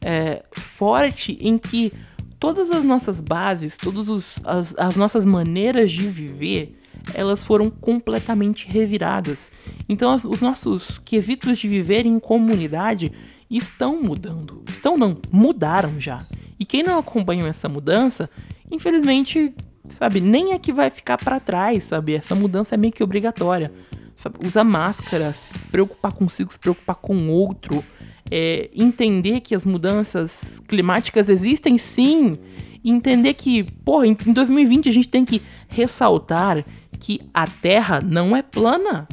é, 0.00 0.42
forte 0.52 1.36
em 1.40 1.58
que 1.58 1.92
todas 2.38 2.70
as 2.70 2.82
nossas 2.84 3.20
bases, 3.20 3.76
todas 3.76 4.08
os- 4.08 4.40
as, 4.44 4.74
as 4.78 4.96
nossas 4.96 5.24
maneiras 5.24 5.92
de 5.92 6.08
viver, 6.08 6.76
elas 7.14 7.44
foram 7.44 7.70
completamente 7.70 8.68
reviradas. 8.68 9.50
Então 9.88 10.14
os 10.14 10.40
nossos 10.40 10.98
quesitos 11.04 11.58
de 11.58 11.68
viver 11.68 12.06
em 12.06 12.18
comunidade 12.18 13.12
estão 13.50 14.02
mudando. 14.02 14.62
Estão 14.68 14.96
não, 14.96 15.16
mudaram 15.30 16.00
já. 16.00 16.24
E 16.58 16.64
quem 16.64 16.82
não 16.82 16.98
acompanhou 16.98 17.48
essa 17.48 17.68
mudança, 17.68 18.30
infelizmente, 18.70 19.52
sabe, 19.88 20.20
nem 20.20 20.52
é 20.52 20.58
que 20.58 20.72
vai 20.72 20.90
ficar 20.90 21.18
pra 21.18 21.40
trás, 21.40 21.84
sabe? 21.84 22.14
Essa 22.14 22.34
mudança 22.34 22.74
é 22.74 22.78
meio 22.78 22.92
que 22.92 23.02
obrigatória. 23.02 23.72
Sabe? 24.16 24.46
Usar 24.46 24.64
máscara, 24.64 25.32
se 25.32 25.52
preocupar 25.70 26.12
consigo, 26.12 26.52
se 26.52 26.58
preocupar 26.58 26.96
com 26.96 27.16
o 27.16 27.30
outro, 27.30 27.82
é, 28.30 28.70
entender 28.74 29.40
que 29.40 29.54
as 29.54 29.64
mudanças 29.64 30.60
climáticas 30.68 31.28
existem 31.28 31.78
sim, 31.78 32.38
entender 32.84 33.34
que, 33.34 33.64
porra, 33.64 34.06
em 34.06 34.14
2020 34.14 34.88
a 34.88 34.92
gente 34.92 35.08
tem 35.08 35.24
que 35.24 35.42
ressaltar 35.68 36.64
que 37.00 37.20
a 37.32 37.46
Terra 37.46 38.00
não 38.00 38.36
é 38.36 38.42
plana. 38.42 39.08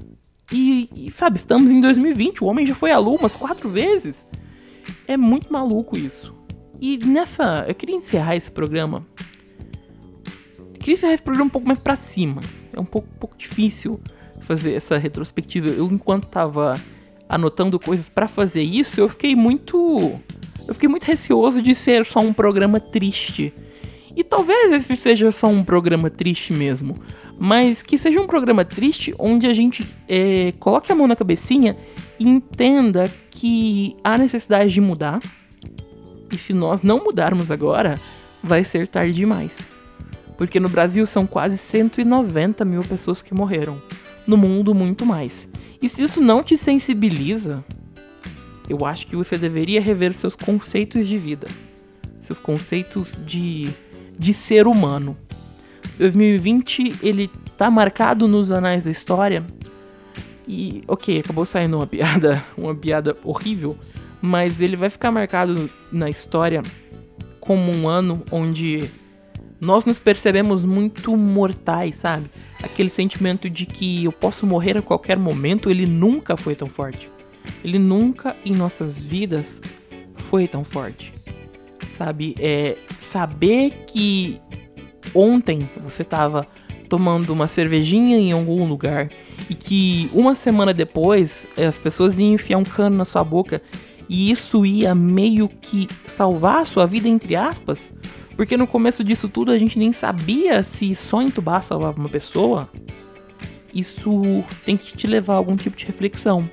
E, 0.51 0.89
e, 0.93 1.11
sabe, 1.11 1.37
estamos 1.37 1.71
em 1.71 1.81
2020, 1.81 2.43
o 2.43 2.47
homem 2.47 2.65
já 2.65 2.75
foi 2.75 2.91
à 2.91 2.99
Lua 2.99 3.17
umas 3.17 3.35
quatro 3.35 3.69
vezes. 3.69 4.27
É 5.07 5.17
muito 5.17 5.51
maluco 5.51 5.97
isso. 5.97 6.35
E 6.79 6.97
nessa. 6.97 7.65
Eu 7.67 7.73
queria 7.73 7.95
encerrar 7.95 8.35
esse 8.35 8.51
programa. 8.51 9.05
Eu 10.57 10.79
queria 10.79 10.93
encerrar 10.93 11.13
esse 11.13 11.23
programa 11.23 11.47
um 11.47 11.51
pouco 11.51 11.67
mais 11.67 11.79
pra 11.79 11.95
cima. 11.95 12.41
É 12.73 12.79
um 12.79 12.85
pouco, 12.85 13.07
um 13.13 13.17
pouco 13.17 13.37
difícil 13.37 13.99
fazer 14.41 14.73
essa 14.73 14.97
retrospectiva. 14.97 15.67
Eu, 15.69 15.87
enquanto 15.87 16.27
tava 16.27 16.79
anotando 17.27 17.79
coisas 17.79 18.09
pra 18.09 18.27
fazer 18.27 18.61
isso, 18.61 18.99
eu 18.99 19.09
fiquei 19.09 19.35
muito. 19.35 20.19
Eu 20.67 20.73
fiquei 20.73 20.89
muito 20.89 21.05
receoso 21.05 21.61
de 21.61 21.73
ser 21.73 22.05
só 22.05 22.19
um 22.19 22.33
programa 22.33 22.79
triste. 22.79 23.53
E 24.15 24.23
talvez 24.23 24.71
esse 24.73 24.95
seja 24.95 25.31
só 25.31 25.47
um 25.47 25.63
programa 25.63 26.09
triste 26.09 26.51
mesmo. 26.51 26.97
Mas 27.39 27.83
que 27.83 27.97
seja 27.97 28.19
um 28.19 28.27
programa 28.27 28.65
triste 28.65 29.13
onde 29.19 29.45
a 29.45 29.53
gente 29.53 29.87
é, 30.07 30.53
coloque 30.59 30.91
a 30.91 30.95
mão 30.95 31.07
na 31.07 31.15
cabecinha 31.15 31.77
e 32.19 32.27
entenda 32.27 33.11
que 33.29 33.95
há 34.03 34.17
necessidade 34.17 34.71
de 34.71 34.81
mudar. 34.81 35.19
E 36.31 36.37
se 36.37 36.53
nós 36.53 36.81
não 36.81 37.03
mudarmos 37.03 37.51
agora, 37.51 37.99
vai 38.43 38.63
ser 38.63 38.87
tarde 38.87 39.13
demais. 39.13 39.69
Porque 40.35 40.59
no 40.59 40.69
Brasil 40.69 41.05
são 41.05 41.25
quase 41.25 41.57
190 41.57 42.65
mil 42.65 42.81
pessoas 42.81 43.21
que 43.21 43.33
morreram. 43.33 43.81
no 44.25 44.35
mundo 44.35 44.73
muito 44.73 45.05
mais. 45.05 45.47
E 45.81 45.87
se 45.87 46.03
isso 46.03 46.19
não 46.19 46.43
te 46.43 46.57
sensibiliza, 46.57 47.63
eu 48.67 48.85
acho 48.85 49.07
que 49.07 49.15
você 49.15 49.37
deveria 49.37 49.79
rever 49.79 50.13
seus 50.13 50.35
conceitos 50.35 51.07
de 51.07 51.17
vida, 51.17 51.47
seus 52.19 52.39
conceitos 52.39 53.13
de, 53.25 53.69
de 54.19 54.33
ser 54.33 54.67
humano. 54.67 55.17
2020 55.97 56.99
ele 57.01 57.29
tá 57.57 57.69
marcado 57.71 58.27
nos 58.27 58.51
anais 58.51 58.85
da 58.85 58.91
história 58.91 59.45
e, 60.47 60.83
ok, 60.87 61.19
acabou 61.19 61.45
saindo 61.45 61.77
uma 61.77 61.87
piada, 61.87 62.43
uma 62.57 62.73
piada 62.73 63.15
horrível, 63.23 63.77
mas 64.21 64.61
ele 64.61 64.75
vai 64.75 64.89
ficar 64.89 65.11
marcado 65.11 65.69
na 65.91 66.09
história 66.09 66.63
como 67.39 67.71
um 67.71 67.87
ano 67.87 68.23
onde 68.31 68.89
nós 69.59 69.85
nos 69.85 69.99
percebemos 69.99 70.63
muito 70.63 71.17
mortais, 71.17 71.97
sabe? 71.97 72.29
Aquele 72.61 72.89
sentimento 72.89 73.49
de 73.49 73.65
que 73.65 74.05
eu 74.05 74.11
posso 74.11 74.45
morrer 74.45 74.77
a 74.77 74.81
qualquer 74.81 75.17
momento, 75.17 75.69
ele 75.69 75.85
nunca 75.85 76.37
foi 76.37 76.55
tão 76.55 76.67
forte. 76.67 77.09
Ele 77.63 77.79
nunca 77.79 78.35
em 78.45 78.53
nossas 78.53 79.03
vidas 79.03 79.61
foi 80.15 80.47
tão 80.47 80.63
forte. 80.63 81.13
Sabe? 81.97 82.35
É 82.39 82.77
saber 83.11 83.71
que 83.87 84.39
ontem 85.13 85.69
você 85.83 86.03
tava 86.03 86.47
tomando 86.87 87.31
uma 87.31 87.47
cervejinha 87.47 88.17
em 88.17 88.31
algum 88.31 88.65
lugar 88.65 89.09
e 89.49 89.53
que 89.53 90.09
uma 90.13 90.35
semana 90.35 90.73
depois 90.73 91.45
as 91.57 91.77
pessoas 91.77 92.17
iam 92.17 92.33
enfiar 92.33 92.57
um 92.57 92.63
cano 92.63 92.95
na 92.97 93.05
sua 93.05 93.23
boca 93.23 93.61
e 94.09 94.31
isso 94.31 94.65
ia 94.65 94.95
meio 94.95 95.49
que 95.49 95.87
salvar 96.07 96.61
a 96.61 96.65
sua 96.65 96.85
vida, 96.85 97.09
entre 97.09 97.35
aspas, 97.35 97.93
porque 98.35 98.55
no 98.55 98.65
começo 98.65 99.03
disso 99.03 99.27
tudo 99.27 99.51
a 99.51 99.59
gente 99.59 99.77
nem 99.77 99.91
sabia 99.91 100.63
se 100.63 100.95
só 100.95 101.21
entubar 101.21 101.63
salvava 101.63 101.99
uma 101.99 102.09
pessoa. 102.09 102.69
Isso 103.73 104.43
tem 104.65 104.77
que 104.77 104.95
te 104.95 105.07
levar 105.07 105.33
a 105.33 105.37
algum 105.37 105.55
tipo 105.55 105.75
de 105.75 105.85
reflexão. 105.85 106.49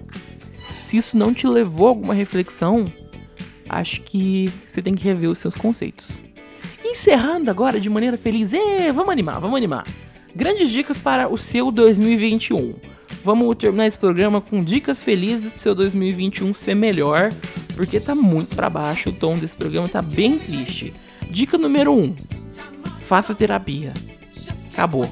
Se 0.84 0.96
isso 0.96 1.16
não 1.16 1.32
te 1.32 1.46
levou 1.46 1.86
a 1.86 1.90
alguma 1.90 2.14
reflexão, 2.14 2.92
acho 3.68 4.02
que 4.02 4.50
você 4.66 4.82
tem 4.82 4.94
que 4.94 5.04
rever 5.04 5.30
os 5.30 5.38
seus 5.38 5.54
conceitos. 5.54 6.20
Encerrando 6.84 7.50
agora 7.50 7.80
de 7.80 7.88
maneira 7.88 8.18
feliz, 8.18 8.52
Ê, 8.52 8.92
vamos 8.92 9.10
animar, 9.10 9.40
vamos 9.40 9.56
animar. 9.56 9.86
Grandes 10.36 10.68
dicas 10.68 11.00
para 11.00 11.28
o 11.28 11.38
seu 11.38 11.70
2021. 11.70 12.74
Vamos 13.24 13.56
terminar 13.56 13.86
esse 13.86 13.98
programa 13.98 14.40
com 14.40 14.62
dicas 14.62 15.02
felizes 15.02 15.52
para 15.52 15.58
o 15.58 15.62
seu 15.62 15.74
2021 15.74 16.52
ser 16.52 16.74
melhor, 16.74 17.32
porque 17.74 17.98
tá 17.98 18.14
muito 18.14 18.54
para 18.54 18.68
baixo 18.68 19.08
o 19.08 19.12
tom 19.12 19.38
desse 19.38 19.56
programa, 19.56 19.88
tá 19.88 20.02
bem 20.02 20.38
triste. 20.38 20.92
Dica 21.30 21.56
número 21.56 21.92
1: 21.92 22.02
um, 22.02 22.14
faça 23.00 23.34
terapia. 23.34 23.94
Acabou. 24.72 25.08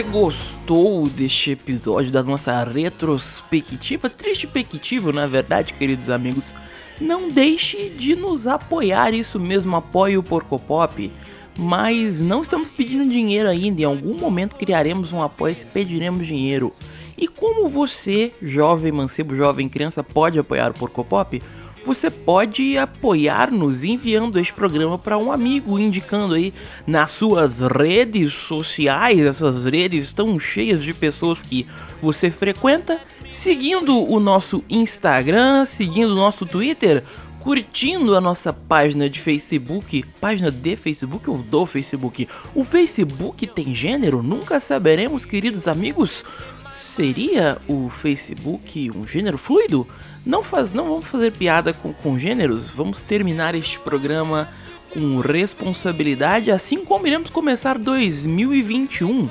Você 0.00 0.02
gostou 0.02 1.10
deste 1.10 1.50
episódio 1.50 2.10
da 2.10 2.22
nossa 2.22 2.64
retrospectiva, 2.64 4.08
triste 4.08 4.46
perspectiva, 4.46 5.12
na 5.12 5.26
verdade, 5.26 5.74
queridos 5.74 6.08
amigos, 6.08 6.54
não 6.98 7.28
deixe 7.28 7.90
de 7.90 8.16
nos 8.16 8.46
apoiar, 8.46 9.12
isso 9.12 9.38
mesmo, 9.38 9.76
apoie 9.76 10.16
o 10.16 10.22
Porcopop. 10.22 11.12
Mas 11.58 12.18
não 12.18 12.40
estamos 12.40 12.70
pedindo 12.70 13.10
dinheiro 13.10 13.46
ainda, 13.46 13.82
em 13.82 13.84
algum 13.84 14.16
momento 14.16 14.56
criaremos 14.56 15.12
um 15.12 15.22
apoio 15.22 15.54
e 15.60 15.66
pediremos 15.66 16.26
dinheiro. 16.26 16.72
E 17.18 17.28
como 17.28 17.68
você, 17.68 18.32
jovem 18.40 18.92
mancebo, 18.92 19.34
jovem 19.34 19.68
criança, 19.68 20.02
pode 20.02 20.38
apoiar 20.38 20.70
o 20.70 20.74
Porcopop? 20.74 21.42
Você 21.84 22.10
pode 22.10 22.76
apoiar-nos 22.76 23.82
enviando 23.82 24.38
este 24.38 24.52
programa 24.52 24.98
para 24.98 25.18
um 25.18 25.32
amigo, 25.32 25.78
indicando 25.78 26.34
aí 26.34 26.52
nas 26.86 27.10
suas 27.10 27.60
redes 27.60 28.34
sociais, 28.34 29.20
essas 29.20 29.64
redes 29.64 30.12
tão 30.12 30.38
cheias 30.38 30.82
de 30.82 30.92
pessoas 30.92 31.42
que 31.42 31.66
você 32.00 32.30
frequenta, 32.30 33.00
seguindo 33.28 33.96
o 33.96 34.20
nosso 34.20 34.64
Instagram, 34.68 35.64
seguindo 35.66 36.12
o 36.12 36.16
nosso 36.16 36.44
Twitter, 36.44 37.04
curtindo 37.40 38.14
a 38.14 38.20
nossa 38.20 38.52
página 38.52 39.08
de 39.08 39.18
Facebook, 39.18 40.04
página 40.20 40.50
de 40.50 40.76
Facebook 40.76 41.28
ou 41.28 41.38
do 41.38 41.64
Facebook. 41.64 42.28
O 42.54 42.64
Facebook 42.64 43.46
tem 43.46 43.74
gênero? 43.74 44.22
Nunca 44.22 44.60
saberemos, 44.60 45.24
queridos 45.24 45.66
amigos. 45.66 46.22
Seria 46.70 47.58
o 47.66 47.88
Facebook 47.88 48.90
um 48.90 49.06
gênero 49.06 49.38
fluido? 49.38 49.86
Não, 50.24 50.42
faz, 50.42 50.72
não 50.72 50.88
vamos 50.88 51.06
fazer 51.06 51.32
piada 51.32 51.72
com, 51.72 51.92
com 51.92 52.18
gêneros, 52.18 52.68
vamos 52.68 53.00
terminar 53.00 53.54
este 53.54 53.78
programa 53.78 54.48
com 54.92 55.18
responsabilidade, 55.20 56.50
assim 56.50 56.84
como 56.84 57.06
iremos 57.06 57.30
começar 57.30 57.78
2021. 57.78 59.30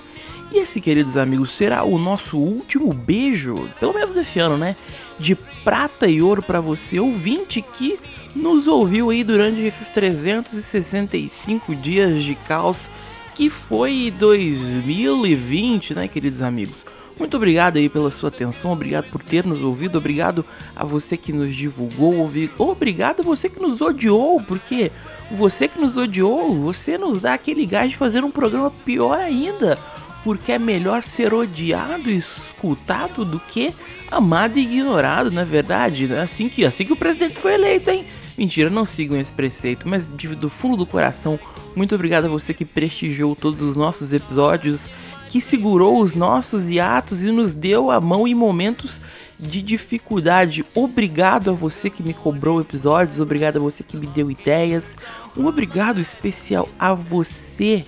E 0.52 0.58
esse, 0.58 0.82
queridos 0.82 1.16
amigos, 1.16 1.52
será 1.52 1.84
o 1.84 2.00
nosso 2.00 2.40
último 2.40 2.92
beijo, 2.92 3.70
pelo 3.80 3.94
menos 3.94 4.12
desse 4.12 4.40
ano, 4.40 4.58
né? 4.58 4.76
De 5.20 5.36
prata 5.64 6.08
e 6.08 6.22
ouro 6.22 6.42
para 6.42 6.60
você, 6.60 7.00
ouvinte 7.00 7.62
que 7.62 8.00
nos 8.36 8.68
ouviu 8.68 9.12
aí 9.12 9.24
durante 9.24 9.62
esses 9.62 9.90
365 9.92 11.76
dias 11.76 12.24
de 12.24 12.34
caos 12.34 12.90
que 13.36 13.50
foi 13.50 14.12
2020, 14.18 15.94
né, 15.94 16.08
queridos 16.08 16.42
amigos? 16.42 16.86
Muito 17.20 17.36
obrigado 17.36 17.76
aí 17.76 17.90
pela 17.90 18.10
sua 18.10 18.30
atenção, 18.30 18.72
obrigado 18.72 19.12
por 19.12 19.22
ter 19.22 19.46
nos 19.46 19.62
ouvido, 19.62 19.98
obrigado 19.98 20.46
a 20.74 20.86
você 20.86 21.18
que 21.18 21.34
nos 21.34 21.54
divulgou, 21.54 22.26
obrigado 22.58 23.20
a 23.20 23.24
você 23.24 23.50
que 23.50 23.60
nos 23.60 23.82
odiou, 23.82 24.42
porque 24.42 24.90
você 25.30 25.68
que 25.68 25.78
nos 25.78 25.98
odiou, 25.98 26.56
você 26.56 26.98
nos 26.98 27.20
dá 27.20 27.34
aquele 27.34 27.66
gás 27.66 27.92
de 27.92 27.98
fazer 27.98 28.24
um 28.24 28.32
programa 28.32 28.72
pior 28.72 29.20
ainda, 29.20 29.78
porque 30.24 30.54
é 30.54 30.58
melhor 30.58 31.04
ser 31.04 31.34
odiado 31.34 32.10
e 32.10 32.16
escutado 32.16 33.26
do 33.26 33.38
que 33.38 33.74
amado 34.10 34.58
e 34.58 34.62
ignorado, 34.64 35.30
não 35.30 35.42
é 35.42 35.46
verdade? 35.46 36.12
Assim 36.16 36.48
que, 36.48 36.66
assim 36.66 36.86
que 36.86 36.94
o 36.94 36.98
presidente 36.98 37.38
foi 37.38 37.54
eleito, 37.54 37.92
hein? 37.92 38.06
Mentira, 38.38 38.70
não 38.70 38.86
sigam 38.86 39.20
esse 39.20 39.34
preceito, 39.34 39.88
mas 39.90 40.10
de, 40.16 40.34
do 40.36 40.50
fundo 40.50 40.78
do 40.78 40.86
coração, 40.86 41.38
muito 41.76 41.94
obrigado 41.94 42.26
a 42.26 42.30
você 42.30 42.54
que 42.54 42.66
prestigiou 42.66 43.36
todos 43.36 43.62
os 43.62 43.76
nossos 43.76 44.14
episódios 44.14 44.90
que 45.30 45.40
segurou 45.40 46.02
os 46.02 46.16
nossos 46.16 46.68
hiatos 46.68 47.24
e 47.24 47.32
nos 47.32 47.56
deu 47.56 47.92
a 47.92 48.02
mão 48.02 48.28
em 48.28 48.34
momentos 48.34 49.00
de 49.40 49.62
dificuldade. 49.62 50.66
Obrigado 50.74 51.52
a 51.52 51.54
você 51.54 51.88
que 51.88 52.02
me 52.02 52.16
cobrou 52.16 52.60
episódios, 52.60 53.20
obrigado 53.20 53.58
a 53.58 53.60
você 53.60 53.84
que 53.84 53.96
me 53.96 54.08
deu 54.08 54.32
ideias, 54.32 54.98
um 55.38 55.46
obrigado 55.46 56.02
especial 56.02 56.68
a 56.80 56.96
você 56.96 57.86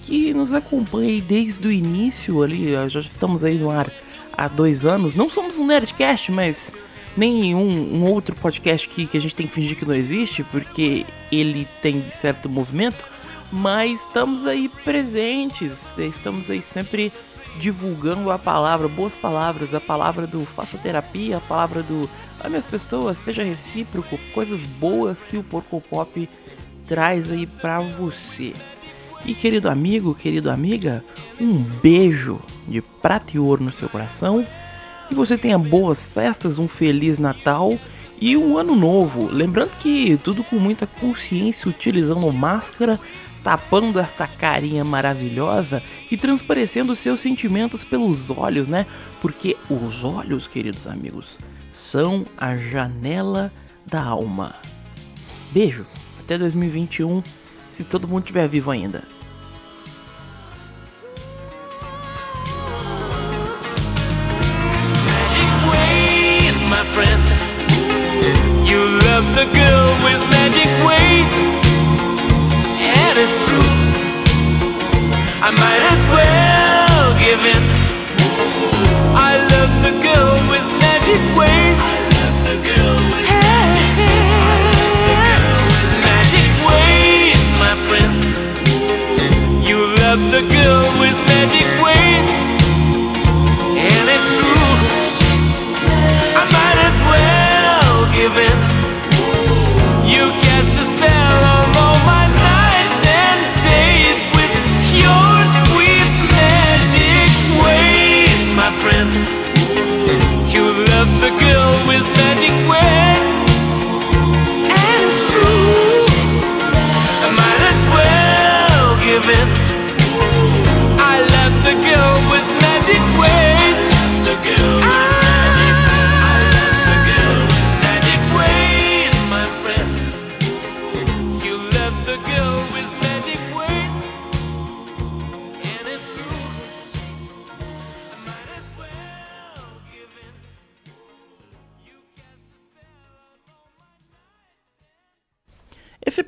que 0.00 0.32
nos 0.32 0.50
acompanha 0.54 1.20
desde 1.20 1.68
o 1.68 1.70
início 1.70 2.42
ali, 2.42 2.72
já 2.88 3.00
estamos 3.00 3.44
aí 3.44 3.58
no 3.58 3.70
ar 3.70 3.92
há 4.32 4.48
dois 4.48 4.86
anos. 4.86 5.14
Não 5.14 5.28
somos 5.28 5.58
um 5.58 5.66
Nerdcast, 5.66 6.32
mas 6.32 6.72
nem 7.14 7.54
um, 7.54 7.96
um 7.96 8.04
outro 8.04 8.34
podcast 8.34 8.88
que, 8.88 9.06
que 9.06 9.18
a 9.18 9.20
gente 9.20 9.36
tem 9.36 9.46
que 9.46 9.52
fingir 9.52 9.76
que 9.76 9.84
não 9.84 9.94
existe, 9.94 10.42
porque 10.44 11.04
ele 11.30 11.68
tem 11.82 12.02
certo 12.12 12.48
movimento 12.48 13.04
mas 13.52 14.00
estamos 14.00 14.46
aí 14.46 14.68
presentes, 14.68 15.96
estamos 15.98 16.50
aí 16.50 16.60
sempre 16.60 17.12
divulgando 17.58 18.30
a 18.30 18.38
palavra, 18.38 18.88
boas 18.88 19.16
palavras, 19.16 19.72
a 19.72 19.80
palavra 19.80 20.26
do 20.26 20.44
faça 20.44 20.76
terapia, 20.78 21.38
a 21.38 21.40
palavra 21.40 21.82
do 21.82 22.08
ame 22.44 22.56
as 22.56 22.66
pessoas, 22.66 23.18
seja 23.18 23.42
recíproco, 23.42 24.18
coisas 24.34 24.60
boas 24.60 25.24
que 25.24 25.36
o 25.36 25.42
Porco 25.42 25.80
Pop 25.80 26.28
traz 26.86 27.30
aí 27.30 27.46
pra 27.46 27.80
você. 27.80 28.52
E 29.24 29.34
querido 29.34 29.68
amigo, 29.68 30.14
querido 30.14 30.50
amiga, 30.50 31.02
um 31.40 31.58
beijo 31.58 32.40
de 32.68 32.80
prata 32.80 33.32
e 33.34 33.38
ouro 33.38 33.64
no 33.64 33.72
seu 33.72 33.88
coração. 33.88 34.46
Que 35.08 35.14
você 35.14 35.36
tenha 35.36 35.58
boas 35.58 36.06
festas, 36.06 36.58
um 36.58 36.68
feliz 36.68 37.18
Natal 37.18 37.78
e 38.20 38.36
um 38.36 38.56
ano 38.56 38.76
novo. 38.76 39.28
Lembrando 39.30 39.70
que 39.78 40.18
tudo 40.22 40.44
com 40.44 40.56
muita 40.56 40.86
consciência, 40.86 41.68
utilizando 41.68 42.30
máscara, 42.32 43.00
tapando 43.46 44.00
esta 44.00 44.26
carinha 44.26 44.84
maravilhosa 44.84 45.80
e 46.10 46.16
transparecendo 46.16 46.96
seus 46.96 47.20
sentimentos 47.20 47.84
pelos 47.84 48.28
olhos, 48.28 48.66
né? 48.66 48.86
Porque 49.20 49.56
os 49.70 50.02
olhos, 50.02 50.48
queridos 50.48 50.84
amigos, 50.88 51.38
são 51.70 52.26
a 52.36 52.56
janela 52.56 53.52
da 53.86 54.02
alma. 54.02 54.56
Beijo, 55.52 55.86
até 56.18 56.36
2021, 56.36 57.22
se 57.68 57.84
todo 57.84 58.08
mundo 58.08 58.24
estiver 58.24 58.48
vivo 58.48 58.72
ainda. 58.72 59.04
I 75.48 75.50
might 75.52 75.82
as 75.94 76.02
well 76.10 77.14
give 77.22 77.38
in. 77.54 77.62
I 79.14 79.38
love 79.52 79.72
the 79.86 79.92
girl 80.02 80.34
with 80.50 80.66
magic 80.80 81.22
waves. 81.38 81.65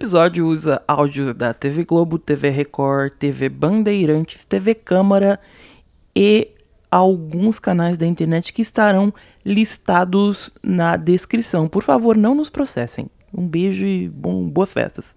episódio 0.09 0.47
usa 0.47 0.83
áudios 0.89 1.35
da 1.35 1.53
TV 1.53 1.85
Globo, 1.85 2.19
TV 2.19 2.49
Record, 2.49 3.13
TV 3.19 3.51
Bandeirantes, 3.51 4.43
TV 4.47 4.75
Câmara 4.75 5.39
e 6.17 6.49
alguns 6.91 7.59
canais 7.59 7.99
da 7.99 8.07
internet 8.07 8.51
que 8.51 8.63
estarão 8.63 9.13
listados 9.45 10.51
na 10.63 10.97
descrição. 10.97 11.69
Por 11.69 11.83
favor, 11.83 12.17
não 12.17 12.35
nos 12.35 12.49
processem. 12.49 13.11
Um 13.31 13.47
beijo 13.47 13.85
e 13.85 14.09
bom, 14.09 14.49
boas 14.49 14.73
festas. 14.73 15.15